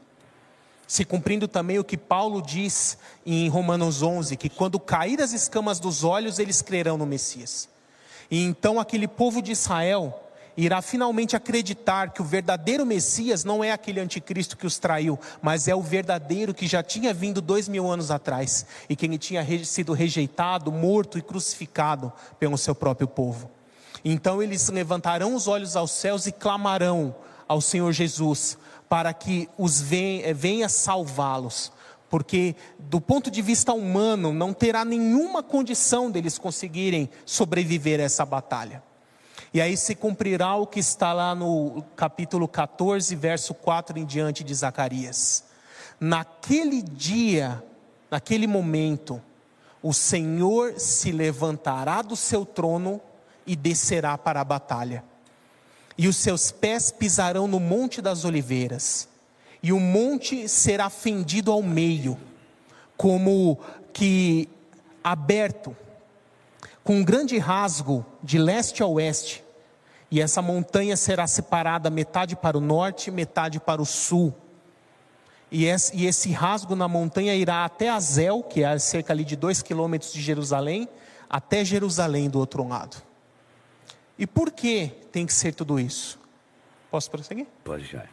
Se 0.90 1.06
cumprindo 1.06 1.48
também 1.48 1.78
o 1.78 1.84
que 1.84 1.96
Paulo 1.96 2.42
diz 2.42 2.98
em 3.24 3.48
Romanos 3.48 4.02
11, 4.02 4.36
que 4.36 4.50
quando 4.50 4.80
cair 4.80 5.22
as 5.22 5.34
escamas 5.34 5.80
dos 5.80 6.04
olhos, 6.04 6.40
eles 6.40 6.64
crerão 6.64 6.98
no 6.98 7.06
Messias. 7.06 7.70
E 8.30 8.44
então 8.44 8.80
aquele 8.80 9.08
povo 9.08 9.40
de 9.40 9.52
Israel 9.52 10.20
irá 10.58 10.82
finalmente 10.82 11.36
acreditar 11.36 12.10
que 12.12 12.24
o 12.24 12.26
verdadeiro 12.26 12.88
Messias 12.88 13.44
não 13.44 13.64
é 13.64 13.72
aquele 13.72 14.00
anticristo 14.00 14.58
que 14.58 14.66
os 14.66 14.80
traiu, 14.80 15.20
mas 15.44 15.68
é 15.68 15.76
o 15.76 15.82
verdadeiro 15.82 16.56
que 16.56 16.66
já 16.66 16.82
tinha 16.82 17.14
vindo 17.14 17.40
dois 17.40 17.68
mil 17.68 17.88
anos 17.88 18.10
atrás 18.10 18.66
e 18.90 18.96
que 18.96 19.16
tinha 19.20 19.46
sido 19.64 19.94
rejeitado, 19.94 20.72
morto 20.72 21.20
e 21.20 21.22
crucificado 21.22 22.12
pelo 22.40 22.58
seu 22.58 22.74
próprio 22.74 23.08
povo. 23.08 23.48
Então 24.04 24.42
eles 24.42 24.68
levantarão 24.70 25.36
os 25.36 25.48
olhos 25.48 25.76
aos 25.76 25.92
céus 25.92 26.26
e 26.26 26.32
clamarão 26.32 27.14
ao 27.48 27.62
Senhor 27.62 27.92
Jesus 27.92 28.58
para 28.90 29.14
que 29.14 29.48
os 29.58 29.80
venha, 29.80 30.26
eh, 30.26 30.34
venha 30.34 30.68
salvá-los 30.68 31.72
porque 32.10 32.56
do 32.80 33.00
ponto 33.00 33.30
de 33.30 33.42
vista 33.42 33.72
humano 33.72 34.34
não 34.34 34.52
terá 34.52 34.84
nenhuma 34.84 35.44
condição 35.44 36.10
deles 36.10 36.38
conseguirem 36.40 37.10
sobreviver 37.26 38.00
a 38.00 38.04
essa 38.04 38.26
batalha. 38.26 38.84
E 39.54 39.62
aí 39.62 39.78
se 39.78 39.96
cumprirá 39.96 40.56
o 40.56 40.68
que 40.68 40.80
está 40.80 41.14
lá 41.14 41.34
no 41.34 41.84
capítulo 41.96 42.48
14, 42.48 43.16
verso 43.16 43.54
4 43.54 43.98
em 43.98 44.06
diante 44.06 44.44
de 44.44 44.54
Zacarias. 44.54 45.46
Naquele 46.00 46.82
dia, 46.82 47.64
naquele 48.10 48.48
momento, 48.48 49.22
o 49.82 49.94
Senhor 49.94 50.80
se 50.80 51.12
levantará 51.12 52.02
do 52.02 52.16
seu 52.16 52.46
trono 52.46 53.02
e 53.46 53.56
descerá 53.56 54.18
para 54.18 54.42
a 54.42 54.44
batalha. 54.44 55.04
E 56.02 56.08
os 56.08 56.16
seus 56.16 56.50
pés 56.50 56.92
pisarão 56.92 57.46
no 57.46 57.60
monte 57.60 58.02
das 58.02 58.24
oliveiras, 58.24 59.06
e 59.62 59.74
o 59.74 59.80
monte 59.82 60.48
será 60.48 60.90
fendido 60.90 61.52
ao 61.52 61.62
meio, 61.62 62.18
como 62.96 63.60
que 63.92 64.48
aberto 65.04 65.76
com 66.86 67.00
um 67.00 67.04
grande 67.04 67.38
rasgo 67.38 68.06
de 68.24 68.38
leste 68.38 68.82
a 68.82 68.88
oeste, 68.88 69.44
e 70.10 70.22
essa 70.22 70.42
montanha 70.42 70.96
será 70.96 71.28
separada 71.28 71.90
metade 71.90 72.34
para 72.34 72.58
o 72.58 72.62
norte, 72.62 73.12
metade 73.12 73.60
para 73.60 73.82
o 73.82 73.86
sul. 73.86 74.34
E 75.52 75.66
esse, 75.66 76.32
rasgo 76.32 76.78
na 76.78 76.88
montanha 76.88 77.36
irá 77.36 77.66
até 77.66 77.90
Azel, 77.90 78.42
que 78.42 78.64
é 78.64 78.80
cerca 78.80 79.12
ali 79.12 79.26
de 79.26 79.36
dois 79.36 79.62
quilômetros 79.62 80.14
de 80.14 80.22
Jerusalém, 80.22 80.88
até 81.30 81.66
Jerusalém 81.66 82.30
do 82.30 82.40
outro 82.40 82.66
lado. 82.66 83.09
E 84.20 84.28
por 84.28 84.52
que 84.52 84.92
tem 85.14 85.26
que 85.26 85.34
ser 85.34 85.54
tudo 85.54 85.80
isso? 85.80 86.20
Posso 86.92 87.10
prosseguir? 87.10 87.48
Pode 87.64 87.86
já. 87.86 88.04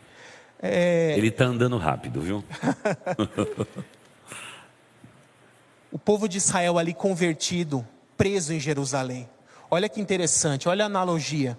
É... 0.62 1.14
Ele 1.18 1.26
está 1.26 1.46
andando 1.46 1.76
rápido, 1.78 2.20
viu? 2.20 2.44
o 5.90 5.98
povo 5.98 6.28
de 6.28 6.38
Israel 6.38 6.78
ali 6.78 6.94
convertido 6.94 7.84
preso 8.16 8.52
em 8.52 8.60
Jerusalém. 8.60 9.28
Olha 9.68 9.88
que 9.88 10.00
interessante, 10.00 10.68
olha 10.68 10.84
a 10.84 10.86
analogia. 10.86 11.58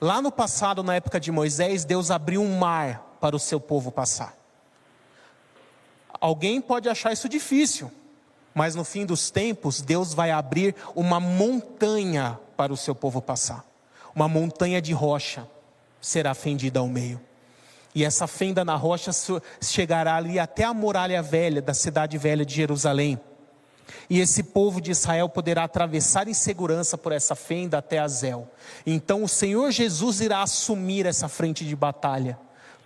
Lá 0.00 0.22
no 0.22 0.32
passado, 0.32 0.82
na 0.82 0.94
época 0.94 1.20
de 1.20 1.30
Moisés, 1.30 1.84
Deus 1.84 2.10
abriu 2.10 2.40
um 2.40 2.56
mar 2.56 3.18
para 3.20 3.36
o 3.36 3.38
seu 3.38 3.60
povo 3.60 3.92
passar. 3.92 4.34
Alguém 6.18 6.60
pode 6.60 6.88
achar 6.88 7.12
isso 7.12 7.28
difícil, 7.28 7.92
mas 8.54 8.74
no 8.74 8.82
fim 8.82 9.04
dos 9.04 9.30
tempos, 9.30 9.82
Deus 9.82 10.14
vai 10.14 10.30
abrir 10.30 10.74
uma 10.94 11.20
montanha 11.20 12.40
para 12.58 12.72
o 12.72 12.76
seu 12.76 12.92
povo 12.92 13.22
passar. 13.22 13.64
Uma 14.12 14.26
montanha 14.26 14.82
de 14.82 14.92
rocha 14.92 15.46
será 16.00 16.34
fendida 16.34 16.80
ao 16.80 16.88
meio. 16.88 17.20
E 17.94 18.04
essa 18.04 18.26
fenda 18.26 18.64
na 18.64 18.74
rocha 18.74 19.12
chegará 19.62 20.16
ali 20.16 20.40
até 20.40 20.64
a 20.64 20.74
muralha 20.74 21.22
velha 21.22 21.62
da 21.62 21.72
cidade 21.72 22.18
velha 22.18 22.44
de 22.44 22.52
Jerusalém. 22.52 23.18
E 24.10 24.18
esse 24.18 24.42
povo 24.42 24.80
de 24.80 24.90
Israel 24.90 25.28
poderá 25.28 25.62
atravessar 25.62 26.26
em 26.26 26.34
segurança 26.34 26.98
por 26.98 27.12
essa 27.12 27.36
fenda 27.36 27.78
até 27.78 28.00
Azel. 28.00 28.50
Então 28.84 29.22
o 29.22 29.28
Senhor 29.28 29.70
Jesus 29.70 30.20
irá 30.20 30.42
assumir 30.42 31.06
essa 31.06 31.28
frente 31.28 31.64
de 31.64 31.76
batalha 31.76 32.36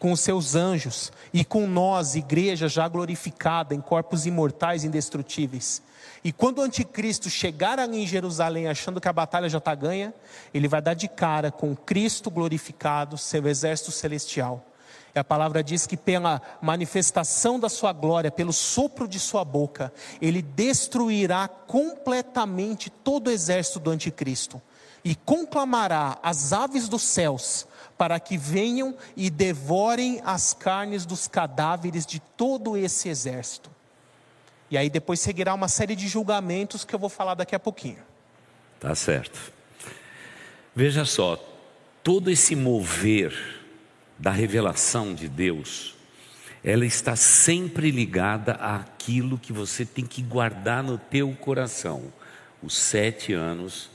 com 0.02 0.10
os 0.10 0.18
seus 0.18 0.56
anjos 0.56 1.12
e 1.32 1.44
com 1.44 1.64
nós, 1.64 2.16
igreja 2.16 2.66
já 2.66 2.88
glorificada 2.88 3.72
em 3.72 3.80
corpos 3.80 4.26
imortais 4.26 4.82
indestrutíveis. 4.82 5.80
E 6.24 6.32
quando 6.32 6.58
o 6.58 6.62
anticristo 6.62 7.30
chegar 7.30 7.78
ali 7.78 8.02
em 8.02 8.06
Jerusalém 8.06 8.66
achando 8.66 9.00
que 9.00 9.06
a 9.06 9.12
batalha 9.12 9.48
já 9.48 9.58
está 9.58 9.72
ganha, 9.76 10.12
ele 10.52 10.66
vai 10.66 10.82
dar 10.82 10.94
de 10.94 11.06
cara 11.06 11.52
com 11.52 11.76
Cristo 11.76 12.32
glorificado, 12.32 13.16
seu 13.16 13.46
exército 13.46 13.92
celestial. 13.92 14.66
E 15.14 15.20
a 15.20 15.22
palavra 15.22 15.62
diz 15.62 15.86
que 15.86 15.96
pela 15.96 16.42
manifestação 16.60 17.60
da 17.60 17.68
sua 17.68 17.92
glória, 17.92 18.28
pelo 18.28 18.52
sopro 18.52 19.06
de 19.06 19.20
sua 19.20 19.44
boca, 19.44 19.92
ele 20.20 20.42
destruirá 20.42 21.46
completamente 21.46 22.90
todo 22.90 23.28
o 23.28 23.30
exército 23.30 23.78
do 23.78 23.90
anticristo 23.90 24.60
e 25.04 25.14
conclamará 25.14 26.18
as 26.24 26.52
aves 26.52 26.88
dos 26.88 27.02
céus 27.02 27.68
para 28.02 28.18
que 28.18 28.36
venham 28.36 28.96
e 29.16 29.30
devorem 29.30 30.20
as 30.24 30.52
carnes 30.52 31.06
dos 31.06 31.28
cadáveres 31.28 32.04
de 32.04 32.18
todo 32.18 32.76
esse 32.76 33.08
exército. 33.08 33.70
E 34.68 34.76
aí 34.76 34.90
depois 34.90 35.20
seguirá 35.20 35.54
uma 35.54 35.68
série 35.68 35.94
de 35.94 36.08
julgamentos 36.08 36.84
que 36.84 36.92
eu 36.92 36.98
vou 36.98 37.08
falar 37.08 37.34
daqui 37.34 37.54
a 37.54 37.60
pouquinho. 37.60 38.02
Tá 38.80 38.92
certo. 38.96 39.52
Veja 40.74 41.04
só, 41.04 41.36
todo 42.02 42.28
esse 42.28 42.56
mover 42.56 43.62
da 44.18 44.32
revelação 44.32 45.14
de 45.14 45.28
Deus, 45.28 45.94
ela 46.64 46.84
está 46.84 47.14
sempre 47.14 47.92
ligada 47.92 48.54
àquilo 48.54 49.38
que 49.38 49.52
você 49.52 49.86
tem 49.86 50.04
que 50.04 50.22
guardar 50.22 50.82
no 50.82 50.98
teu 50.98 51.32
coração. 51.36 52.12
Os 52.60 52.76
sete 52.76 53.32
anos 53.32 53.88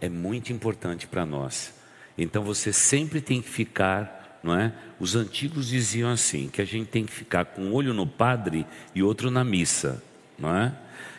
é 0.00 0.08
muito 0.08 0.52
importante 0.52 1.06
para 1.06 1.24
nós. 1.24 1.73
Então 2.16 2.42
você 2.42 2.72
sempre 2.72 3.20
tem 3.20 3.42
que 3.42 3.48
ficar, 3.48 4.40
não 4.42 4.54
é? 4.58 4.72
Os 5.00 5.16
antigos 5.16 5.68
diziam 5.68 6.10
assim, 6.10 6.48
que 6.48 6.62
a 6.62 6.64
gente 6.64 6.88
tem 6.88 7.04
que 7.04 7.12
ficar 7.12 7.44
com 7.44 7.62
um 7.62 7.72
olho 7.72 7.92
no 7.92 8.06
padre 8.06 8.64
e 8.94 9.02
outro 9.02 9.30
na 9.30 9.42
missa, 9.42 10.02
não 10.38 10.54
é? 10.54 10.72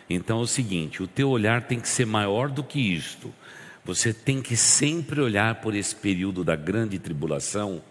Então 0.09 0.39
é 0.39 0.41
o 0.41 0.47
seguinte, 0.47 1.03
o 1.03 1.07
teu 1.07 1.29
olhar 1.29 1.63
tem 1.63 1.79
que 1.79 1.89
ser 1.89 2.05
maior 2.05 2.49
do 2.49 2.63
que 2.63 2.79
isto. 2.79 3.33
Você 3.83 4.13
tem 4.13 4.41
que 4.41 4.55
sempre 4.55 5.19
olhar 5.21 5.55
por 5.55 5.75
esse 5.75 5.95
período 5.95 6.43
da 6.43 6.55
grande 6.55 6.97
tribulação 6.97 7.81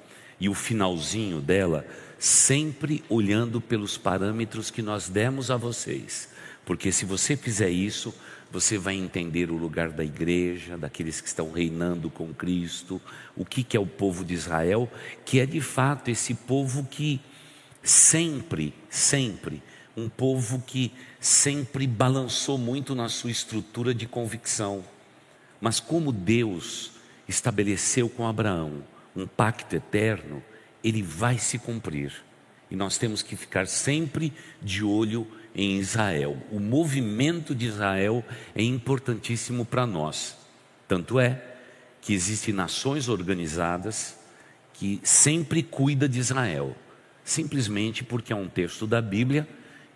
e 0.41 0.49
o 0.49 0.55
finalzinho 0.55 1.41
dela, 1.41 1.87
sempre 2.19 3.05
olhando 3.09 3.61
pelos 3.61 3.97
parâmetros 3.97 4.71
que 4.71 4.83
nós 4.83 5.09
demos 5.09 5.51
a 5.51 5.57
vocês. 5.57 6.29
Porque 6.65 6.91
se 6.91 7.05
você 7.05 7.37
fizer 7.37 7.71
isso, 7.71 8.15
você 8.55 8.79
vai 8.79 8.95
entender 8.95 9.51
o 9.51 9.57
lugar 9.57 9.91
da 9.91 10.05
igreja, 10.05 10.79
daqueles 10.79 11.21
que 11.21 11.27
estão 11.27 11.51
reinando 11.51 12.09
com 12.09 12.33
Cristo, 12.33 13.03
o 13.35 13.45
que, 13.45 13.77
é 13.77 13.81
o 13.81 13.87
povo 13.87 14.25
de 14.25 14.33
Israel, 14.33 14.89
que 15.25 15.41
é 15.41 15.47
de 15.47 15.61
fato 15.61 16.09
esse 16.09 16.35
povo 16.35 16.85
que 16.85 17.21
sempre, 17.83 18.73
sempre, 18.89 19.61
um 19.97 20.09
povo 20.09 20.63
que 20.65 20.93
sempre 21.19 21.85
balançou 21.85 22.57
muito 22.57 22.95
na 22.95 23.09
sua 23.09 23.33
estrutura 23.33 23.93
de 23.93 24.07
convicção. 24.07 24.85
Mas 25.61 25.81
como 25.81 26.13
Deus 26.13 26.93
estabeleceu 27.27 28.09
com 28.09 28.25
Abraão 28.25 28.85
um 29.17 29.27
pacto 29.27 29.75
eterno, 29.75 30.41
ele 30.83 31.03
vai 31.03 31.39
se 31.39 31.59
cumprir. 31.59 32.24
E 32.75 32.77
nós 32.77 32.99
temos 32.99 33.23
que 33.23 33.37
ficar 33.37 33.69
sempre 33.69 34.33
de 34.61 34.83
olho 34.83 35.29
em 35.55 35.79
Israel. 35.79 36.37
O 36.51 36.59
movimento 36.59 37.55
de 37.55 37.67
Israel 37.67 38.25
é 38.53 38.65
importantíssimo 38.65 39.65
para 39.65 39.87
nós. 39.87 40.37
Tanto 40.89 41.21
é 41.21 41.41
que 42.01 42.13
existem 42.13 42.53
nações 42.53 43.09
organizadas 43.09 44.19
que 44.73 45.01
sempre 45.05 45.63
cuida 45.63 46.09
de 46.09 46.19
Israel, 46.19 46.77
simplesmente 47.23 48.03
porque 48.03 48.33
há 48.33 48.37
um 48.37 48.49
texto 48.49 48.89
da 48.89 49.01
Bíblia 49.01 49.47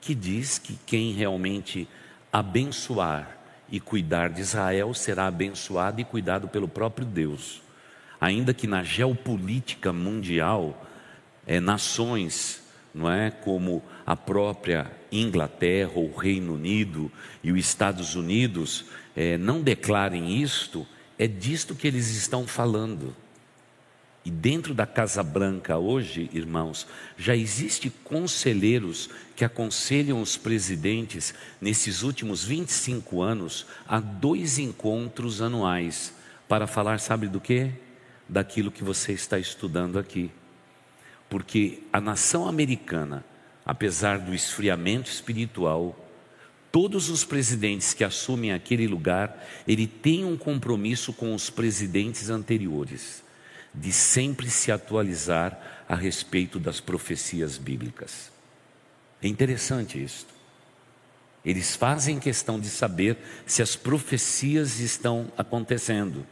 que 0.00 0.14
diz 0.14 0.56
que 0.56 0.78
quem 0.86 1.14
realmente 1.14 1.88
abençoar 2.32 3.40
e 3.68 3.80
cuidar 3.80 4.28
de 4.28 4.40
Israel 4.40 4.94
será 4.94 5.26
abençoado 5.26 6.00
e 6.00 6.04
cuidado 6.04 6.46
pelo 6.46 6.68
próprio 6.68 7.04
Deus. 7.04 7.60
Ainda 8.20 8.54
que 8.54 8.68
na 8.68 8.84
geopolítica 8.84 9.92
mundial, 9.92 10.86
é, 11.44 11.58
nações, 11.58 12.67
não 12.94 13.10
é, 13.10 13.30
como 13.30 13.82
a 14.06 14.16
própria 14.16 14.90
Inglaterra, 15.10 15.92
o 15.96 16.14
Reino 16.14 16.54
Unido 16.54 17.10
e 17.42 17.52
os 17.52 17.58
Estados 17.58 18.14
Unidos 18.14 18.86
é, 19.14 19.36
não 19.38 19.62
declarem 19.62 20.40
isto, 20.42 20.86
é 21.18 21.26
disto 21.26 21.74
que 21.74 21.86
eles 21.86 22.10
estão 22.10 22.46
falando. 22.46 23.14
E 24.24 24.30
dentro 24.30 24.74
da 24.74 24.86
Casa 24.86 25.22
Branca 25.22 25.78
hoje, 25.78 26.28
irmãos, 26.32 26.86
já 27.16 27.34
existe 27.34 27.88
conselheiros 28.04 29.08
que 29.34 29.44
aconselham 29.44 30.20
os 30.20 30.36
presidentes 30.36 31.32
nesses 31.60 32.02
últimos 32.02 32.44
25 32.44 33.22
anos 33.22 33.66
a 33.86 34.00
dois 34.00 34.58
encontros 34.58 35.40
anuais 35.40 36.12
para 36.46 36.66
falar, 36.66 37.00
sabe 37.00 37.26
do 37.26 37.40
que? 37.40 37.70
Daquilo 38.28 38.70
que 38.70 38.84
você 38.84 39.12
está 39.12 39.38
estudando 39.38 39.98
aqui. 39.98 40.30
Porque 41.28 41.82
a 41.92 42.00
nação 42.00 42.46
americana, 42.46 43.24
apesar 43.64 44.18
do 44.18 44.34
esfriamento 44.34 45.10
espiritual, 45.10 45.96
todos 46.72 47.10
os 47.10 47.24
presidentes 47.24 47.92
que 47.92 48.04
assumem 48.04 48.52
aquele 48.52 48.86
lugar, 48.86 49.46
ele 49.66 49.86
tem 49.86 50.24
um 50.24 50.36
compromisso 50.36 51.12
com 51.12 51.34
os 51.34 51.50
presidentes 51.50 52.30
anteriores 52.30 53.22
de 53.74 53.92
sempre 53.92 54.50
se 54.50 54.72
atualizar 54.72 55.84
a 55.88 55.94
respeito 55.94 56.58
das 56.58 56.80
profecias 56.80 57.56
bíblicas. 57.56 58.30
É 59.22 59.28
interessante 59.28 60.02
isso. 60.02 60.26
Eles 61.44 61.76
fazem 61.76 62.18
questão 62.18 62.58
de 62.58 62.68
saber 62.68 63.16
se 63.46 63.62
as 63.62 63.76
profecias 63.76 64.80
estão 64.80 65.32
acontecendo. 65.36 66.26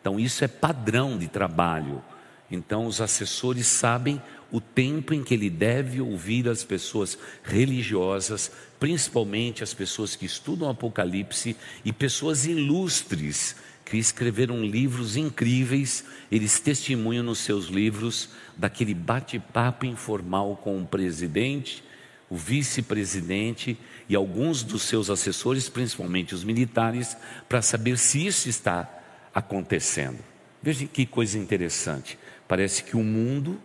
Então, 0.00 0.18
isso 0.18 0.44
é 0.44 0.48
padrão 0.48 1.18
de 1.18 1.28
trabalho. 1.28 2.02
Então, 2.50 2.86
os 2.86 3.00
assessores 3.00 3.66
sabem 3.66 4.22
o 4.54 4.60
tempo 4.60 5.12
em 5.12 5.24
que 5.24 5.34
ele 5.34 5.50
deve 5.50 6.00
ouvir 6.00 6.48
as 6.48 6.62
pessoas 6.62 7.18
religiosas, 7.42 8.52
principalmente 8.78 9.64
as 9.64 9.74
pessoas 9.74 10.14
que 10.14 10.24
estudam 10.24 10.70
Apocalipse 10.70 11.56
e 11.84 11.92
pessoas 11.92 12.46
ilustres 12.46 13.56
que 13.84 13.96
escreveram 13.96 14.64
livros 14.64 15.16
incríveis, 15.16 16.04
eles 16.30 16.60
testemunham 16.60 17.24
nos 17.24 17.40
seus 17.40 17.66
livros 17.66 18.28
daquele 18.56 18.94
bate-papo 18.94 19.86
informal 19.86 20.56
com 20.62 20.80
o 20.80 20.86
presidente, 20.86 21.82
o 22.30 22.36
vice-presidente 22.36 23.76
e 24.08 24.14
alguns 24.14 24.62
dos 24.62 24.82
seus 24.82 25.10
assessores, 25.10 25.68
principalmente 25.68 26.32
os 26.32 26.44
militares, 26.44 27.16
para 27.48 27.60
saber 27.60 27.98
se 27.98 28.24
isso 28.24 28.48
está 28.48 28.88
acontecendo. 29.34 30.20
Veja 30.62 30.86
que 30.86 31.04
coisa 31.04 31.36
interessante. 31.40 32.16
Parece 32.46 32.84
que 32.84 32.96
o 32.96 33.02
mundo 33.02 33.60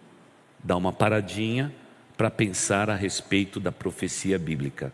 dá 0.63 0.75
uma 0.75 0.93
paradinha 0.93 1.73
para 2.17 2.29
pensar 2.29 2.89
a 2.89 2.95
respeito 2.95 3.59
da 3.59 3.71
profecia 3.71 4.37
bíblica. 4.37 4.93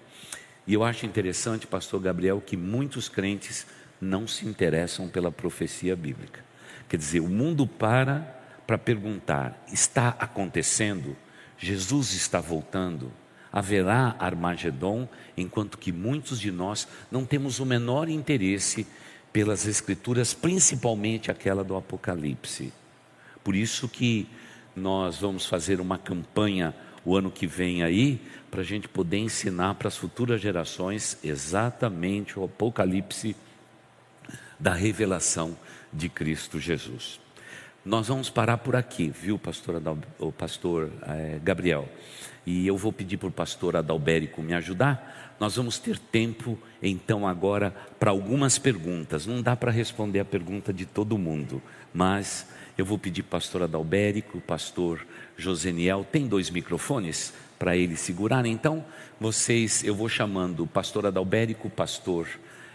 E 0.68 0.74
eu 0.74 0.84
acho 0.84 1.06
interessante, 1.06 1.68
pastor 1.68 2.02
Gabriel, 2.02 2.42
que 2.42 2.58
muitos 2.58 3.10
crentes 3.10 3.66
não 4.00 4.28
se 4.28 4.46
interessam 4.46 5.08
pela 5.08 5.32
profecia 5.32 5.96
bíblica. 5.96 6.44
Quer 6.88 6.98
dizer, 6.98 7.20
o 7.20 7.28
mundo 7.28 7.66
para 7.66 8.36
para 8.66 8.78
perguntar: 8.78 9.64
está 9.72 10.10
acontecendo? 10.20 11.16
Jesus 11.58 12.14
está 12.14 12.40
voltando? 12.40 13.12
Haverá 13.52 14.16
Armagedon? 14.20 15.08
Enquanto 15.38 15.78
que 15.78 15.92
muitos 15.92 16.40
de 16.40 16.52
nós 16.52 16.88
não 17.10 17.26
temos 17.26 17.60
o 17.60 17.66
menor 17.66 18.10
interesse 18.10 18.86
pelas 19.32 19.66
Escrituras, 19.66 20.34
principalmente 20.34 21.32
aquela 21.32 21.64
do 21.64 21.76
Apocalipse. 21.76 22.74
Por 23.44 23.56
isso 23.56 23.88
que 23.88 24.28
nós 24.76 25.20
vamos 25.20 25.46
fazer 25.46 25.80
uma 25.80 25.98
campanha 25.98 26.76
o 27.06 27.16
ano 27.16 27.30
que 27.30 27.46
vem 27.46 27.84
aí, 27.84 28.20
para 28.50 28.62
a 28.62 28.64
gente 28.64 28.88
poder 28.88 29.18
ensinar 29.18 29.76
para 29.76 29.88
as 29.88 29.96
futuras 29.96 30.42
gerações 30.42 31.18
exatamente 31.24 32.40
o 32.40 32.44
Apocalipse 32.44 33.36
da 34.60 34.74
revelação 34.74 35.56
de 35.94 36.10
Cristo 36.10 36.60
Jesus. 36.60 37.20
Nós 37.86 38.08
vamos 38.08 38.32
parar 38.32 38.58
por 38.58 38.76
aqui, 38.76 39.10
viu, 39.10 39.38
pastor, 39.38 39.76
Adal, 39.76 40.00
o 40.18 40.32
pastor 40.32 40.90
é, 41.08 41.40
Gabriel? 41.44 41.88
E 42.44 42.66
eu 42.66 42.76
vou 42.76 42.92
pedir 42.92 43.18
para 43.18 43.28
o 43.28 43.32
pastor 43.32 43.76
Adalberico 43.76 44.42
me 44.42 44.56
ajudar. 44.56 45.36
Nós 45.40 45.56
vamos 45.56 45.78
ter 45.78 46.00
tempo, 46.00 46.58
então, 46.82 47.28
agora, 47.28 47.76
para 48.00 48.10
algumas 48.10 48.58
perguntas. 48.58 49.28
Não 49.28 49.42
dá 49.42 49.56
para 49.56 49.72
responder 49.72 50.20
a 50.20 50.26
pergunta 50.26 50.74
de 50.74 50.86
todo 50.86 51.18
mundo, 51.18 51.62
mas 51.94 52.48
eu 52.78 52.86
vou 52.86 52.98
pedir 52.98 53.24
pastor 53.24 53.64
Adalberico, 53.64 54.42
pastor 54.42 55.06
Joseniel, 55.38 56.06
tem 56.10 56.28
dois 56.28 56.50
microfones 56.50 57.34
para 57.58 57.76
eles 57.76 58.00
segurarem. 58.02 58.52
Então, 58.52 58.84
vocês, 59.20 59.84
eu 59.84 59.96
vou 59.96 60.10
chamando 60.10 60.68
pastor 60.68 61.06
Adalberico, 61.06 61.70
pastor 61.70 62.28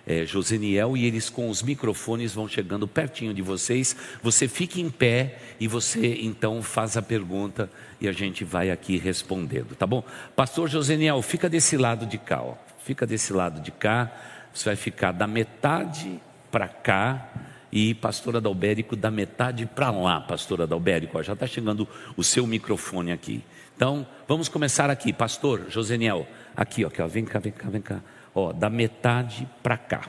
é, 0.06 0.24
Joseniel 0.24 0.96
e 0.96 1.04
eles 1.04 1.28
com 1.28 1.48
os 1.48 1.62
microfones 1.62 2.34
vão 2.34 2.48
chegando 2.48 2.88
pertinho 2.88 3.34
de 3.34 3.42
vocês. 3.42 3.94
Você 4.22 4.48
fica 4.48 4.80
em 4.80 4.90
pé 4.90 5.38
e 5.58 5.68
você 5.68 6.16
então 6.22 6.62
faz 6.62 6.96
a 6.96 7.02
pergunta 7.02 7.70
e 8.00 8.08
a 8.08 8.12
gente 8.12 8.44
vai 8.44 8.70
aqui 8.70 8.96
respondendo, 8.96 9.74
tá 9.76 9.86
bom? 9.86 10.02
Pastor 10.34 10.68
Joseniel, 10.68 11.20
fica 11.22 11.48
desse 11.48 11.76
lado 11.76 12.06
de 12.06 12.18
cá, 12.18 12.42
ó. 12.42 12.54
Fica 12.82 13.06
desse 13.06 13.32
lado 13.32 13.60
de 13.60 13.70
cá. 13.70 14.10
Você 14.52 14.64
vai 14.64 14.76
ficar 14.76 15.12
da 15.12 15.26
metade 15.26 16.20
para 16.50 16.66
cá 16.66 17.49
e 17.72 17.94
pastor 17.94 18.36
Adalbérico 18.36 18.96
da 18.96 19.10
metade 19.10 19.66
para 19.66 19.90
lá, 19.90 20.20
pastor 20.20 20.62
Adalbérico. 20.62 21.18
Ó, 21.18 21.22
já 21.22 21.34
está 21.34 21.46
chegando 21.46 21.88
o 22.16 22.24
seu 22.24 22.46
microfone 22.46 23.12
aqui. 23.12 23.42
Então, 23.76 24.06
vamos 24.28 24.48
começar 24.48 24.90
aqui, 24.90 25.12
pastor 25.12 25.66
Joseniel. 25.68 26.26
Aqui, 26.56 26.84
ó, 26.84 26.88
aqui, 26.88 27.00
ó, 27.00 27.06
vem 27.06 27.24
cá, 27.24 27.38
vem 27.38 27.52
cá, 27.52 27.68
vem 27.68 27.80
cá 27.80 28.00
ó, 28.34 28.52
da 28.52 28.70
metade 28.70 29.48
para 29.62 29.76
cá, 29.76 30.08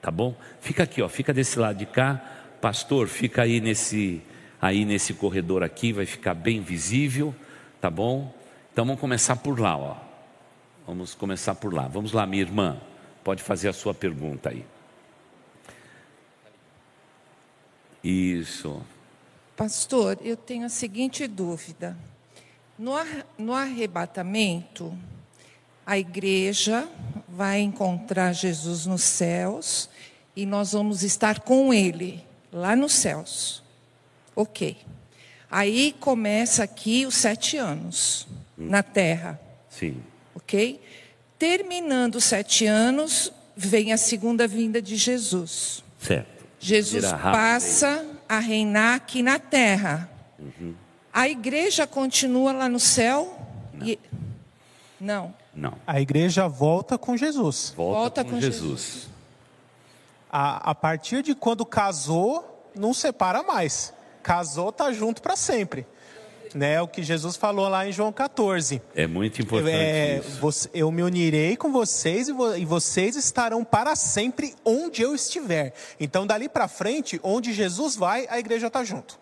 tá 0.00 0.10
bom? 0.10 0.34
Fica 0.60 0.82
aqui, 0.82 1.02
ó, 1.02 1.08
fica 1.08 1.32
desse 1.32 1.58
lado 1.58 1.78
de 1.78 1.86
cá, 1.86 2.20
pastor, 2.60 3.08
fica 3.08 3.42
aí 3.42 3.60
nesse, 3.60 4.22
aí 4.60 4.84
nesse 4.84 5.14
corredor 5.14 5.62
aqui, 5.62 5.92
vai 5.92 6.06
ficar 6.06 6.34
bem 6.34 6.60
visível, 6.60 7.34
tá 7.80 7.90
bom? 7.90 8.34
Então 8.72 8.84
vamos 8.84 9.00
começar 9.00 9.36
por 9.36 9.58
lá, 9.58 9.76
ó. 9.76 9.96
Vamos 10.86 11.14
começar 11.14 11.54
por 11.56 11.74
lá. 11.74 11.88
Vamos 11.88 12.12
lá, 12.12 12.24
minha 12.26 12.42
irmã, 12.42 12.76
pode 13.24 13.42
fazer 13.42 13.68
a 13.68 13.72
sua 13.72 13.92
pergunta 13.92 14.50
aí. 14.50 14.64
Isso. 18.06 18.80
Pastor, 19.56 20.16
eu 20.22 20.36
tenho 20.36 20.64
a 20.64 20.68
seguinte 20.68 21.26
dúvida. 21.26 21.96
No, 22.78 22.92
no 23.36 23.52
arrebatamento, 23.52 24.96
a 25.84 25.98
igreja 25.98 26.88
vai 27.28 27.58
encontrar 27.60 28.32
Jesus 28.32 28.86
nos 28.86 29.02
céus 29.02 29.90
e 30.36 30.46
nós 30.46 30.70
vamos 30.70 31.02
estar 31.02 31.40
com 31.40 31.74
Ele 31.74 32.22
lá 32.52 32.76
nos 32.76 32.92
céus. 32.92 33.60
Ok. 34.36 34.76
Aí 35.50 35.92
começa 35.98 36.62
aqui 36.62 37.06
os 37.06 37.16
sete 37.16 37.56
anos 37.56 38.28
hum. 38.56 38.68
na 38.68 38.84
terra. 38.84 39.40
Sim. 39.68 40.00
Ok? 40.32 40.80
Terminando 41.40 42.16
os 42.16 42.24
sete 42.24 42.66
anos, 42.66 43.32
vem 43.56 43.92
a 43.92 43.96
segunda 43.96 44.46
vinda 44.46 44.80
de 44.80 44.94
Jesus. 44.94 45.82
Certo. 45.98 46.35
Jesus 46.58 47.04
passa 47.12 48.04
a 48.28 48.38
reinar 48.38 48.96
aqui 48.96 49.22
na 49.22 49.38
terra. 49.38 50.10
Uhum. 50.38 50.74
A 51.12 51.28
igreja 51.28 51.86
continua 51.86 52.52
lá 52.52 52.68
no 52.68 52.80
céu? 52.80 53.38
Não. 53.72 53.86
E... 53.86 53.98
Não. 55.00 55.34
Não. 55.54 55.74
A 55.86 56.00
igreja 56.00 56.46
volta 56.48 56.98
com 56.98 57.16
Jesus. 57.16 57.72
Volta, 57.76 57.98
volta 57.98 58.24
com, 58.24 58.30
com, 58.32 58.40
Jesus. 58.40 58.80
Jesus. 58.80 59.08
A, 60.30 60.70
a 60.70 60.74
partir 60.74 61.22
de 61.22 61.34
quando 61.34 61.64
casou, 61.64 62.70
não 62.74 62.92
separa 62.92 63.42
mais. 63.42 63.94
Casou, 64.22 64.70
tá 64.70 64.92
junto 64.92 65.22
para 65.22 65.36
sempre. 65.36 65.86
Né? 66.54 66.80
O 66.80 66.88
que 66.88 67.02
Jesus 67.02 67.36
falou 67.36 67.68
lá 67.68 67.86
em 67.86 67.92
João 67.92 68.12
14. 68.12 68.80
É 68.94 69.06
muito 69.06 69.40
importante 69.42 69.74
É, 69.74 70.18
isso. 70.18 70.40
você- 70.40 70.70
eu 70.74 70.90
me 70.90 71.02
unirei 71.02 71.56
com 71.56 71.72
vocês 71.72 72.28
e, 72.28 72.32
vo- 72.32 72.54
e 72.56 72.64
vocês 72.64 73.16
estarão 73.16 73.64
para 73.64 73.94
sempre 73.96 74.54
onde 74.64 75.02
eu 75.02 75.14
estiver. 75.14 75.74
Então, 76.00 76.26
dali 76.26 76.48
para 76.48 76.68
frente, 76.68 77.18
onde 77.22 77.52
Jesus 77.52 77.96
vai, 77.96 78.26
a 78.28 78.38
igreja 78.38 78.66
está 78.68 78.82
junto. 78.84 79.18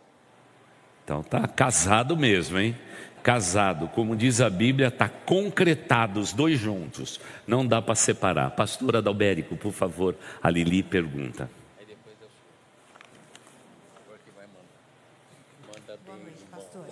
Então 1.04 1.22
tá 1.22 1.46
casado 1.46 2.16
mesmo, 2.16 2.58
hein? 2.58 2.76
Casado, 3.22 3.88
como 3.88 4.14
diz 4.14 4.40
a 4.40 4.48
Bíblia, 4.50 4.90
tá 4.90 5.08
concretado 5.08 6.20
os 6.20 6.32
dois 6.32 6.58
juntos. 6.58 7.18
Não 7.46 7.66
dá 7.66 7.80
para 7.80 7.94
separar. 7.94 8.50
Pastor 8.50 8.96
Adalberico, 8.96 9.56
por 9.56 9.72
favor, 9.72 10.14
a 10.42 10.50
Lili 10.50 10.82
pergunta. 10.82 11.48
Boa 16.04 16.18
noite, 16.18 16.44
pastor. 16.50 16.86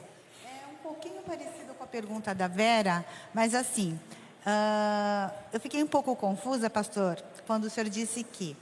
É 0.44 0.66
um 0.72 0.76
pouquinho 0.82 1.22
parecido 1.22 1.74
com 1.74 1.81
a 1.81 1.81
pergunta 1.92 2.34
da 2.34 2.48
Vera, 2.48 3.04
mas 3.34 3.54
assim, 3.54 4.00
ah, 4.46 5.30
eu 5.52 5.60
fiquei 5.60 5.82
um 5.82 5.86
pouco 5.86 6.16
confusa, 6.16 6.70
pastor, 6.70 7.22
quando 7.46 7.64
o 7.64 7.70
senhor 7.70 7.90
disse 7.90 8.24
que 8.24 8.56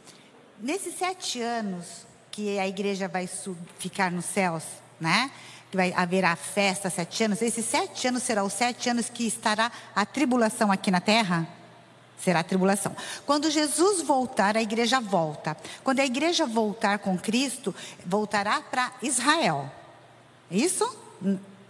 nesses 0.59 0.99
sete 0.99 1.41
anos 1.41 2.05
que 2.33 2.59
a 2.59 2.67
igreja 2.67 3.07
vai 3.07 3.29
ficar 3.79 4.11
nos 4.11 4.25
céus, 4.25 4.65
né? 5.01 5.31
Que 5.71 5.77
vai 5.77 5.93
haver 5.93 6.25
a 6.25 6.35
festa 6.35 6.91
sete 6.91 7.23
anos. 7.23 7.41
Esses 7.41 7.65
sete 7.65 8.09
anos 8.09 8.25
serão 8.25 8.47
os 8.47 8.53
sete 8.53 8.91
anos 8.91 9.09
que 9.09 9.25
estará 9.25 9.71
a 9.95 10.05
tribulação 10.05 10.73
aqui 10.73 10.91
na 10.91 11.01
terra? 11.01 11.47
Será 12.19 12.41
a 12.41 12.45
tribulação. 12.45 12.95
Quando 13.25 13.49
Jesus 13.49 14.03
voltar, 14.03 14.57
a 14.57 14.63
igreja 14.63 15.01
volta. 15.01 15.57
Quando 15.85 16.01
a 16.01 16.05
igreja 16.05 16.47
voltar 16.47 16.99
com 16.99 17.17
Cristo, 17.17 17.73
voltará 18.05 18.61
para 18.61 18.93
Israel. 19.01 19.71
Isso? 20.51 20.85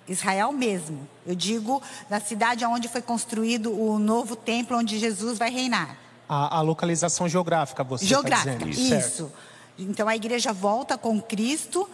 Israel 0.09 0.53
mesmo. 0.53 1.09
Eu 1.27 1.35
digo 1.35 1.83
na 2.09 2.21
cidade 2.21 2.65
onde 2.65 2.89
foi 2.89 3.03
construído 3.03 3.73
o 3.73 3.99
novo 3.99 4.35
templo 4.37 4.77
onde 4.77 4.99
Jesus 4.99 5.39
vai 5.39 5.51
reinar. 5.51 5.97
A, 6.29 6.59
a 6.59 6.61
localização 6.61 7.29
geográfica, 7.29 7.83
você 7.83 8.05
está 8.05 8.15
Geográfica. 8.17 8.65
dizendo. 8.67 8.71
Isso. 8.71 9.17
certo. 9.17 9.33
Então 9.79 10.09
a 10.09 10.15
igreja 10.15 10.53
volta 10.53 10.99
com 10.99 11.21
Cristo 11.21 11.89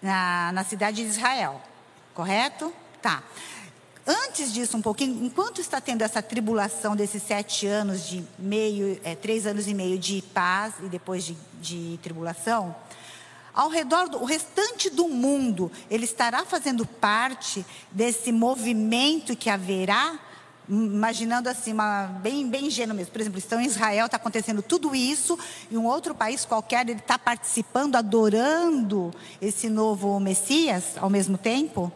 na, 0.00 0.52
na 0.52 0.64
cidade 0.64 1.02
de 1.02 1.08
Israel. 1.08 1.60
Correto? 2.14 2.72
Tá. 3.02 3.22
Antes 4.06 4.52
disso, 4.52 4.76
um 4.76 4.82
pouquinho, 4.82 5.24
enquanto 5.24 5.60
está 5.62 5.80
tendo 5.80 6.02
essa 6.02 6.22
tribulação 6.22 6.94
desses 6.94 7.22
sete 7.22 7.66
anos 7.66 8.06
de 8.06 8.22
meio, 8.38 9.00
é, 9.02 9.14
três 9.14 9.46
anos 9.46 9.66
e 9.66 9.72
meio 9.72 9.98
de 9.98 10.22
paz 10.34 10.74
e 10.82 10.88
depois 10.88 11.24
de, 11.24 11.34
de 11.60 11.98
tribulação, 12.02 12.76
ao 13.54 13.68
redor 13.68 14.08
do 14.08 14.24
restante 14.24 14.90
do 14.90 15.08
mundo, 15.08 15.70
ele 15.88 16.04
estará 16.04 16.44
fazendo 16.44 16.84
parte 16.84 17.64
desse 17.90 18.32
movimento 18.32 19.36
que 19.36 19.48
haverá, 19.48 20.18
imaginando 20.68 21.48
assim, 21.48 21.72
uma, 21.72 22.06
bem, 22.22 22.48
bem 22.48 22.66
ingênuo 22.66 22.96
mesmo. 22.96 23.12
Por 23.12 23.20
exemplo, 23.20 23.38
estão 23.38 23.60
em 23.60 23.66
Israel, 23.66 24.06
está 24.06 24.16
acontecendo 24.16 24.60
tudo 24.60 24.94
isso, 24.94 25.38
e 25.70 25.76
um 25.76 25.86
outro 25.86 26.14
país 26.14 26.44
qualquer, 26.44 26.88
ele 26.88 26.98
está 26.98 27.18
participando, 27.18 27.94
adorando 27.94 29.12
esse 29.40 29.68
novo 29.68 30.18
Messias 30.18 30.96
ao 30.96 31.08
mesmo 31.08 31.38
tempo? 31.38 31.92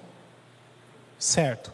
Certo. 1.18 1.72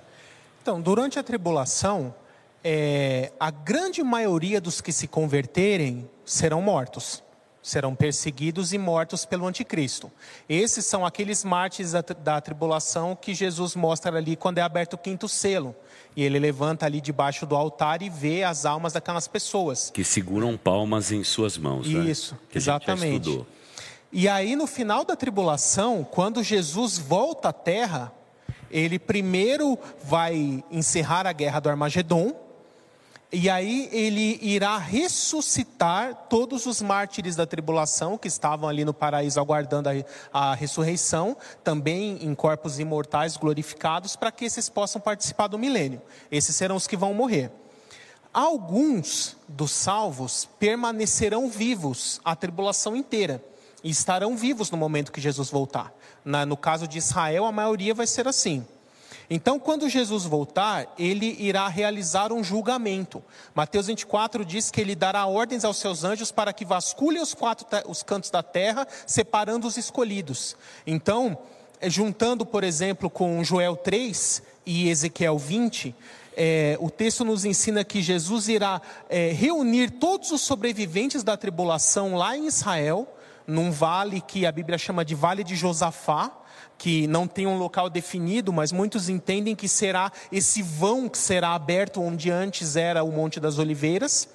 Então, 0.63 0.81
durante 0.81 1.19
a 1.19 1.23
tribulação, 1.23 2.15
é, 2.63 3.33
a 3.39 3.51
grande 3.51 4.03
maioria 4.03 4.63
dos 4.63 4.81
que 4.81 4.93
se 4.93 5.07
converterem 5.07 6.09
serão 6.25 6.63
mortos. 6.63 7.24
Serão 7.65 7.95
perseguidos 7.95 8.75
e 8.75 8.79
mortos 8.79 9.25
pelo 9.25 9.47
anticristo. 9.47 10.13
Esses 10.47 10.85
são 10.85 11.07
aqueles 11.07 11.43
mártires 11.43 11.93
da, 11.93 12.03
da 12.03 12.39
tribulação 12.39 13.17
que 13.19 13.33
Jesus 13.33 13.75
mostra 13.75 14.15
ali 14.19 14.37
quando 14.37 14.59
é 14.59 14.61
aberto 14.61 14.93
o 14.93 14.99
quinto 14.99 15.27
selo. 15.27 15.75
E 16.15 16.23
ele 16.23 16.39
levanta 16.39 16.85
ali 16.85 17.01
debaixo 17.01 17.47
do 17.47 17.57
altar 17.57 18.03
e 18.03 18.11
vê 18.11 18.45
as 18.45 18.67
almas 18.67 18.93
daquelas 18.93 19.27
pessoas. 19.27 19.91
Que 19.91 20.05
seguram 20.05 20.59
palmas 20.59 21.11
em 21.11 21.25
suas 21.25 21.57
mãos. 21.57 21.89
né? 21.89 22.05
Isso, 22.05 22.39
que 22.51 22.61
gente 22.61 22.67
já 22.67 22.77
exatamente. 22.77 23.47
E 24.13 24.29
aí, 24.29 24.55
no 24.57 24.67
final 24.67 25.03
da 25.03 25.17
tribulação, 25.17 26.07
quando 26.09 26.43
Jesus 26.43 26.99
volta 26.99 27.49
à 27.49 27.53
terra, 27.53 28.13
ele 28.71 28.99
primeiro 28.99 29.79
vai 30.05 30.63
encerrar 30.71 31.27
a 31.27 31.33
guerra 31.33 31.61
do 31.61 31.71
Armagedon, 31.71 32.44
e 33.35 33.51
aí 33.51 33.89
ele 33.93 34.39
irá 34.41 34.79
ressuscitar 34.79 36.15
todos 36.29 36.67
os 36.67 36.81
mártires 36.81 37.35
da 37.37 37.45
tribulação 37.47 38.17
que 38.17 38.29
estavam 38.29 38.69
ali 38.69 38.85
no 38.85 38.95
paraíso 38.95 39.41
aguardando 39.41 39.89
a, 39.89 40.51
a 40.51 40.55
ressurreição, 40.55 41.37
também 41.63 42.19
em 42.23 42.35
corpos 42.35 42.79
imortais 42.79 43.37
glorificados, 43.37 44.17
para 44.17 44.31
que 44.31 44.45
esses 44.45 44.69
possam 44.69 45.01
participar 45.01 45.49
do 45.49 45.59
milênio. 45.59 46.01
Esses 46.31 46.55
serão 46.55 46.77
os 46.77 46.87
que 46.87 46.97
vão 46.97 47.13
morrer. 47.13 47.51
Alguns 48.33 49.37
dos 49.47 49.71
salvos 49.71 50.49
permanecerão 50.59 51.49
vivos 51.49 52.21
a 52.25 52.35
tribulação 52.35 52.97
inteira 52.97 53.43
e 53.83 53.91
estarão 53.91 54.37
vivos 54.37 54.71
no 54.71 54.77
momento 54.77 55.13
que 55.13 55.21
Jesus 55.21 55.51
voltar. 55.51 55.93
Na- 56.25 56.47
no 56.47 56.57
caso 56.57 56.89
de 56.89 56.99
Israel, 56.99 57.45
a 57.45 57.53
maioria 57.53 57.95
vai 57.95 58.07
ser 58.07 58.27
assim. 58.27 58.67
Então, 59.29 59.59
quando 59.59 59.89
Jesus 59.89 60.25
voltar, 60.25 60.93
ele 60.99 61.37
irá 61.39 61.67
realizar 61.69 62.33
um 62.33 62.45
julgamento. 62.45 63.23
Mateus 63.55 63.87
24 63.87 64.45
diz 64.45 64.71
que 64.71 64.81
ele 64.81 64.95
dará 64.95 65.27
ordens 65.27 65.65
aos 65.65 65.79
seus 65.79 66.05
anjos 66.05 66.31
para 66.31 66.53
que 66.53 66.65
vasculhem 66.65 67.23
os 67.23 67.35
quatro 67.35 67.67
os 67.89 68.03
cantos 68.03 68.31
da 68.31 68.43
terra, 68.43 68.87
separando 69.07 69.67
os 69.67 69.77
escolhidos. 69.77 70.57
Então, 70.87 71.39
eh, 71.81 71.89
juntando, 71.89 72.45
por 72.45 72.63
exemplo, 72.63 73.09
com 73.09 73.43
Joel 73.43 73.77
3 73.77 74.43
e 74.67 74.89
Ezequiel 74.89 75.39
20, 75.39 75.95
é, 76.37 76.77
o 76.81 76.91
texto 76.91 77.25
nos 77.25 77.45
ensina 77.45 77.85
que 77.85 78.03
Jesus 78.03 78.49
irá 78.49 78.83
é, 79.09 79.31
reunir 79.33 79.91
todos 79.91 80.33
os 80.33 80.41
sobreviventes 80.41 81.23
da 81.23 81.37
tribulação 81.37 82.17
lá 82.17 82.37
em 82.37 82.47
Israel, 82.47 83.09
num 83.47 83.71
vale 83.71 84.21
que 84.21 84.45
a 84.47 84.53
Bíblia 84.53 84.77
chama 84.77 85.05
de 85.05 85.15
Vale 85.15 85.45
de 85.45 85.55
Josafá, 85.55 86.33
que 86.85 87.07
não 87.07 87.27
tem 87.27 87.47
um 87.47 87.57
local 87.57 87.89
definido, 87.89 88.53
mas 88.53 88.71
muitos 88.71 89.09
entendem 89.09 89.57
que 89.57 89.67
será 89.67 90.13
esse 90.31 90.61
vão 90.61 91.09
que 91.09 91.17
será 91.17 91.55
aberto 91.55 91.99
onde 92.03 92.31
antes 92.31 92.77
era 92.77 93.03
o 93.03 93.11
Monte 93.11 93.41
das 93.41 93.59
Oliveiras. 93.59 94.29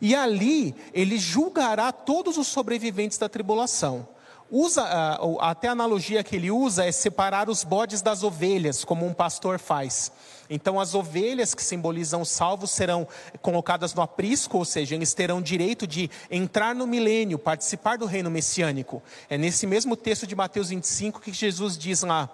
E 0.00 0.14
ali 0.14 0.72
ele 0.94 1.18
julgará 1.18 1.90
todos 1.90 2.38
os 2.38 2.46
sobreviventes 2.46 3.18
da 3.18 3.28
tribulação. 3.28 4.06
Usa, 4.48 4.84
ah, 4.84 5.18
até 5.40 5.66
a 5.66 5.72
analogia 5.72 6.22
que 6.22 6.36
ele 6.36 6.48
usa 6.48 6.84
é 6.84 6.92
separar 6.92 7.50
os 7.50 7.64
bodes 7.64 8.02
das 8.02 8.22
ovelhas, 8.22 8.84
como 8.84 9.04
um 9.04 9.12
pastor 9.12 9.58
faz. 9.58 10.12
Então, 10.50 10.80
as 10.80 10.94
ovelhas 10.94 11.54
que 11.54 11.62
simbolizam 11.62 12.20
os 12.20 12.28
salvos 12.28 12.72
serão 12.72 13.06
colocadas 13.40 13.94
no 13.94 14.02
aprisco, 14.02 14.58
ou 14.58 14.64
seja, 14.64 14.96
eles 14.96 15.14
terão 15.14 15.40
direito 15.40 15.86
de 15.86 16.10
entrar 16.28 16.74
no 16.74 16.88
milênio, 16.88 17.38
participar 17.38 17.96
do 17.96 18.04
reino 18.04 18.30
messiânico. 18.30 19.00
É 19.28 19.38
nesse 19.38 19.64
mesmo 19.64 19.96
texto 19.96 20.26
de 20.26 20.34
Mateus 20.34 20.70
25 20.70 21.20
que 21.20 21.32
Jesus 21.32 21.78
diz 21.78 22.02
lá: 22.02 22.28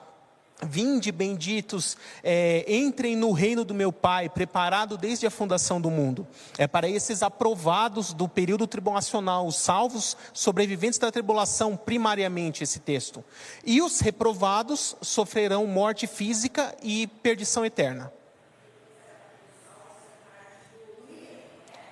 Vinde, 0.63 1.13
benditos, 1.13 1.99
é, 2.25 2.65
entrem 2.67 3.15
no 3.15 3.31
reino 3.33 3.63
do 3.63 3.75
meu 3.75 3.93
Pai, 3.93 4.27
preparado 4.31 4.97
desde 4.97 5.27
a 5.27 5.31
fundação 5.31 5.79
do 5.79 5.91
mundo. 5.91 6.27
É 6.57 6.67
para 6.67 6.89
esses 6.89 7.23
aprovados 7.23 8.15
do 8.15 8.27
período 8.27 8.67
tribulacional, 8.67 9.47
os 9.47 9.57
salvos, 9.57 10.17
sobreviventes 10.33 10.99
da 10.99 11.13
tribulação, 11.13 11.77
primariamente 11.77 12.65
esse 12.65 12.81
texto. 12.81 13.23
E 13.67 13.83
os 13.83 14.01
reprovados 14.01 14.97
sofrerão 15.03 15.67
morte 15.67 16.07
física 16.07 16.75
e 16.83 17.07
perdição 17.07 17.63
eterna. 17.65 18.11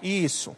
Isso. 0.02 0.56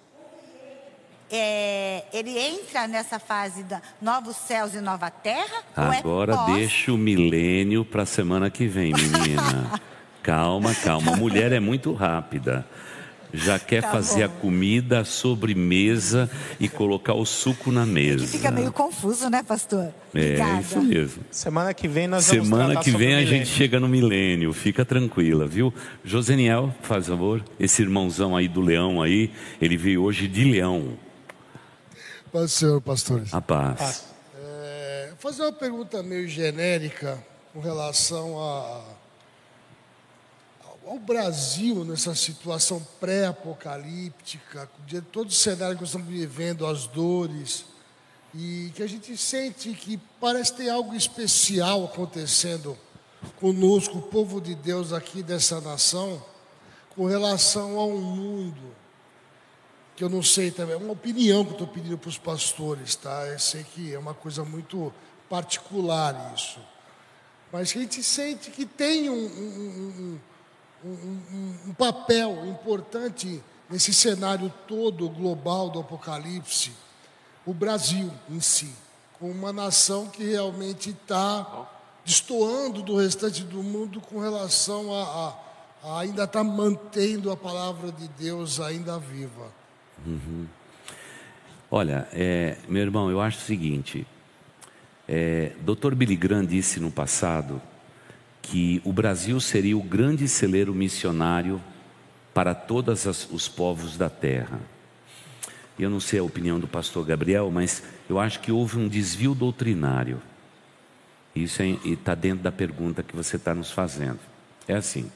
É, 1.30 2.04
ele 2.12 2.38
entra 2.38 2.86
nessa 2.86 3.18
fase 3.18 3.62
da 3.64 3.82
novos 4.00 4.36
céus 4.36 4.74
e 4.74 4.80
nova 4.80 5.10
terra? 5.10 5.62
é 5.76 5.80
Agora 5.98 6.36
pós? 6.36 6.54
deixa 6.54 6.92
o 6.92 6.96
milênio 6.98 7.84
para 7.84 8.02
a 8.02 8.06
semana 8.06 8.48
que 8.48 8.66
vem, 8.66 8.92
menina. 8.92 9.80
calma, 10.22 10.74
calma. 10.74 11.12
A 11.14 11.16
mulher 11.16 11.50
é 11.52 11.58
muito 11.60 11.92
rápida. 11.92 12.64
Já 13.34 13.58
quer 13.58 13.82
Tá 13.82 13.90
fazer 13.90 14.26
bom. 14.28 14.34
a 14.36 14.40
comida, 14.40 15.00
a 15.00 15.04
sobremesa 15.04 16.30
e 16.60 16.68
colocar 16.68 17.12
o 17.14 17.26
suco 17.26 17.72
na 17.72 17.84
mesa. 17.84 18.24
Que 18.24 18.26
fica 18.38 18.50
meio 18.52 18.72
confuso, 18.72 19.28
né, 19.28 19.42
pastor? 19.42 19.92
É, 20.14 20.20
Obrigada. 20.20 20.60
isso 20.60 20.80
mesmo. 20.80 21.22
Semana 21.30 21.74
que 21.74 21.88
vem 21.88 22.06
nós 22.06 22.28
vamos 22.28 22.44
Semana 22.48 22.76
que 22.80 22.90
vem 22.92 23.14
a 23.16 23.24
gente 23.24 23.46
chega 23.48 23.80
no 23.80 23.88
milênio, 23.88 24.52
fica 24.52 24.84
tranquila, 24.84 25.44
viu? 25.46 25.74
Joseniel, 26.04 26.72
faz 26.82 27.08
favor, 27.08 27.42
esse 27.58 27.82
irmãozão 27.82 28.36
aí 28.36 28.46
do 28.48 28.60
leão 28.60 29.02
aí, 29.02 29.30
ele 29.60 29.76
veio 29.76 30.02
hoje 30.04 30.28
de 30.28 30.44
leão, 30.44 30.92
Paz 32.32 32.44
do 32.44 32.48
Senhor, 32.48 32.80
pastores. 32.80 33.32
a 33.32 33.40
paz. 33.40 34.04
É, 34.36 35.12
fazer 35.18 35.42
uma 35.42 35.52
pergunta 35.52 36.02
meio 36.02 36.28
genérica 36.28 37.24
com 37.52 37.60
relação 37.60 38.38
a, 38.38 38.84
ao 40.86 40.98
Brasil 40.98 41.84
nessa 41.84 42.14
situação 42.14 42.84
pré-apocalíptica, 43.00 44.68
de 44.86 45.00
todo 45.00 45.28
o 45.28 45.32
cenário 45.32 45.76
que 45.76 45.82
nós 45.82 45.90
estamos 45.90 46.08
vivendo, 46.08 46.66
as 46.66 46.86
dores, 46.88 47.64
e 48.34 48.72
que 48.74 48.82
a 48.82 48.86
gente 48.88 49.16
sente 49.16 49.72
que 49.72 49.96
parece 50.20 50.54
ter 50.54 50.68
algo 50.68 50.94
especial 50.94 51.84
acontecendo 51.84 52.76
conosco, 53.40 53.98
o 53.98 54.02
povo 54.02 54.40
de 54.40 54.54
Deus 54.54 54.92
aqui 54.92 55.22
dessa 55.22 55.60
nação, 55.60 56.22
com 56.94 57.06
relação 57.06 57.78
a 57.78 57.86
um 57.86 58.00
mundo 58.00 58.75
que 59.96 60.04
eu 60.04 60.10
não 60.10 60.22
sei 60.22 60.50
também, 60.50 60.74
é 60.74 60.76
uma 60.76 60.92
opinião 60.92 61.42
que 61.42 61.50
eu 61.50 61.54
estou 61.54 61.66
pedindo 61.66 61.96
para 61.96 62.10
os 62.10 62.18
pastores, 62.18 62.94
tá? 62.94 63.26
Eu 63.28 63.38
sei 63.38 63.64
que 63.64 63.94
é 63.94 63.98
uma 63.98 64.12
coisa 64.12 64.44
muito 64.44 64.92
particular 65.28 66.34
isso. 66.36 66.60
Mas 67.50 67.70
a 67.70 67.80
gente 67.80 68.02
sente 68.02 68.50
que 68.50 68.66
tem 68.66 69.08
um, 69.08 69.14
um, 69.14 70.20
um, 70.84 71.58
um 71.68 71.74
papel 71.74 72.44
importante 72.46 73.42
nesse 73.70 73.94
cenário 73.94 74.52
todo 74.68 75.08
global 75.08 75.70
do 75.70 75.80
Apocalipse, 75.80 76.72
o 77.46 77.54
Brasil 77.54 78.12
em 78.28 78.40
si, 78.40 78.70
como 79.18 79.32
uma 79.32 79.52
nação 79.52 80.08
que 80.08 80.22
realmente 80.22 80.90
está 80.90 81.68
destoando 82.04 82.82
do 82.82 82.96
restante 82.96 83.42
do 83.42 83.62
mundo 83.62 84.00
com 84.00 84.20
relação 84.20 84.92
a, 84.92 85.02
a, 85.02 85.88
a 85.88 86.00
ainda 86.00 86.24
estar 86.24 86.40
tá 86.40 86.44
mantendo 86.44 87.32
a 87.32 87.36
palavra 87.36 87.90
de 87.90 88.06
Deus 88.08 88.60
ainda 88.60 88.98
viva. 88.98 89.50
Uhum. 90.04 90.46
Olha, 91.70 92.08
é, 92.12 92.56
meu 92.68 92.82
irmão, 92.82 93.10
eu 93.10 93.20
acho 93.20 93.38
o 93.38 93.42
seguinte: 93.42 94.06
é, 95.08 95.52
Dr. 95.60 95.94
Billy 95.94 96.16
Graham 96.16 96.44
disse 96.44 96.80
no 96.80 96.90
passado 96.90 97.60
que 98.42 98.80
o 98.84 98.92
Brasil 98.92 99.40
seria 99.40 99.76
o 99.76 99.82
grande 99.82 100.28
celeiro 100.28 100.74
missionário 100.74 101.60
para 102.32 102.54
todos 102.54 103.06
os 103.30 103.48
povos 103.48 103.96
da 103.96 104.08
terra. 104.08 104.60
Eu 105.78 105.90
não 105.90 106.00
sei 106.00 106.20
a 106.20 106.22
opinião 106.22 106.58
do 106.58 106.66
pastor 106.66 107.04
Gabriel, 107.04 107.50
mas 107.50 107.82
eu 108.08 108.18
acho 108.18 108.40
que 108.40 108.52
houve 108.52 108.78
um 108.78 108.88
desvio 108.88 109.34
doutrinário. 109.34 110.22
Isso 111.34 111.62
está 111.62 112.14
dentro 112.14 112.42
da 112.42 112.52
pergunta 112.52 113.02
que 113.02 113.14
você 113.14 113.36
está 113.36 113.54
nos 113.54 113.70
fazendo. 113.70 114.18
É 114.66 114.74
assim: 114.74 115.10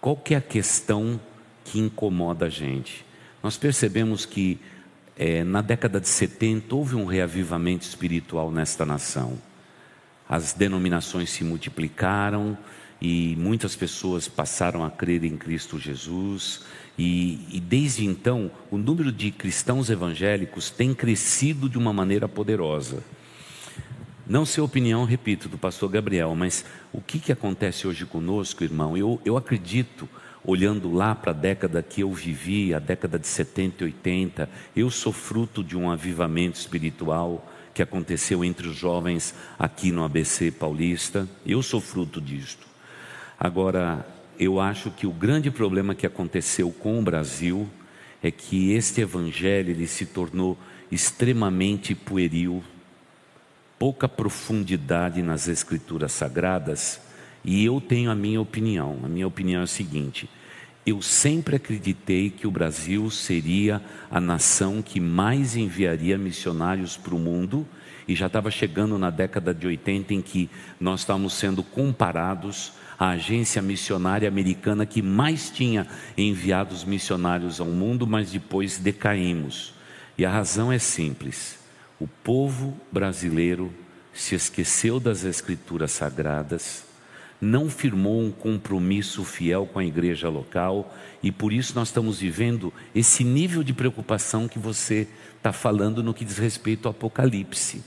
qual 0.00 0.16
que 0.16 0.34
é 0.34 0.38
a 0.38 0.42
questão 0.42 1.20
que 1.64 1.78
incomoda 1.78 2.46
a 2.46 2.48
gente? 2.48 3.04
Nós 3.42 3.56
percebemos 3.56 4.26
que 4.26 4.60
é, 5.16 5.44
na 5.44 5.60
década 5.60 6.00
de 6.00 6.08
70 6.08 6.74
houve 6.74 6.94
um 6.94 7.04
reavivamento 7.04 7.84
espiritual 7.84 8.50
nesta 8.50 8.86
nação. 8.86 9.38
As 10.28 10.52
denominações 10.52 11.30
se 11.30 11.42
multiplicaram 11.42 12.56
e 13.00 13.34
muitas 13.36 13.74
pessoas 13.74 14.28
passaram 14.28 14.84
a 14.84 14.90
crer 14.90 15.24
em 15.24 15.36
Cristo 15.36 15.78
Jesus. 15.78 16.62
E, 16.98 17.46
e 17.50 17.60
desde 17.60 18.04
então, 18.04 18.50
o 18.70 18.76
número 18.76 19.10
de 19.10 19.30
cristãos 19.30 19.88
evangélicos 19.88 20.70
tem 20.70 20.94
crescido 20.94 21.68
de 21.68 21.78
uma 21.78 21.92
maneira 21.92 22.28
poderosa. 22.28 23.02
Não 24.26 24.46
sei 24.46 24.60
a 24.60 24.64
opinião, 24.64 25.04
repito, 25.04 25.48
do 25.48 25.58
pastor 25.58 25.90
Gabriel, 25.90 26.34
mas 26.36 26.64
o 26.92 27.00
que, 27.00 27.18
que 27.18 27.32
acontece 27.32 27.88
hoje 27.88 28.06
conosco, 28.06 28.62
irmão? 28.62 28.96
Eu, 28.96 29.20
eu 29.24 29.36
acredito 29.36 30.08
olhando 30.44 30.92
lá 30.92 31.14
para 31.14 31.32
a 31.32 31.34
década 31.34 31.82
que 31.82 32.02
eu 32.02 32.12
vivi, 32.12 32.74
a 32.74 32.78
década 32.78 33.18
de 33.18 33.26
70 33.26 33.84
e 33.84 33.86
80, 33.86 34.48
eu 34.74 34.90
sou 34.90 35.12
fruto 35.12 35.62
de 35.62 35.76
um 35.76 35.90
avivamento 35.90 36.58
espiritual 36.58 37.46
que 37.74 37.82
aconteceu 37.82 38.44
entre 38.44 38.68
os 38.68 38.76
jovens 38.76 39.34
aqui 39.58 39.92
no 39.92 40.04
ABC 40.04 40.50
Paulista. 40.50 41.28
Eu 41.46 41.62
sou 41.62 41.80
fruto 41.80 42.20
disto. 42.20 42.66
Agora, 43.38 44.06
eu 44.38 44.60
acho 44.60 44.90
que 44.90 45.06
o 45.06 45.12
grande 45.12 45.50
problema 45.50 45.94
que 45.94 46.06
aconteceu 46.06 46.70
com 46.70 46.98
o 46.98 47.02
Brasil 47.02 47.68
é 48.22 48.30
que 48.30 48.72
este 48.72 49.00
evangelho 49.00 49.70
ele 49.70 49.86
se 49.86 50.06
tornou 50.06 50.58
extremamente 50.90 51.94
pueril, 51.94 52.62
pouca 53.78 54.08
profundidade 54.08 55.22
nas 55.22 55.48
escrituras 55.48 56.12
sagradas 56.12 57.00
e 57.44 57.64
eu 57.64 57.80
tenho 57.80 58.10
a 58.10 58.14
minha 58.14 58.40
opinião. 58.40 58.98
A 59.02 59.08
minha 59.08 59.26
opinião 59.26 59.60
é 59.60 59.64
a 59.64 59.66
seguinte: 59.66 60.28
eu 60.84 61.00
sempre 61.02 61.56
acreditei 61.56 62.30
que 62.30 62.46
o 62.46 62.50
Brasil 62.50 63.10
seria 63.10 63.82
a 64.10 64.20
nação 64.20 64.82
que 64.82 64.98
mais 64.98 65.56
enviaria 65.56 66.18
missionários 66.18 66.96
para 66.96 67.14
o 67.14 67.18
mundo, 67.18 67.66
e 68.08 68.14
já 68.14 68.26
estava 68.26 68.50
chegando 68.50 68.98
na 68.98 69.10
década 69.10 69.54
de 69.54 69.66
80 69.66 70.14
em 70.14 70.22
que 70.22 70.50
nós 70.80 71.00
estávamos 71.00 71.34
sendo 71.34 71.62
comparados 71.62 72.72
à 72.98 73.10
agência 73.10 73.62
missionária 73.62 74.28
americana 74.28 74.84
que 74.84 75.00
mais 75.00 75.48
tinha 75.50 75.86
enviado 76.16 76.74
os 76.74 76.84
missionários 76.84 77.60
ao 77.60 77.68
mundo, 77.68 78.06
mas 78.06 78.32
depois 78.32 78.78
decaímos. 78.78 79.74
E 80.18 80.24
a 80.24 80.30
razão 80.30 80.72
é 80.72 80.78
simples: 80.78 81.58
o 82.00 82.06
povo 82.06 82.76
brasileiro 82.90 83.72
se 84.12 84.34
esqueceu 84.34 84.98
das 84.98 85.24
escrituras 85.24 85.92
sagradas 85.92 86.89
não 87.40 87.70
firmou 87.70 88.20
um 88.20 88.30
compromisso 88.30 89.24
fiel 89.24 89.66
com 89.66 89.78
a 89.78 89.84
igreja 89.84 90.28
local 90.28 90.94
e 91.22 91.32
por 91.32 91.52
isso 91.52 91.74
nós 91.74 91.88
estamos 91.88 92.20
vivendo 92.20 92.72
esse 92.94 93.24
nível 93.24 93.62
de 93.62 93.72
preocupação 93.72 94.46
que 94.46 94.58
você 94.58 95.08
está 95.36 95.52
falando 95.52 96.02
no 96.02 96.12
que 96.12 96.24
diz 96.24 96.38
respeito 96.38 96.86
ao 96.86 96.90
Apocalipse. 96.90 97.82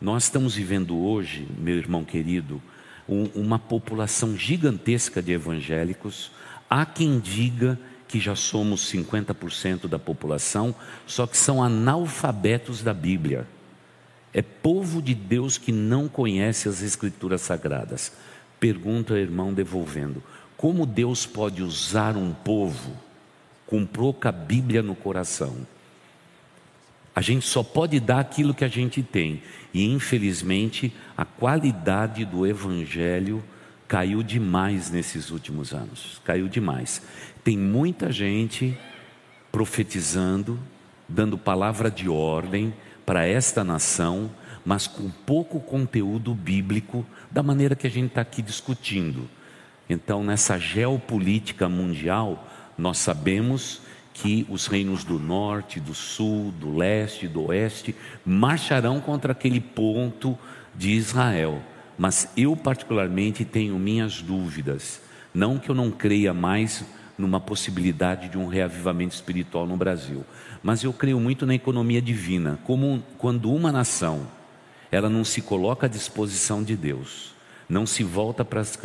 Nós 0.00 0.24
estamos 0.24 0.54
vivendo 0.54 0.96
hoje, 0.96 1.46
meu 1.58 1.76
irmão 1.76 2.04
querido, 2.04 2.62
um, 3.08 3.24
uma 3.34 3.58
população 3.58 4.36
gigantesca 4.36 5.20
de 5.20 5.32
evangélicos. 5.32 6.30
Há 6.70 6.86
quem 6.86 7.18
diga 7.18 7.78
que 8.06 8.18
já 8.18 8.34
somos 8.34 8.90
50% 8.90 9.86
da 9.86 9.98
população, 9.98 10.74
só 11.06 11.26
que 11.26 11.36
são 11.36 11.62
analfabetos 11.62 12.82
da 12.82 12.94
Bíblia. 12.94 13.46
É 14.32 14.40
povo 14.40 15.02
de 15.02 15.14
Deus 15.14 15.58
que 15.58 15.72
não 15.72 16.08
conhece 16.08 16.68
as 16.68 16.80
Escrituras 16.80 17.42
Sagradas. 17.42 18.12
Pergunta 18.60 19.14
ao 19.14 19.18
irmão 19.18 19.52
devolvendo: 19.52 20.22
como 20.56 20.86
Deus 20.86 21.26
pode 21.26 21.62
usar 21.62 22.16
um 22.16 22.32
povo 22.32 22.92
com 23.66 23.84
pouca 23.86 24.32
Bíblia 24.32 24.82
no 24.82 24.94
coração? 24.94 25.56
A 27.14 27.20
gente 27.20 27.46
só 27.46 27.62
pode 27.62 27.98
dar 27.98 28.20
aquilo 28.20 28.54
que 28.54 28.64
a 28.64 28.68
gente 28.68 29.02
tem, 29.02 29.42
e 29.74 29.84
infelizmente 29.84 30.92
a 31.16 31.24
qualidade 31.24 32.24
do 32.24 32.46
Evangelho 32.46 33.42
caiu 33.88 34.22
demais 34.22 34.90
nesses 34.90 35.30
últimos 35.30 35.72
anos 35.72 36.18
caiu 36.28 36.46
demais. 36.46 37.00
Tem 37.42 37.56
muita 37.56 38.12
gente 38.12 38.78
profetizando, 39.50 40.58
dando 41.08 41.38
palavra 41.38 41.90
de 41.90 42.06
ordem 42.06 42.74
para 43.06 43.26
esta 43.26 43.64
nação, 43.64 44.30
mas 44.62 44.86
com 44.86 45.08
pouco 45.08 45.58
conteúdo 45.58 46.34
bíblico, 46.34 47.06
da 47.30 47.42
maneira 47.42 47.74
que 47.74 47.86
a 47.86 47.90
gente 47.90 48.08
está 48.08 48.20
aqui 48.20 48.42
discutindo. 48.42 49.28
Então, 49.88 50.22
nessa 50.22 50.58
geopolítica 50.58 51.68
mundial, 51.68 52.46
nós 52.76 52.98
sabemos 52.98 53.80
que 54.12 54.46
os 54.48 54.66
reinos 54.66 55.04
do 55.04 55.18
norte, 55.18 55.78
do 55.78 55.94
sul, 55.94 56.52
do 56.52 56.76
leste, 56.76 57.28
do 57.28 57.46
oeste 57.46 57.94
marcharão 58.26 59.00
contra 59.00 59.32
aquele 59.32 59.60
ponto 59.60 60.36
de 60.74 60.90
Israel. 60.90 61.62
Mas 61.96 62.28
eu, 62.36 62.56
particularmente, 62.56 63.44
tenho 63.44 63.78
minhas 63.78 64.20
dúvidas. 64.20 65.00
Não 65.32 65.58
que 65.58 65.70
eu 65.70 65.74
não 65.74 65.90
creia 65.90 66.34
mais 66.34 66.84
numa 67.16 67.40
possibilidade 67.40 68.28
de 68.28 68.38
um 68.38 68.46
reavivamento 68.46 69.14
espiritual 69.14 69.66
no 69.66 69.76
Brasil, 69.76 70.24
mas 70.62 70.84
eu 70.84 70.92
creio 70.92 71.18
muito 71.18 71.44
na 71.44 71.54
economia 71.54 72.00
divina. 72.00 72.58
Como 72.64 73.02
quando 73.18 73.52
uma 73.52 73.72
nação 73.72 74.26
ela 74.90 75.08
não 75.08 75.24
se 75.24 75.42
coloca 75.42 75.86
à 75.86 75.88
disposição 75.88 76.62
de 76.62 76.76
Deus, 76.76 77.34
não 77.68 77.86
se 77.86 78.02
volta 78.02 78.44
para 78.44 78.60
as 78.60 78.78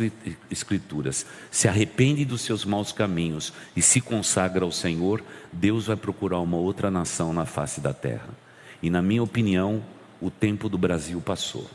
Escrituras, 0.50 1.24
se 1.50 1.66
arrepende 1.66 2.24
dos 2.24 2.42
seus 2.42 2.64
maus 2.64 2.92
caminhos 2.92 3.52
e 3.74 3.80
se 3.80 4.00
consagra 4.00 4.64
ao 4.64 4.72
Senhor, 4.72 5.22
Deus 5.52 5.86
vai 5.86 5.96
procurar 5.96 6.40
uma 6.40 6.58
outra 6.58 6.90
nação 6.90 7.32
na 7.32 7.46
face 7.46 7.80
da 7.80 7.94
terra. 7.94 8.28
E, 8.82 8.90
na 8.90 9.00
minha 9.00 9.22
opinião, 9.22 9.82
o 10.20 10.30
tempo 10.30 10.68
do 10.68 10.76
Brasil 10.76 11.20
passou. 11.20 11.68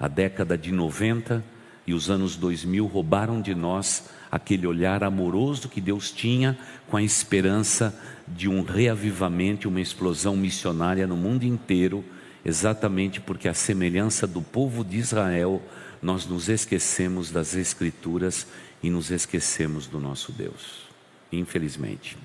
A 0.00 0.08
década 0.08 0.56
de 0.56 0.72
90 0.72 1.44
e 1.86 1.92
os 1.92 2.10
anos 2.10 2.36
2000 2.36 2.86
roubaram 2.86 3.40
de 3.40 3.54
nós 3.54 4.08
aquele 4.30 4.66
olhar 4.66 5.04
amoroso 5.04 5.68
que 5.68 5.80
Deus 5.80 6.10
tinha 6.10 6.58
com 6.88 6.96
a 6.96 7.02
esperança 7.02 7.94
de 8.26 8.48
um 8.48 8.62
reavivamento 8.62 9.66
e 9.66 9.68
uma 9.68 9.80
explosão 9.80 10.36
missionária 10.36 11.06
no 11.06 11.16
mundo 11.16 11.44
inteiro 11.44 12.02
exatamente 12.44 13.20
porque 13.20 13.48
a 13.48 13.54
semelhança 13.54 14.26
do 14.26 14.42
povo 14.42 14.84
de 14.84 14.98
Israel, 14.98 15.62
nós 16.00 16.26
nos 16.26 16.48
esquecemos 16.48 17.30
das 17.30 17.54
Escrituras 17.54 18.46
e 18.82 18.90
nos 18.90 19.10
esquecemos 19.10 19.86
do 19.86 20.00
nosso 20.00 20.32
Deus. 20.32 20.88
Infelizmente. 21.30 22.18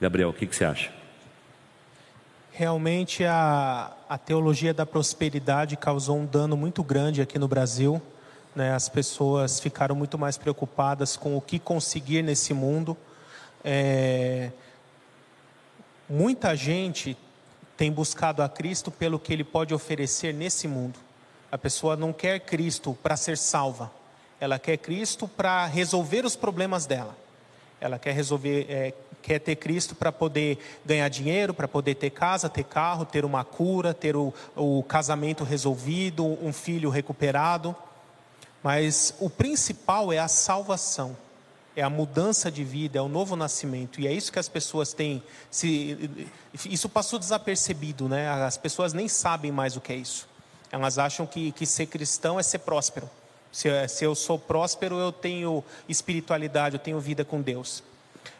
Gabriel, 0.00 0.30
o 0.30 0.32
que, 0.32 0.46
que 0.46 0.56
você 0.56 0.64
acha? 0.64 0.90
Realmente 2.50 3.24
a, 3.24 3.92
a 4.08 4.18
teologia 4.18 4.74
da 4.74 4.84
prosperidade 4.84 5.76
causou 5.76 6.18
um 6.18 6.26
dano 6.26 6.56
muito 6.56 6.82
grande 6.82 7.22
aqui 7.22 7.38
no 7.38 7.48
Brasil. 7.48 8.00
Né? 8.54 8.74
As 8.74 8.88
pessoas 8.88 9.60
ficaram 9.60 9.94
muito 9.94 10.18
mais 10.18 10.36
preocupadas 10.36 11.16
com 11.16 11.36
o 11.36 11.40
que 11.40 11.58
conseguir 11.58 12.22
nesse 12.22 12.52
mundo. 12.52 12.96
É, 13.64 14.50
muita 16.08 16.54
gente 16.54 17.16
tem 17.76 17.90
buscado 17.90 18.42
a 18.42 18.48
Cristo 18.48 18.90
pelo 18.90 19.18
que 19.18 19.32
ele 19.32 19.44
pode 19.44 19.74
oferecer 19.74 20.32
nesse 20.32 20.68
mundo. 20.68 20.98
A 21.50 21.58
pessoa 21.58 21.96
não 21.96 22.12
quer 22.12 22.40
Cristo 22.40 22.96
para 23.02 23.16
ser 23.16 23.36
salva, 23.36 23.90
ela 24.40 24.58
quer 24.58 24.76
Cristo 24.76 25.28
para 25.28 25.66
resolver 25.66 26.24
os 26.24 26.34
problemas 26.34 26.86
dela. 26.86 27.16
Ela 27.80 27.98
quer 27.98 28.12
resolver, 28.12 28.66
é, 28.68 28.94
quer 29.20 29.38
ter 29.38 29.56
Cristo 29.56 29.94
para 29.94 30.10
poder 30.10 30.58
ganhar 30.84 31.08
dinheiro, 31.08 31.52
para 31.52 31.68
poder 31.68 31.94
ter 31.96 32.10
casa, 32.10 32.48
ter 32.48 32.64
carro, 32.64 33.04
ter 33.04 33.24
uma 33.24 33.44
cura, 33.44 33.92
ter 33.92 34.16
o, 34.16 34.32
o 34.56 34.82
casamento 34.82 35.44
resolvido, 35.44 36.24
um 36.24 36.52
filho 36.52 36.90
recuperado. 36.90 37.74
Mas 38.62 39.14
o 39.20 39.28
principal 39.28 40.12
é 40.12 40.18
a 40.18 40.28
salvação, 40.28 41.16
é 41.74 41.82
a 41.82 41.90
mudança 41.90 42.50
de 42.50 42.62
vida, 42.62 42.98
é 42.98 43.02
o 43.02 43.08
novo 43.08 43.34
nascimento. 43.34 44.00
E 44.00 44.06
é 44.06 44.12
isso 44.12 44.30
que 44.30 44.38
as 44.38 44.48
pessoas 44.48 44.92
têm. 44.92 45.22
Se, 45.50 46.10
isso 46.66 46.88
passou 46.88 47.18
desapercebido, 47.18 48.08
né? 48.08 48.28
As 48.28 48.56
pessoas 48.56 48.92
nem 48.92 49.08
sabem 49.08 49.50
mais 49.50 49.76
o 49.76 49.80
que 49.80 49.92
é 49.92 49.96
isso. 49.96 50.28
Elas 50.70 50.98
acham 50.98 51.26
que, 51.26 51.52
que 51.52 51.66
ser 51.66 51.86
cristão 51.86 52.38
é 52.38 52.42
ser 52.42 52.60
próspero. 52.60 53.08
Se, 53.50 53.68
se 53.88 54.04
eu 54.04 54.14
sou 54.14 54.38
próspero, 54.38 54.98
eu 54.98 55.12
tenho 55.12 55.62
espiritualidade, 55.88 56.76
eu 56.76 56.80
tenho 56.80 56.98
vida 56.98 57.24
com 57.24 57.40
Deus. 57.40 57.82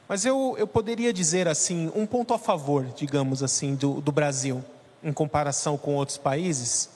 Mas 0.09 0.25
eu, 0.25 0.55
eu 0.59 0.67
poderia 0.67 1.13
dizer 1.13 1.49
assim, 1.49 1.91
um 1.95 2.07
ponto 2.07 2.35
a 2.35 2.39
favor, 2.39 2.87
digamos 2.97 3.43
assim, 3.43 3.75
do, 3.75 4.01
do 4.01 4.13
Brasil, 4.13 4.65
em 5.03 5.13
comparação 5.13 5.77
com 5.77 5.95
outros 5.95 6.19
países, 6.19 6.91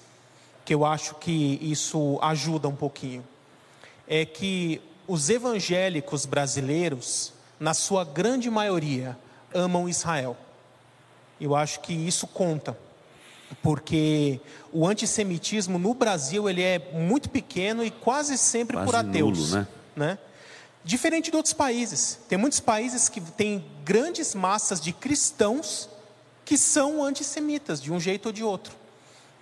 que 0.64 0.74
eu 0.74 0.84
acho 0.84 1.14
que 1.14 1.58
isso 1.62 2.18
ajuda 2.20 2.68
um 2.68 2.74
pouquinho, 2.74 3.24
é 4.08 4.24
que 4.24 4.82
os 5.06 5.30
evangélicos 5.30 6.26
brasileiros, 6.26 7.32
na 7.58 7.74
sua 7.74 8.04
grande 8.04 8.50
maioria, 8.50 9.16
amam 9.54 9.88
Israel. 9.88 10.36
Eu 11.40 11.54
acho 11.54 11.80
que 11.80 11.92
isso 11.92 12.26
conta, 12.26 12.76
porque 13.62 14.40
o 14.72 14.86
antissemitismo 14.86 15.78
no 15.78 15.94
Brasil 15.94 16.48
ele 16.48 16.62
é 16.62 16.78
muito 16.92 17.30
pequeno 17.30 17.84
e 17.84 17.90
quase 17.90 18.36
sempre 18.36 18.76
quase 18.76 18.86
por 18.86 18.96
ateus, 18.96 19.52
nulo, 19.52 19.54
né? 19.54 19.68
né? 19.94 20.18
Diferente 20.84 21.30
de 21.30 21.36
outros 21.36 21.52
países. 21.52 22.20
Tem 22.28 22.38
muitos 22.38 22.60
países 22.60 23.08
que 23.08 23.20
têm 23.20 23.64
grandes 23.84 24.34
massas 24.34 24.80
de 24.80 24.92
cristãos 24.92 25.88
que 26.44 26.56
são 26.56 27.02
antissemitas, 27.02 27.82
de 27.82 27.92
um 27.92 27.98
jeito 27.98 28.26
ou 28.26 28.32
de 28.32 28.44
outro. 28.44 28.72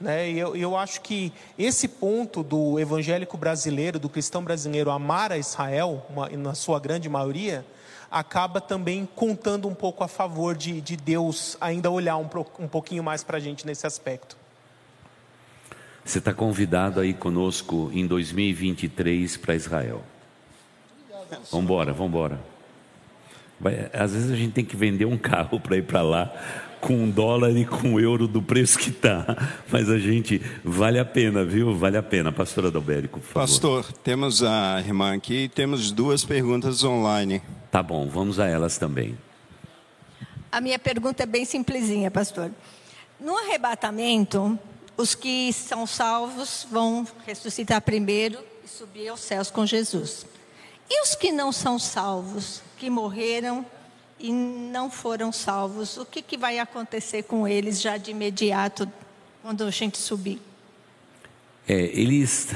Né? 0.01 0.30
E 0.30 0.38
eu, 0.38 0.57
eu 0.57 0.76
acho 0.76 1.01
que 1.01 1.32
esse 1.59 1.88
ponto 1.88 2.42
do 2.42 2.78
evangélico 2.78 3.36
brasileiro, 3.36 3.99
do 3.99 4.09
cristão 4.09 4.42
brasileiro 4.42 4.90
amar 4.90 5.32
a 5.32 5.38
Israel, 5.38 6.05
uma, 6.11 6.28
na 6.30 6.55
sua 6.55 6.80
grande 6.80 7.09
maioria, 7.09 7.64
acaba 8.11 8.61
também 8.61 9.09
contando 9.14 9.66
um 9.68 9.74
pouco 9.74 10.05
a 10.05 10.09
favor 10.09 10.57
de, 10.57 10.80
de 10.80 10.97
Deus 10.97 11.57
ainda 11.61 11.90
olhar 11.90 12.16
um, 12.16 12.28
um 12.59 12.68
pouquinho 12.68 13.03
mais 13.03 13.24
para 13.24 13.38
a 13.38 13.40
gente 13.40 13.66
nesse 13.66 13.86
aspecto. 13.86 14.36
Você 16.05 16.18
está 16.18 16.34
convidado 16.34 17.01
aí 17.01 17.14
conosco 17.14 17.90
em 17.92 18.07
2023 18.07 19.36
para 19.38 19.55
Israel. 19.55 20.03
Vamos 21.95 22.09
embora. 22.09 22.40
Às 23.92 24.12
vezes 24.12 24.30
a 24.30 24.36
gente 24.36 24.53
tem 24.53 24.64
que 24.64 24.76
vender 24.76 25.07
um 25.07 25.16
carro 25.18 25.59
para 25.59 25.76
ir 25.76 25.84
para 25.84 26.03
lá 26.03 26.32
com 26.85 26.95
um 26.95 27.11
dólar 27.11 27.57
e 27.57 27.64
com 27.64 27.95
um 27.95 28.01
euro 28.01 28.28
do 28.28 28.43
preço 28.43 28.78
que 28.78 28.91
está. 28.91 29.24
Mas 29.72 29.89
a 29.89 29.99
gente, 29.99 30.41
vale 30.62 30.99
a 30.99 31.05
pena, 31.05 31.43
viu? 31.43 31.74
Vale 31.74 31.97
a 31.97 32.03
pena. 32.03 32.30
Pastor 32.30 32.66
Adalberico, 32.66 33.20
por 33.20 33.26
favor. 33.26 33.41
Pastor, 33.41 33.93
temos 34.05 34.43
a 34.43 34.78
irmã 34.80 35.14
aqui 35.14 35.45
e 35.45 35.49
temos 35.49 35.91
duas 35.91 36.26
perguntas 36.26 36.85
online. 36.85 37.41
Tá 37.70 37.82
bom, 37.82 38.07
vamos 38.07 38.39
a 38.39 38.47
elas 38.47 38.76
também. 38.76 39.16
A 40.53 40.61
minha 40.61 40.78
pergunta 40.78 41.22
é 41.22 41.26
bem 41.26 41.47
simplesinha, 41.47 42.11
pastor. 42.11 42.51
No 43.18 43.37
arrebatamento, 43.39 44.59
os 44.95 45.14
que 45.14 45.53
são 45.55 45.87
salvos 45.87 46.66
vão 46.70 47.07
ressuscitar 47.26 47.80
primeiro 47.80 48.39
e 48.62 48.68
subir 48.68 49.09
aos 49.09 49.20
céus 49.20 49.51
com 49.51 49.64
Jesus. 49.64 50.26
E 50.91 51.03
os 51.03 51.14
que 51.14 51.32
não 51.32 51.51
são 51.51 51.78
salvos, 51.78 52.61
que 52.76 52.91
morreram 52.91 53.64
e 54.19 54.33
não 54.33 54.91
foram 54.91 55.33
salvos, 55.33 55.97
o 55.97 56.05
que, 56.05 56.23
que 56.23 56.37
vai 56.37 56.59
acontecer 56.59 57.25
com 57.25 57.47
eles 57.47 57.81
já 57.81 57.97
de 57.97 58.11
imediato, 58.11 58.91
quando 59.43 59.65
a 59.65 59.71
gente 59.71 59.99
subir? 59.99 60.41
É, 61.69 61.91
eles, 61.99 62.49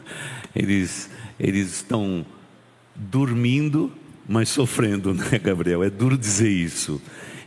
eles, 0.54 1.10
eles 1.38 1.72
estão 1.74 2.24
dormindo, 2.94 3.92
mas 4.28 4.48
sofrendo, 4.48 5.12
né, 5.14 5.38
Gabriel? 5.38 5.82
É 5.82 5.90
duro 5.90 6.16
dizer 6.16 6.50
isso. 6.50 7.00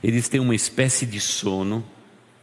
Eles 0.03 0.27
têm 0.27 0.39
uma 0.39 0.55
espécie 0.55 1.05
de 1.05 1.19
sono 1.19 1.83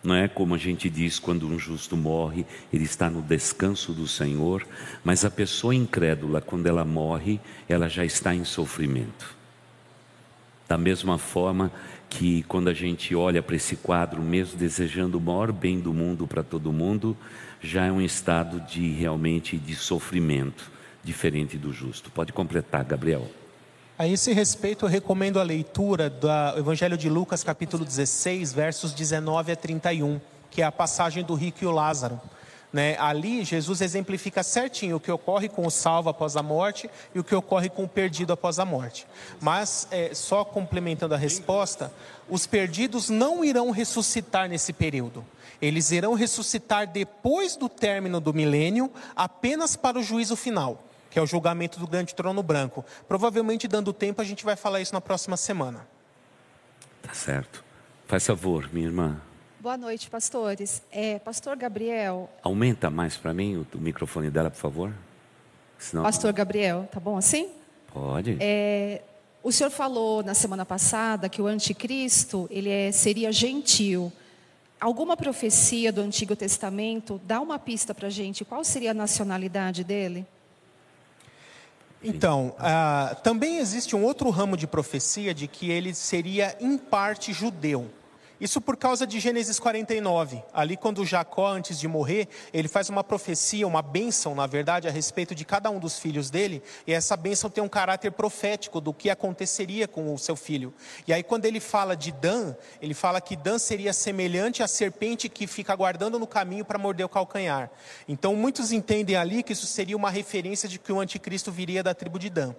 não 0.02 0.14
é 0.14 0.26
como 0.26 0.54
a 0.54 0.58
gente 0.58 0.88
diz 0.88 1.18
quando 1.18 1.46
um 1.46 1.58
justo 1.58 1.96
morre, 1.96 2.46
ele 2.72 2.84
está 2.84 3.10
no 3.10 3.20
descanso 3.20 3.92
do 3.92 4.08
Senhor, 4.08 4.66
mas 5.04 5.24
a 5.24 5.30
pessoa 5.30 5.74
incrédula, 5.74 6.40
quando 6.40 6.66
ela 6.66 6.84
morre, 6.84 7.38
ela 7.68 7.88
já 7.88 8.04
está 8.04 8.34
em 8.34 8.44
sofrimento. 8.44 9.39
Da 10.70 10.78
mesma 10.78 11.18
forma 11.18 11.72
que 12.08 12.44
quando 12.44 12.68
a 12.68 12.72
gente 12.72 13.12
olha 13.12 13.42
para 13.42 13.56
esse 13.56 13.74
quadro, 13.74 14.22
mesmo 14.22 14.56
desejando 14.56 15.18
o 15.18 15.20
maior 15.20 15.50
bem 15.50 15.80
do 15.80 15.92
mundo 15.92 16.28
para 16.28 16.44
todo 16.44 16.70
mundo, 16.70 17.16
já 17.60 17.86
é 17.86 17.90
um 17.90 18.00
estado 18.00 18.60
de 18.60 18.88
realmente 18.92 19.58
de 19.58 19.74
sofrimento, 19.74 20.70
diferente 21.02 21.58
do 21.58 21.72
justo. 21.72 22.08
Pode 22.12 22.32
completar, 22.32 22.84
Gabriel. 22.84 23.28
A 23.98 24.06
esse 24.06 24.32
respeito, 24.32 24.84
eu 24.84 24.88
recomendo 24.88 25.40
a 25.40 25.42
leitura 25.42 26.08
do 26.08 26.28
Evangelho 26.56 26.96
de 26.96 27.08
Lucas, 27.08 27.42
capítulo 27.42 27.84
16, 27.84 28.52
versos 28.52 28.92
19 28.92 29.50
a 29.50 29.56
31, 29.56 30.20
que 30.52 30.62
é 30.62 30.64
a 30.64 30.70
passagem 30.70 31.24
do 31.24 31.34
rico 31.34 31.64
e 31.64 31.66
o 31.66 31.72
Lázaro. 31.72 32.20
Né? 32.72 32.96
Ali, 32.98 33.44
Jesus 33.44 33.80
exemplifica 33.80 34.42
certinho 34.42 34.96
o 34.96 35.00
que 35.00 35.10
ocorre 35.10 35.48
com 35.48 35.66
o 35.66 35.70
salvo 35.70 36.08
após 36.08 36.36
a 36.36 36.42
morte 36.42 36.88
e 37.14 37.18
o 37.18 37.24
que 37.24 37.34
ocorre 37.34 37.68
com 37.68 37.84
o 37.84 37.88
perdido 37.88 38.32
após 38.32 38.58
a 38.58 38.64
morte. 38.64 39.06
Mas, 39.40 39.88
é, 39.90 40.14
só 40.14 40.44
complementando 40.44 41.14
a 41.14 41.18
resposta, 41.18 41.92
os 42.28 42.46
perdidos 42.46 43.10
não 43.10 43.44
irão 43.44 43.70
ressuscitar 43.70 44.48
nesse 44.48 44.72
período. 44.72 45.24
Eles 45.60 45.90
irão 45.90 46.14
ressuscitar 46.14 46.86
depois 46.86 47.56
do 47.56 47.68
término 47.68 48.20
do 48.20 48.32
milênio, 48.32 48.90
apenas 49.16 49.76
para 49.76 49.98
o 49.98 50.02
juízo 50.02 50.36
final 50.36 50.84
que 51.10 51.18
é 51.18 51.22
o 51.22 51.26
julgamento 51.26 51.80
do 51.80 51.88
grande 51.88 52.14
trono 52.14 52.40
branco. 52.40 52.84
Provavelmente, 53.08 53.66
dando 53.66 53.92
tempo, 53.92 54.22
a 54.22 54.24
gente 54.24 54.44
vai 54.44 54.54
falar 54.54 54.80
isso 54.80 54.94
na 54.94 55.00
próxima 55.00 55.36
semana. 55.36 55.84
Tá 57.02 57.12
certo. 57.12 57.64
Faz 58.06 58.24
favor, 58.24 58.72
minha 58.72 58.86
irmã. 58.86 59.20
Boa 59.60 59.76
noite, 59.76 60.08
pastores. 60.08 60.80
É, 60.90 61.18
Pastor 61.18 61.54
Gabriel. 61.54 62.30
Aumenta 62.42 62.88
mais 62.88 63.18
para 63.18 63.34
mim 63.34 63.56
o, 63.56 63.66
o, 63.76 63.78
microfone 63.78 64.30
dela, 64.30 64.50
por 64.50 64.56
favor. 64.56 64.94
Senão... 65.78 66.02
Pastor 66.02 66.32
Gabriel, 66.32 66.88
tá 66.90 66.98
bom 66.98 67.18
assim? 67.18 67.50
Pode. 67.92 68.38
É, 68.40 69.02
o 69.42 69.52
senhor 69.52 69.68
falou 69.68 70.22
na 70.22 70.32
semana 70.32 70.64
passada 70.64 71.28
que 71.28 71.42
o 71.42 71.46
anticristo 71.46 72.48
ele 72.50 72.70
é, 72.70 72.90
seria 72.90 73.30
gentil. 73.30 74.10
Alguma 74.80 75.14
profecia 75.14 75.92
do 75.92 76.00
Antigo 76.00 76.34
Testamento 76.34 77.20
dá 77.26 77.38
uma 77.38 77.58
pista 77.58 77.94
para 77.94 78.08
gente? 78.08 78.46
Qual 78.46 78.64
seria 78.64 78.92
a 78.92 78.94
nacionalidade 78.94 79.84
dele? 79.84 80.24
Então, 82.02 82.56
uh, 82.58 83.14
também 83.16 83.58
existe 83.58 83.94
um 83.94 84.04
outro 84.04 84.30
ramo 84.30 84.56
de 84.56 84.66
profecia 84.66 85.34
de 85.34 85.46
que 85.46 85.70
ele 85.70 85.92
seria 85.92 86.56
em 86.58 86.78
parte 86.78 87.30
judeu. 87.34 87.90
Isso 88.40 88.58
por 88.58 88.76
causa 88.76 89.06
de 89.06 89.20
Gênesis 89.20 89.60
49. 89.60 90.42
Ali, 90.50 90.74
quando 90.74 91.04
Jacó, 91.04 91.46
antes 91.46 91.78
de 91.78 91.86
morrer, 91.86 92.26
ele 92.54 92.68
faz 92.68 92.88
uma 92.88 93.04
profecia, 93.04 93.66
uma 93.66 93.82
bênção, 93.82 94.34
na 94.34 94.46
verdade, 94.46 94.88
a 94.88 94.90
respeito 94.90 95.34
de 95.34 95.44
cada 95.44 95.70
um 95.70 95.78
dos 95.78 95.98
filhos 95.98 96.30
dele. 96.30 96.62
E 96.86 96.92
essa 96.94 97.18
bênção 97.18 97.50
tem 97.50 97.62
um 97.62 97.68
caráter 97.68 98.10
profético 98.12 98.80
do 98.80 98.94
que 98.94 99.10
aconteceria 99.10 99.86
com 99.86 100.14
o 100.14 100.18
seu 100.18 100.34
filho. 100.36 100.72
E 101.06 101.12
aí, 101.12 101.22
quando 101.22 101.44
ele 101.44 101.60
fala 101.60 101.94
de 101.94 102.12
Dan, 102.12 102.54
ele 102.80 102.94
fala 102.94 103.20
que 103.20 103.36
Dan 103.36 103.58
seria 103.58 103.92
semelhante 103.92 104.62
à 104.62 104.68
serpente 104.68 105.28
que 105.28 105.46
fica 105.46 105.74
aguardando 105.74 106.18
no 106.18 106.26
caminho 106.26 106.64
para 106.64 106.78
morder 106.78 107.04
o 107.04 107.10
calcanhar. 107.10 107.70
Então, 108.08 108.34
muitos 108.34 108.72
entendem 108.72 109.16
ali 109.16 109.42
que 109.42 109.52
isso 109.52 109.66
seria 109.66 109.96
uma 109.96 110.08
referência 110.08 110.66
de 110.66 110.78
que 110.78 110.90
o 110.90 110.98
anticristo 110.98 111.52
viria 111.52 111.82
da 111.82 111.92
tribo 111.92 112.18
de 112.18 112.30
Dan 112.30 112.54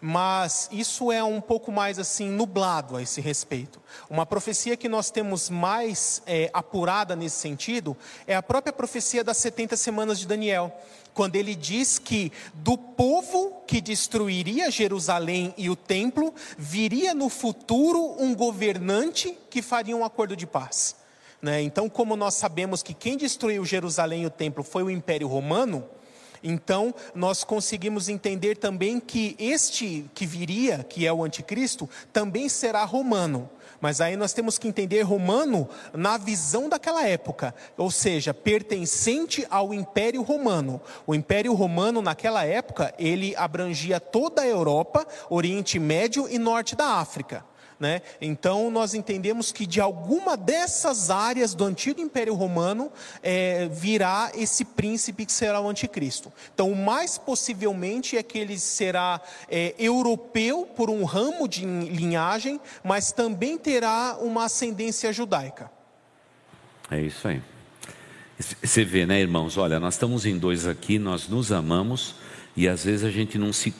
mas 0.00 0.68
isso 0.72 1.10
é 1.10 1.22
um 1.22 1.40
pouco 1.40 1.72
mais 1.72 1.98
assim 1.98 2.30
nublado 2.30 2.96
a 2.96 3.02
esse 3.02 3.20
respeito. 3.20 3.80
Uma 4.08 4.26
profecia 4.26 4.76
que 4.76 4.88
nós 4.88 5.10
temos 5.10 5.50
mais 5.50 6.22
é, 6.26 6.50
apurada 6.52 7.16
nesse 7.16 7.36
sentido 7.36 7.96
é 8.26 8.34
a 8.36 8.42
própria 8.42 8.72
profecia 8.72 9.24
das 9.24 9.36
70 9.38 9.76
semanas 9.76 10.18
de 10.18 10.26
Daniel, 10.26 10.72
quando 11.14 11.36
ele 11.36 11.54
diz 11.54 11.98
que 11.98 12.30
do 12.52 12.76
povo 12.76 13.62
que 13.66 13.80
destruiria 13.80 14.70
Jerusalém 14.70 15.54
e 15.56 15.70
o 15.70 15.76
templo, 15.76 16.34
viria 16.58 17.14
no 17.14 17.28
futuro 17.30 18.16
um 18.18 18.34
governante 18.34 19.36
que 19.48 19.62
faria 19.62 19.96
um 19.96 20.04
acordo 20.04 20.36
de 20.36 20.46
paz. 20.46 20.94
Né? 21.40 21.62
Então, 21.62 21.88
como 21.88 22.16
nós 22.16 22.34
sabemos 22.34 22.82
que 22.82 22.92
quem 22.92 23.16
destruiu 23.16 23.64
Jerusalém 23.64 24.22
e 24.22 24.26
o 24.26 24.30
templo 24.30 24.62
foi 24.62 24.82
o 24.82 24.90
Império 24.90 25.26
Romano, 25.28 25.84
então, 26.42 26.94
nós 27.14 27.44
conseguimos 27.44 28.08
entender 28.08 28.56
também 28.56 29.00
que 29.00 29.36
este 29.38 30.10
que 30.14 30.26
viria, 30.26 30.84
que 30.84 31.06
é 31.06 31.12
o 31.12 31.24
anticristo, 31.24 31.88
também 32.12 32.48
será 32.48 32.84
romano. 32.84 33.48
Mas 33.80 34.00
aí 34.00 34.16
nós 34.16 34.32
temos 34.32 34.58
que 34.58 34.68
entender 34.68 35.02
romano 35.02 35.68
na 35.92 36.16
visão 36.16 36.68
daquela 36.68 37.06
época, 37.06 37.54
ou 37.76 37.90
seja, 37.90 38.32
pertencente 38.32 39.46
ao 39.50 39.74
Império 39.74 40.22
Romano. 40.22 40.80
O 41.06 41.14
Império 41.14 41.52
Romano 41.54 42.00
naquela 42.00 42.44
época, 42.44 42.94
ele 42.98 43.34
abrangia 43.36 44.00
toda 44.00 44.42
a 44.42 44.46
Europa, 44.46 45.06
Oriente 45.28 45.78
Médio 45.78 46.26
e 46.28 46.38
Norte 46.38 46.74
da 46.74 46.94
África. 46.94 47.44
Né? 47.78 48.00
Então, 48.22 48.70
nós 48.70 48.94
entendemos 48.94 49.52
que 49.52 49.66
de 49.66 49.82
alguma 49.82 50.34
dessas 50.34 51.10
áreas 51.10 51.54
do 51.54 51.62
antigo 51.62 52.00
Império 52.00 52.34
Romano 52.34 52.90
é, 53.22 53.68
virá 53.68 54.32
esse 54.34 54.64
príncipe 54.64 55.26
que 55.26 55.32
será 55.32 55.60
o 55.60 55.68
anticristo. 55.68 56.32
Então, 56.54 56.72
o 56.72 56.76
mais 56.76 57.18
possivelmente 57.18 58.16
é 58.16 58.22
que 58.22 58.38
ele 58.38 58.58
será 58.58 59.20
é, 59.46 59.74
europeu 59.78 60.66
por 60.74 60.88
um 60.88 61.04
ramo 61.04 61.46
de 61.46 61.66
linhagem, 61.66 62.58
mas 62.82 63.12
também 63.12 63.58
terá 63.58 64.16
uma 64.20 64.44
ascendência 64.44 65.12
judaica. 65.12 65.70
É 66.90 67.00
isso 67.00 67.28
aí. 67.28 67.42
Você 68.38 68.84
vê, 68.84 69.04
né, 69.04 69.20
irmãos? 69.20 69.58
Olha, 69.58 69.78
nós 69.78 69.94
estamos 69.94 70.24
em 70.24 70.38
dois 70.38 70.66
aqui, 70.66 70.98
nós 70.98 71.28
nos 71.28 71.52
amamos 71.52 72.14
e 72.56 72.66
às 72.66 72.84
vezes 72.84 73.04
a 73.04 73.10
gente 73.10 73.36
não 73.36 73.52
se 73.52 73.74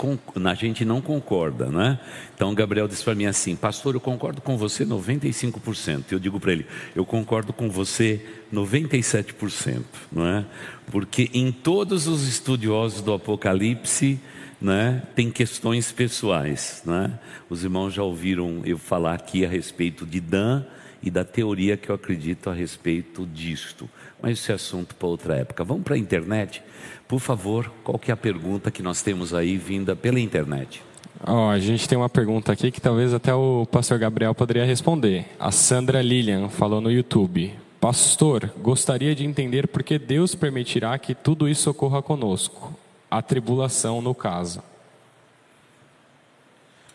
a 0.45 0.55
gente 0.55 0.85
não 0.85 1.01
concorda, 1.01 1.66
não 1.66 1.81
é? 1.81 2.01
Então 2.35 2.55
Gabriel 2.55 2.87
disse 2.87 3.03
para 3.03 3.14
mim 3.14 3.24
assim, 3.24 3.57
pastor, 3.57 3.95
eu 3.95 4.01
concordo 4.01 4.43
com 4.43 4.59
você 4.59 4.85
95%. 4.85 6.05
Eu 6.11 6.18
digo 6.18 6.39
para 6.39 6.53
ele, 6.53 6.66
eu 6.95 7.07
concordo 7.07 7.53
com 7.53 7.70
você 7.70 8.20
97%, 8.53 9.83
não 10.12 10.27
é? 10.27 10.45
Porque 10.91 11.31
em 11.33 11.51
todos 11.51 12.07
os 12.07 12.29
estudiosos 12.29 13.01
do 13.01 13.14
Apocalipse, 13.14 14.20
né, 14.61 15.03
tem 15.14 15.31
questões 15.31 15.91
pessoais, 15.93 16.83
né? 16.85 17.18
Os 17.49 17.64
irmãos 17.64 17.93
já 17.93 18.03
ouviram 18.03 18.62
eu 18.64 18.79
falar 18.79 19.14
aqui 19.14 19.45
a 19.45 19.49
respeito 19.49 20.05
de 20.05 20.20
Dan 20.20 20.64
e 21.03 21.11
da 21.11 21.24
teoria 21.24 21.77
que 21.77 21.91
eu 21.91 21.95
acredito 21.95 22.51
a 22.51 22.55
respeito 22.55 23.27
disto. 23.27 23.89
Mas 24.21 24.49
é 24.49 24.55
assunto 24.55 24.95
para 24.95 25.09
outra 25.09 25.37
época. 25.37 25.62
Vamos 25.64 25.85
para 25.85 25.95
a 25.95 25.99
internet? 25.99 26.62
Por 27.07 27.21
favor, 27.21 27.71
qual 27.85 27.99
que 27.99 28.11
é 28.11 28.14
a 28.14 28.17
pergunta 28.17 28.71
que 28.71 28.83
nós 28.83 29.03
temos 29.03 29.35
aí 29.35 29.57
vinda 29.57 29.95
pela 29.95 30.19
internet? 30.19 30.83
Oh, 31.27 31.49
a 31.49 31.59
gente 31.59 31.89
tem 31.89 31.97
uma 31.97 32.09
pergunta 32.09 32.53
aqui 32.53 32.71
que 32.71 32.81
talvez 32.81 33.14
até 33.14 33.35
o 33.35 33.67
pastor 33.67 33.99
Gabriel 33.99 34.35
poderia 34.35 34.64
responder. 34.64 35.27
A 35.39 35.51
Sandra 35.51 36.03
Lilian 36.03 36.49
falou 36.49 36.81
no 36.81 36.91
YouTube. 36.91 37.55
Pastor, 37.81 38.53
gostaria 38.59 39.14
de 39.14 39.25
entender 39.25 39.69
por 39.69 39.83
que 39.83 39.99
Deus 39.99 40.35
permitirá 40.35 40.99
que 40.99 41.14
tudo 41.14 41.49
isso 41.49 41.71
ocorra 41.71 42.03
conosco. 42.03 42.75
A 43.11 43.23
tribulação, 43.23 44.03
no 44.03 44.14
caso. 44.14 44.62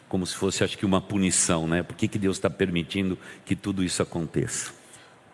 Como 0.09 0.25
se 0.25 0.35
fosse, 0.35 0.63
acho 0.63 0.77
que, 0.77 0.85
uma 0.85 0.99
punição, 0.99 1.65
né? 1.65 1.81
Por 1.81 1.95
que, 1.95 2.07
que 2.07 2.19
Deus 2.19 2.37
está 2.37 2.49
permitindo 2.49 3.17
que 3.45 3.55
tudo 3.55 3.83
isso 3.83 4.01
aconteça? 4.03 4.80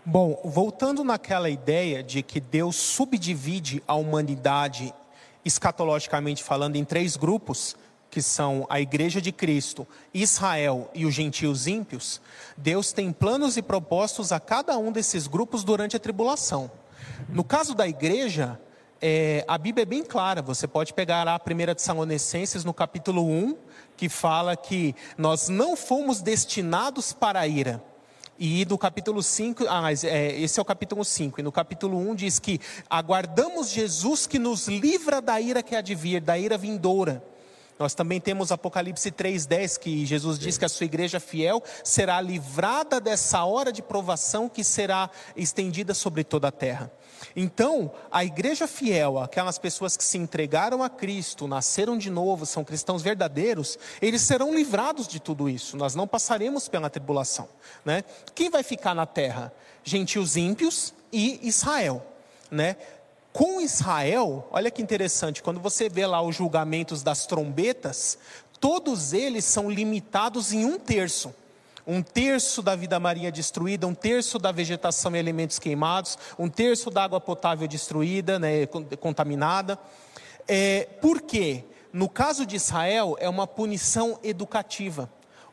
Bom, 0.10 0.39
voltando 0.45 1.03
naquela 1.03 1.49
ideia 1.49 2.01
de 2.01 2.24
que 2.24 2.39
Deus 2.39 2.78
subdivide 2.78 3.84
a 3.86 3.93
humanidade, 3.95 4.93
escatologicamente 5.43 6.41
falando, 6.41 6.78
em 6.78 6.86
três 6.86 7.18
grupos, 7.18 7.76
que 8.10 8.22
são 8.22 8.66
a 8.70 8.80
Igreja 8.80 9.20
de 9.20 9.34
Cristo, 9.34 9.86
Israel 10.14 10.89
e 10.93 11.05
os 11.05 11.14
gentios 11.14 11.68
ímpios, 11.68 12.22
Deus 12.55 12.93
tem 12.93 13.12
planos 13.12 13.58
e 13.58 13.62
propósitos 13.62 14.32
a 14.32 14.39
cada 14.39 14.78
um 14.78 14.93
desses 14.93 15.28
grupos 15.28 15.66
durante 15.66 15.97
a 15.97 15.99
tribulação. 15.99 16.72
No 17.28 17.43
caso 17.43 17.76
da 17.76 17.86
igreja, 17.86 18.58
é, 19.01 19.43
a 19.45 19.58
Bíblia 19.58 19.82
é 19.82 19.86
bem 19.86 20.05
clara, 20.05 20.41
você 20.41 20.70
pode 20.70 20.93
pegar 20.93 21.26
lá 21.26 21.36
a 21.36 21.39
primeira 21.39 21.76
de 21.76 21.82
Salonicenses 21.82 22.64
no 22.64 22.74
capítulo 22.74 23.26
1, 23.26 23.58
que 23.97 24.08
fala 24.08 24.55
que 24.55 24.95
nós 25.18 25.49
não 25.49 25.76
fomos 25.76 26.22
destinados 26.22 27.12
para 27.12 27.41
a 27.41 27.47
ira, 27.47 27.84
e 28.40 28.66
no 28.66 28.78
capítulo 28.78 29.24
5, 29.24 29.66
ah, 29.68 29.92
é, 29.92 30.40
esse 30.40 30.60
é 30.60 30.62
o 30.62 30.66
capítulo 30.66 31.04
5, 31.04 31.40
e 31.40 31.44
no 31.44 31.52
capítulo 31.52 31.98
1 31.98 32.16
diz 32.16 32.40
que 32.40 32.60
aguardamos 32.90 33.70
Jesus 33.70 34.28
que 34.28 34.38
nos 34.38 34.68
livra 34.68 35.20
da 35.22 35.42
ira 35.42 35.64
que 35.64 35.76
há 35.76 35.82
de 35.82 35.96
vir, 35.96 36.22
da 36.22 36.38
ira 36.38 36.58
vindoura. 36.58 37.24
Nós 37.80 37.94
também 37.94 38.20
temos 38.20 38.52
Apocalipse 38.52 39.12
3,10, 39.12 39.80
que 39.80 40.06
Jesus 40.06 40.40
diz 40.40 40.58
que 40.58 40.66
a 40.66 40.70
sua 40.70 40.86
igreja 40.86 41.20
fiel 41.20 41.64
será 41.84 42.20
livrada 42.20 43.00
dessa 43.00 43.44
hora 43.44 43.72
de 43.72 43.84
provação 43.84 44.50
que 44.50 44.64
será 44.64 45.10
estendida 45.36 45.94
sobre 45.94 46.24
toda 46.24 46.48
a 46.48 46.52
terra. 46.52 46.92
Então, 47.40 47.92
a 48.10 48.26
igreja 48.26 48.66
fiel, 48.68 49.20
aquelas 49.20 49.60
pessoas 49.60 49.96
que 49.96 50.04
se 50.04 50.18
entregaram 50.18 50.82
a 50.82 50.90
Cristo, 50.90 51.48
nasceram 51.48 51.96
de 51.96 52.10
novo, 52.10 52.48
são 52.48 52.64
cristãos 52.64 53.04
verdadeiros, 53.04 53.78
eles 54.02 54.24
serão 54.24 54.56
livrados 54.56 55.08
de 55.08 55.20
tudo 55.20 55.48
isso. 55.48 55.78
Nós 55.78 55.94
não 55.94 56.08
passaremos 56.08 56.68
pela 56.68 56.90
tribulação. 56.90 57.48
Né? 57.86 58.04
Quem 58.34 58.50
vai 58.50 58.64
ficar 58.64 58.96
na 58.96 59.06
terra? 59.06 59.54
Gentios 59.84 60.36
ímpios 60.36 60.96
e 61.14 61.40
Israel. 61.48 62.04
Né? 62.50 62.76
Com 63.32 63.62
Israel, 63.62 64.48
olha 64.50 64.72
que 64.72 64.82
interessante, 64.82 65.44
quando 65.44 65.60
você 65.60 65.88
vê 65.88 66.08
lá 66.08 66.20
os 66.24 66.36
julgamentos 66.36 67.04
das 67.04 67.28
trombetas, 67.28 68.18
todos 68.60 69.14
eles 69.14 69.46
são 69.46 69.70
limitados 69.70 70.54
em 70.54 70.66
um 70.66 70.80
terço 70.80 71.32
um 71.88 72.02
terço 72.02 72.62
da 72.62 72.76
vida 72.76 73.00
marinha 73.00 73.32
destruída, 73.32 73.88
um 73.88 73.96
terço 73.96 74.38
da 74.38 74.52
vegetação 74.52 75.16
e 75.16 75.20
alimentos 75.20 75.58
queimados, 75.58 76.18
um 76.38 76.50
terço 76.50 76.90
da 76.92 77.06
água 77.06 77.22
potável 77.22 77.66
destruída, 77.66 78.38
né, 78.38 78.66
contaminada. 79.00 79.80
É, 80.46 80.90
por 81.02 81.22
quê? 81.22 81.64
No 81.94 82.10
caso 82.10 82.46
de 82.46 82.58
Israel, 82.58 83.16
é 83.20 83.30
uma 83.30 83.48
punição 83.48 84.20
educativa 84.22 85.10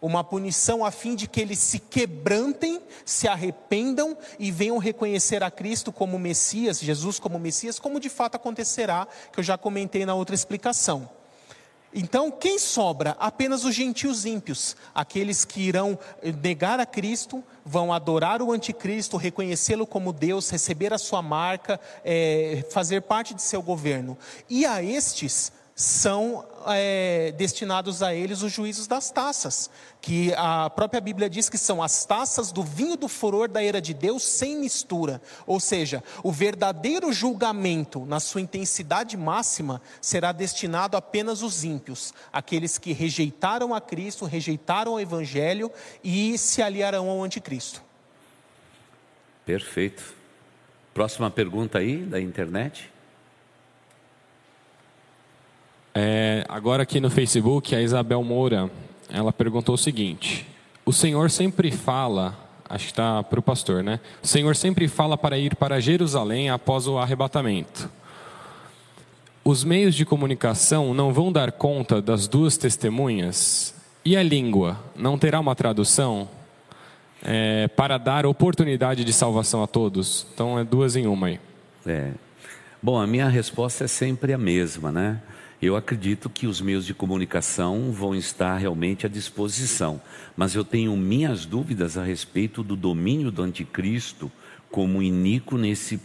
uma 0.07 0.23
punição 0.23 0.85
a 0.85 0.91
fim 0.91 1.15
de 1.15 1.27
que 1.27 1.41
eles 1.41 1.59
se 1.59 1.79
quebrantem, 1.79 2.79
se 3.07 3.27
arrependam 3.27 4.15
e 4.39 4.51
venham 4.51 4.77
reconhecer 4.77 5.43
a 5.43 5.51
Cristo 5.51 5.91
como 5.91 6.19
Messias, 6.19 6.79
Jesus 6.79 7.19
como 7.19 7.39
Messias, 7.39 7.79
como 7.79 7.99
de 7.99 8.11
fato 8.11 8.35
acontecerá, 8.35 9.09
que 9.33 9.41
eu 9.41 9.45
já 9.45 9.57
comentei 9.57 10.05
na 10.05 10.15
outra 10.15 10.35
explicação. 10.35 11.09
Então, 11.97 12.29
quem 12.29 12.59
sobra? 12.59 13.17
Apenas 13.21 13.65
os 13.65 13.73
gentios 13.73 14.27
ímpios, 14.27 14.77
aqueles 14.93 15.45
que 15.45 15.61
irão 15.61 15.97
negar 16.43 16.81
a 16.81 16.87
Cristo, 16.87 17.43
vão 17.65 17.93
adorar 17.93 18.43
o 18.43 18.51
anticristo, 18.51 19.17
reconhecê-lo 19.17 19.87
como 19.87 20.13
Deus, 20.13 20.51
receber 20.51 20.93
a 20.93 20.99
sua 20.99 21.23
marca, 21.23 21.81
é, 22.05 22.67
fazer 22.73 23.03
parte 23.03 23.33
de 23.33 23.43
seu 23.43 23.63
governo. 23.63 24.19
E 24.51 24.67
a 24.67 24.83
estes 24.83 25.53
são 25.75 26.47
é, 26.69 27.33
destinados 27.37 28.01
a 28.01 28.15
eles 28.15 28.43
os 28.43 28.53
juízos 28.53 28.87
das 28.87 29.11
taças, 29.11 29.69
que 30.01 30.33
a 30.35 30.71
própria 30.71 31.01
Bíblia 31.01 31.29
diz 31.29 31.49
que 31.49 31.59
são 31.59 31.83
as 31.83 32.05
taças 32.05 32.53
do 32.53 32.63
vinho 32.63 32.97
do 32.97 33.09
furor 33.09 33.49
da 33.49 33.63
era 33.63 33.81
de 33.81 33.93
Deus 33.93 34.23
sem 34.23 34.57
mistura. 34.57 35.21
Ou 35.47 35.59
seja, 35.59 36.03
o 36.23 36.31
verdadeiro 36.31 37.13
julgamento, 37.13 38.07
na 38.07 38.21
sua 38.21 38.41
intensidade 38.41 39.17
máxima, 39.17 39.83
será 40.01 40.31
destinado 40.31 40.97
apenas 40.97 41.43
aos 41.43 41.65
ímpios, 41.65 42.15
aqueles 42.33 42.79
que 42.79 42.93
rejeitaram 42.93 43.75
a 43.75 43.81
Cristo, 43.81 44.25
rejeitaram 44.25 44.95
o 44.95 45.01
Evangelho 45.01 45.73
e 46.05 46.39
se 46.39 46.63
aliarão 46.63 47.09
ao 47.09 47.23
Anticristo. 47.25 47.83
Perfeito. 49.45 50.15
Próxima 50.95 51.29
pergunta 51.31 51.79
aí 51.79 51.99
da 51.99 52.21
internet. 52.21 52.94
É, 55.97 56.45
agora 56.49 56.83
aqui 56.83 56.99
no 56.99 57.09
Facebook, 57.09 57.73
a 57.73 57.81
Isabel 57.81 58.21
Moura, 58.25 58.69
ela 59.09 59.33
perguntou 59.33 59.77
o 59.77 59.79
seguinte: 59.79 60.45
O 60.85 60.93
Senhor 60.93 61.31
sempre 61.31 61.71
fala, 61.71 62.37
acho 62.69 62.87
que 62.87 62.91
está 62.91 63.23
para 63.23 63.39
o 63.39 63.43
pastor, 63.43 63.85
né? 63.85 64.01
O 64.21 64.27
Senhor 64.27 64.57
sempre 64.57 64.89
fala 64.89 65.17
para 65.17 65.39
ir 65.39 65.55
para 65.55 65.81
Jerusalém 65.81 66.51
após 66.51 66.89
o 66.89 66.99
arrebatamento. 66.99 67.89
Os 69.45 69.63
meios 69.63 69.95
de 69.95 70.05
comunicação 70.05 70.93
não 70.93 71.13
vão 71.13 71.31
dar 71.31 71.53
conta 71.53 72.03
das 72.03 72.27
duas 72.27 72.57
testemunhas? 72.57 73.73
E 74.05 74.17
a 74.17 74.23
língua 74.23 74.79
não 74.97 75.17
terá 75.17 75.39
uma 75.39 75.55
tradução 75.55 76.29
é, 77.23 77.69
para 77.69 77.99
dar 77.99 78.27
oportunidade 78.27 79.05
de 79.05 79.13
salvação 79.13 79.63
a 79.63 79.67
todos? 79.67 80.27
Então 80.35 80.59
é 80.59 80.65
duas 80.65 80.97
em 80.97 81.07
uma 81.07 81.29
aí. 81.29 81.41
É. 81.87 82.11
Bom, 82.83 82.99
a 82.99 83.07
minha 83.07 83.29
resposta 83.29 83.85
é 83.85 83.87
sempre 83.87 84.33
a 84.33 84.39
mesma, 84.39 84.91
né? 84.91 85.23
Eu 85.65 85.77
acredito 85.77 86.29
que 86.29 86.47
os 86.47 86.61
meios 86.61 86.85
de 86.85 86.93
comunicação 86.93 87.91
vão 87.91 88.15
estar 88.15 88.59
realmente 88.59 89.07
à 89.07 89.09
disposição, 89.09 89.99
mas 90.37 90.55
eu 90.55 90.63
tenho 90.63 90.95
minhas 90.95 91.47
dúvidas 91.47 91.97
a 91.97 92.05
respeito 92.05 92.63
do 92.63 92.77
domínio 92.77 93.31
do 93.31 93.43
anticristo 93.43 94.31
como 94.71 95.03
iníquo 95.03 95.57
nesse, 95.57 95.99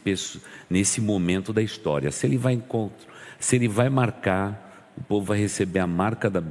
nesse 0.69 1.01
momento 1.01 1.51
da 1.51 1.61
história. 1.61 2.09
Se 2.09 2.25
ele 2.25 2.37
vai 2.37 2.53
encontro, 2.53 3.05
se 3.37 3.57
ele 3.57 3.67
vai 3.67 3.89
marcar, 3.89 4.93
o 4.95 5.03
povo 5.03 5.25
vai 5.25 5.39
receber 5.39 5.79
a 5.79 5.87
marca 5.87 6.29
da, 6.29 6.41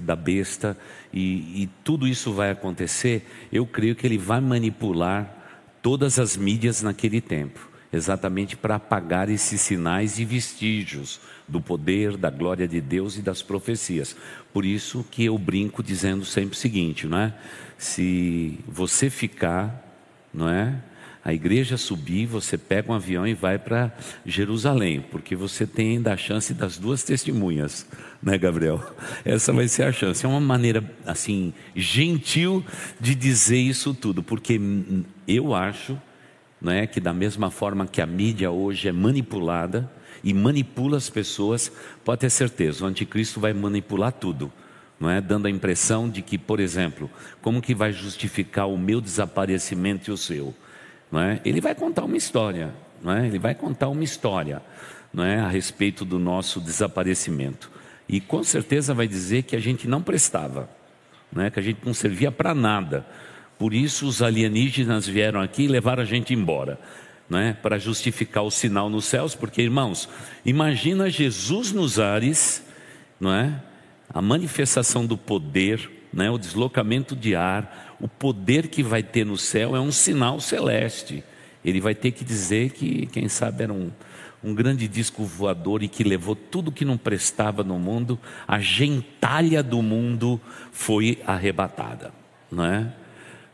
da 0.00 0.14
besta 0.14 0.78
e, 1.12 1.64
e 1.64 1.70
tudo 1.82 2.06
isso 2.06 2.32
vai 2.32 2.52
acontecer, 2.52 3.26
eu 3.52 3.66
creio 3.66 3.96
que 3.96 4.06
ele 4.06 4.18
vai 4.18 4.40
manipular 4.40 5.66
todas 5.82 6.16
as 6.20 6.36
mídias 6.36 6.80
naquele 6.80 7.20
tempo 7.20 7.72
exatamente 7.92 8.56
para 8.56 8.76
apagar 8.76 9.28
esses 9.28 9.60
sinais 9.60 10.18
e 10.18 10.24
vestígios 10.24 11.20
do 11.52 11.60
poder, 11.60 12.16
da 12.16 12.30
glória 12.30 12.66
de 12.66 12.80
Deus 12.80 13.18
e 13.18 13.22
das 13.22 13.42
profecias. 13.42 14.16
Por 14.52 14.64
isso 14.64 15.04
que 15.10 15.26
eu 15.26 15.36
brinco 15.36 15.82
dizendo 15.82 16.24
sempre 16.24 16.54
o 16.54 16.58
seguinte, 16.58 17.06
não 17.06 17.18
é? 17.18 17.34
Se 17.76 18.58
você 18.66 19.10
ficar, 19.10 19.86
não 20.32 20.48
é? 20.48 20.74
A 21.24 21.32
igreja 21.32 21.76
subir, 21.76 22.26
você 22.26 22.58
pega 22.58 22.90
um 22.90 22.94
avião 22.94 23.24
e 23.24 23.34
vai 23.34 23.56
para 23.56 23.94
Jerusalém, 24.26 25.04
porque 25.08 25.36
você 25.36 25.64
tem 25.66 25.90
ainda 25.90 26.12
a 26.12 26.16
chance 26.16 26.52
das 26.52 26.76
duas 26.78 27.04
testemunhas, 27.04 27.86
né, 28.20 28.36
Gabriel? 28.36 28.82
Essa 29.24 29.52
vai 29.52 29.68
ser 29.68 29.84
a 29.84 29.92
chance. 29.92 30.24
É 30.24 30.28
uma 30.28 30.40
maneira 30.40 30.82
assim 31.06 31.52
gentil 31.76 32.64
de 32.98 33.14
dizer 33.14 33.58
isso 33.58 33.94
tudo, 33.94 34.20
porque 34.20 34.60
eu 35.28 35.54
acho, 35.54 35.96
não 36.60 36.72
é, 36.72 36.88
que 36.88 36.98
da 36.98 37.12
mesma 37.12 37.52
forma 37.52 37.86
que 37.86 38.00
a 38.00 38.06
mídia 38.06 38.50
hoje 38.50 38.88
é 38.88 38.92
manipulada, 38.92 39.88
e 40.22 40.32
manipula 40.32 40.96
as 40.96 41.10
pessoas, 41.10 41.70
pode 42.04 42.20
ter 42.20 42.30
certeza, 42.30 42.84
o 42.84 42.86
anticristo 42.86 43.40
vai 43.40 43.52
manipular 43.52 44.12
tudo. 44.12 44.52
Não 45.00 45.10
é? 45.10 45.20
Dando 45.20 45.46
a 45.46 45.50
impressão 45.50 46.08
de 46.08 46.22
que, 46.22 46.38
por 46.38 46.60
exemplo, 46.60 47.10
como 47.40 47.60
que 47.60 47.74
vai 47.74 47.92
justificar 47.92 48.68
o 48.68 48.78
meu 48.78 49.00
desaparecimento 49.00 50.08
e 50.08 50.12
o 50.12 50.16
seu? 50.16 50.54
Não 51.10 51.20
é? 51.20 51.40
Ele 51.44 51.60
vai 51.60 51.74
contar 51.74 52.04
uma 52.04 52.16
história, 52.16 52.72
não 53.02 53.12
é? 53.12 53.26
Ele 53.26 53.38
vai 53.38 53.52
contar 53.52 53.88
uma 53.88 54.04
história, 54.04 54.62
não 55.12 55.24
é, 55.24 55.40
a 55.40 55.48
respeito 55.48 56.04
do 56.04 56.20
nosso 56.20 56.60
desaparecimento. 56.60 57.68
E 58.08 58.20
com 58.20 58.44
certeza 58.44 58.94
vai 58.94 59.08
dizer 59.08 59.42
que 59.42 59.56
a 59.56 59.60
gente 59.60 59.88
não 59.88 60.00
prestava, 60.00 60.70
não 61.32 61.42
é? 61.42 61.50
Que 61.50 61.58
a 61.58 61.62
gente 61.62 61.80
não 61.84 61.92
servia 61.92 62.30
para 62.30 62.54
nada. 62.54 63.04
Por 63.58 63.74
isso 63.74 64.06
os 64.06 64.22
alienígenas 64.22 65.04
vieram 65.04 65.40
aqui 65.40 65.64
e 65.64 65.68
levaram 65.68 66.02
a 66.02 66.06
gente 66.06 66.32
embora 66.32 66.78
né, 67.32 67.56
para 67.62 67.78
justificar 67.78 68.44
o 68.44 68.50
sinal 68.50 68.90
nos 68.90 69.06
céus, 69.06 69.34
porque 69.34 69.62
irmãos, 69.62 70.06
imagina 70.44 71.08
Jesus 71.08 71.72
nos 71.72 71.98
ares, 71.98 72.62
não 73.18 73.32
é? 73.32 73.58
A 74.12 74.20
manifestação 74.20 75.06
do 75.06 75.16
poder, 75.16 75.90
né, 76.12 76.30
o 76.30 76.36
deslocamento 76.36 77.16
de 77.16 77.34
ar, 77.34 77.96
o 77.98 78.06
poder 78.06 78.68
que 78.68 78.82
vai 78.82 79.02
ter 79.02 79.24
no 79.24 79.38
céu 79.38 79.74
é 79.74 79.80
um 79.80 79.90
sinal 79.90 80.40
celeste. 80.40 81.24
Ele 81.64 81.80
vai 81.80 81.94
ter 81.94 82.10
que 82.10 82.22
dizer 82.22 82.72
que, 82.72 83.06
quem 83.06 83.26
sabe, 83.30 83.62
era 83.62 83.72
um, 83.72 83.90
um 84.44 84.54
grande 84.54 84.86
disco 84.86 85.24
voador 85.24 85.82
e 85.82 85.88
que 85.88 86.04
levou 86.04 86.36
tudo 86.36 86.70
que 86.70 86.84
não 86.84 86.98
prestava 86.98 87.64
no 87.64 87.78
mundo, 87.78 88.18
a 88.46 88.58
gentalha 88.58 89.62
do 89.62 89.80
mundo 89.80 90.38
foi 90.70 91.18
arrebatada, 91.26 92.12
não 92.50 92.66
é? 92.66 92.92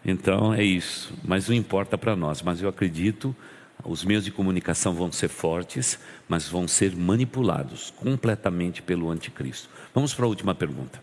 Então 0.04 0.52
é 0.52 0.64
isso, 0.64 1.14
mas 1.22 1.48
não 1.48 1.54
importa 1.54 1.96
para 1.96 2.16
nós, 2.16 2.42
mas 2.42 2.60
eu 2.60 2.68
acredito 2.68 3.36
os 3.84 4.04
meios 4.04 4.24
de 4.24 4.30
comunicação 4.30 4.92
vão 4.92 5.10
ser 5.10 5.28
fortes, 5.28 5.98
mas 6.28 6.48
vão 6.48 6.66
ser 6.66 6.94
manipulados 6.94 7.90
completamente 7.96 8.82
pelo 8.82 9.10
anticristo. 9.10 9.68
Vamos 9.94 10.12
para 10.12 10.24
a 10.24 10.28
última 10.28 10.54
pergunta. 10.54 11.00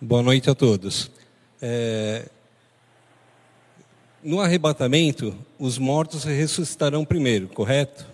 Boa 0.00 0.22
noite 0.22 0.50
a 0.50 0.54
todos. 0.54 1.10
É... 1.60 2.28
No 4.22 4.40
arrebatamento, 4.40 5.36
os 5.58 5.78
mortos 5.78 6.24
ressuscitarão 6.24 7.04
primeiro, 7.04 7.48
correto? 7.48 8.06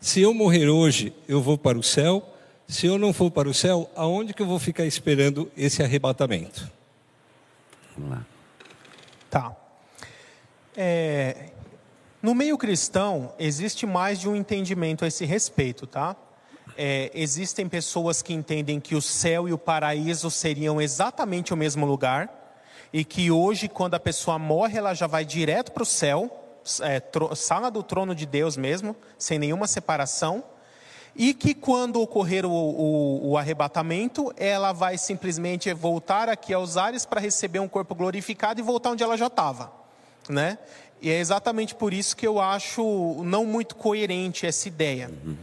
Se 0.00 0.20
eu 0.20 0.32
morrer 0.32 0.68
hoje, 0.68 1.12
eu 1.26 1.42
vou 1.42 1.58
para 1.58 1.78
o 1.78 1.82
céu. 1.82 2.34
Se 2.66 2.86
eu 2.86 2.98
não 2.98 3.12
for 3.12 3.30
para 3.30 3.48
o 3.48 3.54
céu, 3.54 3.90
aonde 3.96 4.34
que 4.34 4.42
eu 4.42 4.46
vou 4.46 4.58
ficar 4.58 4.84
esperando 4.84 5.50
esse 5.56 5.82
arrebatamento? 5.82 6.70
Vamos 7.96 8.10
lá. 8.10 8.26
É, 10.80 11.50
no 12.22 12.36
meio 12.36 12.56
cristão, 12.56 13.34
existe 13.36 13.84
mais 13.84 14.20
de 14.20 14.28
um 14.28 14.36
entendimento 14.36 15.04
a 15.04 15.08
esse 15.08 15.24
respeito, 15.24 15.88
tá? 15.88 16.14
É, 16.76 17.10
existem 17.12 17.68
pessoas 17.68 18.22
que 18.22 18.32
entendem 18.32 18.78
que 18.78 18.94
o 18.94 19.02
céu 19.02 19.48
e 19.48 19.52
o 19.52 19.58
paraíso 19.58 20.30
seriam 20.30 20.80
exatamente 20.80 21.52
o 21.52 21.56
mesmo 21.56 21.84
lugar, 21.84 22.62
e 22.92 23.04
que 23.04 23.28
hoje, 23.28 23.68
quando 23.68 23.94
a 23.94 23.98
pessoa 23.98 24.38
morre, 24.38 24.78
ela 24.78 24.94
já 24.94 25.08
vai 25.08 25.24
direto 25.24 25.72
para 25.72 25.82
o 25.82 25.86
céu, 25.86 26.30
é, 26.80 27.02
sala 27.34 27.72
do 27.72 27.82
trono 27.82 28.14
de 28.14 28.24
Deus 28.24 28.56
mesmo, 28.56 28.94
sem 29.18 29.36
nenhuma 29.36 29.66
separação, 29.66 30.44
e 31.16 31.34
que 31.34 31.54
quando 31.54 32.00
ocorrer 32.00 32.46
o, 32.46 32.52
o, 32.52 33.30
o 33.30 33.36
arrebatamento, 33.36 34.32
ela 34.36 34.72
vai 34.72 34.96
simplesmente 34.96 35.74
voltar 35.74 36.28
aqui 36.28 36.54
aos 36.54 36.76
ares 36.76 37.04
para 37.04 37.20
receber 37.20 37.58
um 37.58 37.66
corpo 37.68 37.96
glorificado 37.96 38.60
e 38.60 38.62
voltar 38.62 38.90
onde 38.90 39.02
ela 39.02 39.16
já 39.16 39.26
estava 39.26 39.87
né? 40.28 40.58
E 41.00 41.10
é 41.10 41.18
exatamente 41.18 41.74
por 41.74 41.92
isso 41.92 42.16
que 42.16 42.26
eu 42.26 42.40
acho 42.40 43.22
não 43.24 43.44
muito 43.44 43.76
coerente 43.76 44.46
essa 44.46 44.66
ideia. 44.66 45.10
Uhum. 45.24 45.36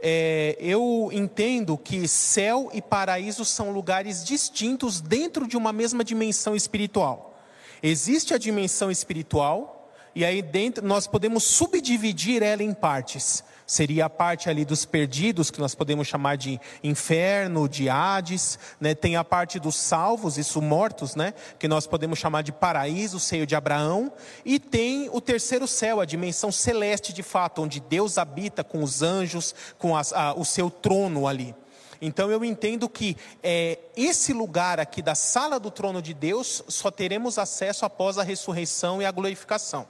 É, 0.00 0.56
eu 0.58 1.10
entendo 1.12 1.78
que 1.78 2.08
céu 2.08 2.70
e 2.72 2.82
paraíso 2.82 3.44
são 3.44 3.70
lugares 3.70 4.24
distintos 4.24 5.00
dentro 5.00 5.46
de 5.46 5.56
uma 5.56 5.72
mesma 5.72 6.02
dimensão 6.02 6.56
espiritual. 6.56 7.40
Existe 7.82 8.34
a 8.34 8.38
dimensão 8.38 8.90
espiritual, 8.90 9.92
e 10.14 10.24
aí 10.24 10.42
dentro 10.42 10.84
nós 10.86 11.06
podemos 11.06 11.44
subdividir 11.44 12.42
ela 12.42 12.62
em 12.62 12.72
partes 12.72 13.44
seria 13.72 14.04
a 14.04 14.10
parte 14.10 14.50
ali 14.50 14.66
dos 14.66 14.84
perdidos, 14.84 15.50
que 15.50 15.58
nós 15.58 15.74
podemos 15.74 16.06
chamar 16.06 16.36
de 16.36 16.60
inferno, 16.84 17.66
de 17.66 17.88
Hades, 17.88 18.58
né? 18.78 18.94
tem 18.94 19.16
a 19.16 19.24
parte 19.24 19.58
dos 19.58 19.76
salvos, 19.76 20.36
isso 20.36 20.60
mortos, 20.60 21.14
né? 21.14 21.32
que 21.58 21.66
nós 21.66 21.86
podemos 21.86 22.18
chamar 22.18 22.42
de 22.42 22.52
paraíso, 22.52 23.16
o 23.16 23.20
seio 23.20 23.46
de 23.46 23.56
Abraão, 23.56 24.12
e 24.44 24.58
tem 24.58 25.08
o 25.10 25.22
terceiro 25.22 25.66
céu, 25.66 26.02
a 26.02 26.04
dimensão 26.04 26.52
celeste 26.52 27.14
de 27.14 27.22
fato, 27.22 27.62
onde 27.62 27.80
Deus 27.80 28.18
habita 28.18 28.62
com 28.62 28.82
os 28.82 29.00
anjos, 29.00 29.54
com 29.78 29.96
as, 29.96 30.12
a, 30.12 30.34
o 30.34 30.44
seu 30.44 30.68
trono 30.68 31.26
ali. 31.26 31.54
Então 31.98 32.30
eu 32.30 32.44
entendo 32.44 32.86
que 32.90 33.16
é, 33.42 33.78
esse 33.96 34.34
lugar 34.34 34.80
aqui 34.80 35.00
da 35.00 35.14
sala 35.14 35.58
do 35.58 35.70
trono 35.70 36.02
de 36.02 36.12
Deus 36.12 36.62
só 36.68 36.90
teremos 36.90 37.38
acesso 37.38 37.86
após 37.86 38.18
a 38.18 38.22
ressurreição 38.22 39.00
e 39.00 39.06
a 39.06 39.10
glorificação 39.10 39.88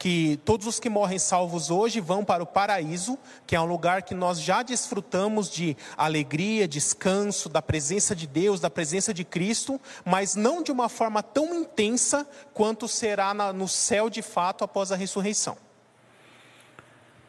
que 0.00 0.40
todos 0.46 0.66
os 0.66 0.80
que 0.80 0.88
morrem 0.88 1.18
salvos 1.18 1.70
hoje 1.70 2.00
vão 2.00 2.24
para 2.24 2.42
o 2.42 2.46
paraíso, 2.46 3.18
que 3.46 3.54
é 3.54 3.60
um 3.60 3.66
lugar 3.66 4.00
que 4.00 4.14
nós 4.14 4.40
já 4.40 4.62
desfrutamos 4.62 5.50
de 5.50 5.76
alegria, 5.94 6.66
descanso, 6.66 7.50
da 7.50 7.60
presença 7.60 8.16
de 8.16 8.26
Deus, 8.26 8.60
da 8.60 8.70
presença 8.70 9.12
de 9.12 9.26
Cristo, 9.26 9.78
mas 10.02 10.34
não 10.34 10.62
de 10.62 10.72
uma 10.72 10.88
forma 10.88 11.22
tão 11.22 11.54
intensa 11.54 12.26
quanto 12.54 12.88
será 12.88 13.34
na, 13.34 13.52
no 13.52 13.68
céu 13.68 14.08
de 14.08 14.22
fato 14.22 14.64
após 14.64 14.90
a 14.90 14.96
ressurreição. 14.96 15.54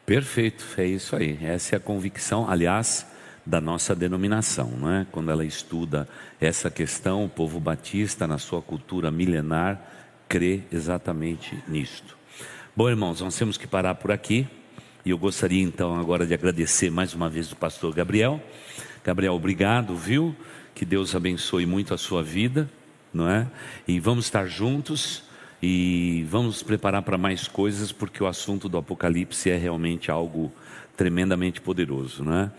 Perfeito, 0.06 0.64
é 0.78 0.86
isso 0.86 1.14
aí. 1.14 1.38
Essa 1.44 1.74
é 1.74 1.76
a 1.76 1.80
convicção, 1.80 2.48
aliás, 2.48 3.04
da 3.44 3.60
nossa 3.60 3.94
denominação, 3.94 4.70
não 4.78 4.90
é? 4.90 5.06
Quando 5.12 5.30
ela 5.30 5.44
estuda 5.44 6.08
essa 6.40 6.70
questão, 6.70 7.22
o 7.22 7.28
povo 7.28 7.60
batista, 7.60 8.26
na 8.26 8.38
sua 8.38 8.62
cultura 8.62 9.10
milenar, 9.10 9.78
crê 10.26 10.62
exatamente 10.72 11.62
nisto. 11.68 12.21
Bom, 12.74 12.88
irmãos, 12.88 13.20
nós 13.20 13.36
temos 13.36 13.58
que 13.58 13.66
parar 13.66 13.96
por 13.96 14.10
aqui. 14.10 14.48
E 15.04 15.10
eu 15.10 15.18
gostaria 15.18 15.60
então 15.60 15.94
agora 16.00 16.26
de 16.26 16.32
agradecer 16.32 16.90
mais 16.90 17.12
uma 17.12 17.28
vez 17.28 17.52
o 17.52 17.56
pastor 17.56 17.94
Gabriel. 17.94 18.42
Gabriel, 19.04 19.34
obrigado, 19.34 19.94
viu? 19.94 20.34
Que 20.74 20.86
Deus 20.86 21.14
abençoe 21.14 21.66
muito 21.66 21.92
a 21.92 21.98
sua 21.98 22.22
vida, 22.22 22.70
não 23.12 23.28
é? 23.28 23.46
E 23.86 24.00
vamos 24.00 24.24
estar 24.24 24.46
juntos 24.46 25.22
e 25.62 26.24
vamos 26.30 26.46
nos 26.46 26.62
preparar 26.62 27.02
para 27.02 27.18
mais 27.18 27.46
coisas, 27.46 27.92
porque 27.92 28.24
o 28.24 28.26
assunto 28.26 28.70
do 28.70 28.78
Apocalipse 28.78 29.50
é 29.50 29.56
realmente 29.58 30.10
algo 30.10 30.50
tremendamente 30.96 31.60
poderoso, 31.60 32.24
não 32.24 32.34
é? 32.34 32.50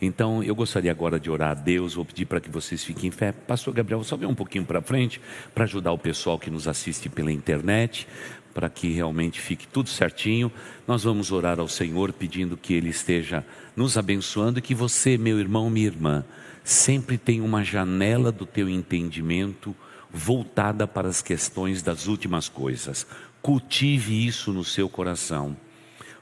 Então, 0.00 0.42
eu 0.42 0.54
gostaria 0.54 0.90
agora 0.90 1.20
de 1.20 1.30
orar 1.30 1.50
a 1.50 1.54
Deus, 1.54 1.94
vou 1.94 2.04
pedir 2.04 2.24
para 2.24 2.40
que 2.40 2.50
vocês 2.50 2.82
fiquem 2.82 3.08
em 3.08 3.10
fé. 3.10 3.32
Pastor 3.32 3.72
Gabriel, 3.74 4.02
só 4.02 4.16
vem 4.16 4.28
um 4.28 4.34
pouquinho 4.34 4.64
para 4.64 4.80
frente 4.80 5.20
para 5.54 5.64
ajudar 5.64 5.92
o 5.92 5.98
pessoal 5.98 6.38
que 6.38 6.50
nos 6.50 6.66
assiste 6.66 7.08
pela 7.08 7.30
internet, 7.30 8.08
para 8.52 8.68
que 8.68 8.90
realmente 8.90 9.40
fique 9.40 9.66
tudo 9.66 9.88
certinho. 9.88 10.52
Nós 10.86 11.04
vamos 11.04 11.32
orar 11.32 11.58
ao 11.58 11.68
Senhor 11.68 12.12
pedindo 12.12 12.56
que 12.56 12.74
Ele 12.74 12.90
esteja 12.90 13.44
nos 13.74 13.96
abençoando 13.96 14.58
e 14.58 14.62
que 14.62 14.74
você, 14.74 15.16
meu 15.16 15.38
irmão, 15.38 15.70
minha 15.70 15.86
irmã, 15.86 16.24
sempre 16.64 17.18
tenha 17.18 17.42
uma 17.42 17.64
janela 17.64 18.30
do 18.30 18.46
teu 18.46 18.68
entendimento 18.68 19.74
voltada 20.10 20.86
para 20.86 21.08
as 21.08 21.22
questões 21.22 21.82
das 21.82 22.06
últimas 22.06 22.48
coisas. 22.48 23.06
Cultive 23.40 24.26
isso 24.26 24.52
no 24.52 24.62
seu 24.62 24.88
coração. 24.88 25.56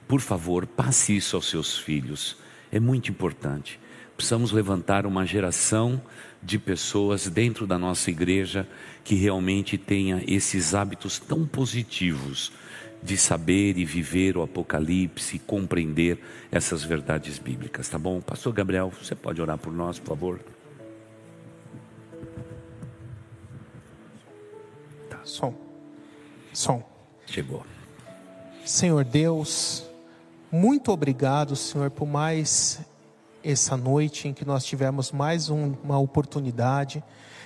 Por 0.06 0.20
favor, 0.20 0.66
passe 0.66 1.16
isso 1.16 1.36
aos 1.36 1.48
seus 1.48 1.78
filhos. 1.78 2.36
É 2.72 2.80
muito 2.80 3.10
importante. 3.10 3.78
Precisamos 4.20 4.52
levantar 4.52 5.06
uma 5.06 5.24
geração 5.24 5.98
de 6.42 6.58
pessoas 6.58 7.26
dentro 7.26 7.66
da 7.66 7.78
nossa 7.78 8.10
igreja 8.10 8.68
que 9.02 9.14
realmente 9.14 9.78
tenha 9.78 10.22
esses 10.26 10.74
hábitos 10.74 11.18
tão 11.18 11.46
positivos 11.46 12.52
de 13.02 13.16
saber 13.16 13.78
e 13.78 13.84
viver 13.86 14.36
o 14.36 14.42
Apocalipse, 14.42 15.38
compreender 15.38 16.20
essas 16.52 16.84
verdades 16.84 17.38
bíblicas, 17.38 17.88
tá 17.88 17.98
bom? 17.98 18.20
Pastor 18.20 18.52
Gabriel, 18.52 18.92
você 19.02 19.14
pode 19.14 19.40
orar 19.40 19.56
por 19.56 19.72
nós, 19.72 19.98
por 19.98 20.08
favor? 20.08 20.40
Tá, 25.08 25.20
som. 25.24 25.54
Som. 26.52 26.86
Chegou. 27.24 27.64
Senhor 28.66 29.02
Deus, 29.02 29.88
Muito 30.52 30.90
obrigado, 30.90 31.54
Senhor, 31.54 31.90
por 31.90 32.06
mais 32.06 32.80
essa 33.42 33.76
noite 33.76 34.28
em 34.28 34.32
que 34.32 34.44
nós 34.44 34.64
tivemos 34.64 35.12
mais 35.12 35.50
um, 35.50 35.74
uma 35.82 35.98
oportunidade 35.98 37.02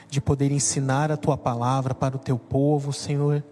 de 0.09 0.21
poder 0.21 0.53
ensinar 0.53 1.11
a 1.11 1.17
tua 1.17 1.37
palavra 1.37 1.95
para 1.95 2.17
o 2.17 2.19
teu 2.19 2.39
povo, 2.39 2.93
Senhor. 2.93 3.43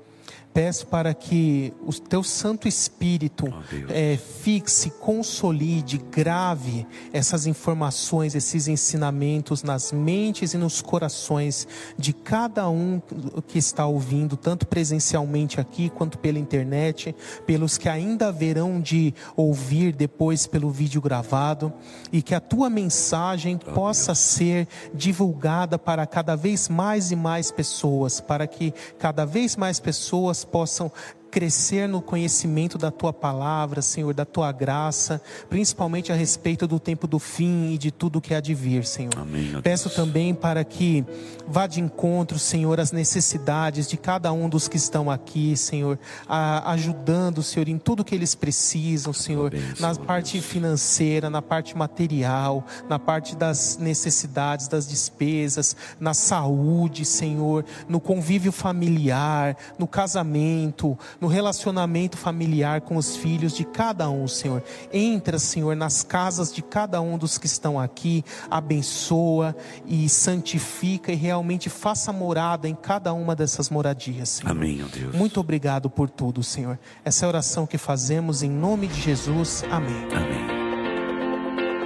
Peço 0.55 0.87
para 0.87 1.15
que 1.15 1.73
o 1.87 1.93
teu 1.93 2.23
Santo 2.23 2.69
Espírito 2.69 3.47
é, 3.89 4.19
fixe, 4.19 4.91
consolide, 4.91 5.97
grave 6.11 6.87
essas 7.11 7.47
informações, 7.47 8.35
esses 8.35 8.69
ensinamentos 8.69 9.63
nas 9.63 9.93
mentes 9.93 10.53
e 10.53 10.59
nos 10.59 10.83
corações 10.83 11.67
de 11.97 12.13
cada 12.13 12.69
um 12.69 13.01
que 13.47 13.59
está 13.59 13.87
ouvindo, 13.87 14.37
tanto 14.37 14.67
presencialmente 14.67 15.59
aqui 15.59 15.89
quanto 15.89 16.19
pela 16.19 16.39
internet, 16.39 17.15
pelos 17.47 17.79
que 17.79 17.89
ainda 17.89 18.29
haverão 18.29 18.79
de 18.79 19.15
ouvir 19.35 19.95
depois 19.95 20.47
pelo 20.47 20.71
vídeo 20.71 21.01
gravado, 21.01 21.73
e 22.13 22.21
que 22.21 22.35
a 22.35 22.41
tua 22.41 22.69
mensagem 22.69 23.57
possa 23.57 24.15
ser 24.15 24.69
divulgada 24.93 25.79
para 25.79 26.07
cada 26.07 26.37
vez 26.37 26.69
mais 26.69 27.11
e 27.11 27.17
mais 27.17 27.51
pessoas, 27.51 28.21
para 28.21 28.47
que 28.47 28.75
cada 28.99 29.25
vez 29.25 29.57
mais 29.57 29.81
pessoas 29.81 30.42
possam 30.45 30.91
crescer 31.33 31.89
no 31.89 32.03
conhecimento 32.03 32.77
da 32.77 32.91
tua 32.91 33.11
palavra, 33.11 33.81
Senhor, 33.81 34.13
da 34.13 34.27
tua 34.27 34.53
graça, 34.53 35.21
principalmente 35.49 36.13
a 36.13 36.15
respeito 36.15 36.67
do 36.67 36.79
tempo 36.79 37.07
do 37.07 37.19
fim 37.19 37.73
e 37.73 37.79
de 37.79 37.91
tudo 37.91 38.21
que 38.21 38.35
há 38.35 38.41
de 38.41 38.53
vir, 38.53 38.85
Senhor. 38.85 39.17
Amém, 39.17 39.59
Peço 39.63 39.89
também 39.89 40.35
para 40.35 40.63
que 40.63 41.03
vá 41.49 41.67
de 41.67 41.81
encontro, 41.81 42.39
Senhor, 42.39 42.79
às 42.79 42.93
necessidades 42.93 43.89
de 43.89 43.97
cada 43.97 44.31
um 44.31 44.47
dos 44.47 44.69
que 44.69 44.77
estão 44.77 45.11
aqui, 45.11 45.57
Senhor, 45.57 45.99
a, 46.29 46.71
ajudando, 46.73 47.43
Senhor, 47.43 47.67
em 47.67 47.79
tudo 47.79 48.05
que 48.05 48.15
eles 48.15 48.35
precisam, 48.35 49.15
Senhor, 49.15 49.55
na 49.81 49.95
parte 49.95 50.39
financeira, 50.43 51.31
na 51.31 51.41
parte 51.41 51.75
material, 51.75 52.67
na 52.91 52.99
parte 52.99 53.35
das 53.35 53.79
necessidades, 53.79 54.69
das 54.69 54.87
despesas, 54.87 55.75
na 55.99 56.13
saúde, 56.13 57.07
Senhor, 57.07 57.65
no 57.89 57.99
convívio 57.99 58.53
familiar, 58.53 59.57
no 59.79 59.87
casamento, 59.87 60.99
no 61.23 61.29
relacionamento 61.29 62.17
familiar 62.17 62.81
com 62.81 62.97
os 62.97 63.17
filhos 63.17 63.55
de 63.55 63.65
cada 63.65 64.11
um, 64.11 64.27
Senhor. 64.27 64.61
Entra, 64.93 65.39
Senhor, 65.39 65.77
nas 65.77 66.03
casas 66.03 66.53
de 66.53 66.61
cada 66.63 67.01
um 67.01 67.17
dos 67.17 67.39
que 67.39 67.47
estão 67.47 67.79
aqui, 67.79 68.25
abençoa 68.51 69.55
e 69.87 70.09
santifica 70.09 71.13
e 71.13 71.15
realmente 71.15 71.71
faça 71.71 72.13
morada 72.13 72.69
em 72.69 72.75
cada 72.75 73.13
uma 73.13 73.37
dessas 73.37 73.71
moradias, 73.71 74.31
Senhor. 74.31 74.51
Amém, 74.51 74.85
ó 74.85 74.89
Deus. 74.89 75.15
Muito 75.15 75.39
obrigado 75.39 75.89
por 75.89 76.11
tudo, 76.11 76.43
Senhor. 76.43 76.77
Essa 77.05 77.25
é 77.25 77.27
a 77.27 77.29
oração 77.29 77.69
que 77.69 77.79
fazemos 77.79 78.43
em 78.43 78.51
nome 78.51 78.89
de 78.89 79.01
Jesus. 79.01 79.63
Amém. 79.71 80.09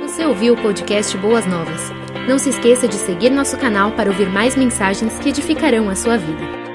Você 0.01 0.25
ouviu 0.25 0.55
o 0.55 0.63
podcast 0.63 1.15
Boas 1.19 1.45
Novas? 1.45 1.83
Não 2.27 2.39
se 2.39 2.49
esqueça 2.49 2.89
de 2.89 2.95
seguir 2.95 3.29
nosso 3.29 3.59
canal 3.59 3.93
para 3.93 4.09
ouvir 4.09 4.31
mais 4.31 4.57
mensagens 4.57 5.19
que 5.19 5.29
edificarão 5.29 5.91
a 5.91 5.95
sua 5.95 6.17
vida. 6.17 6.66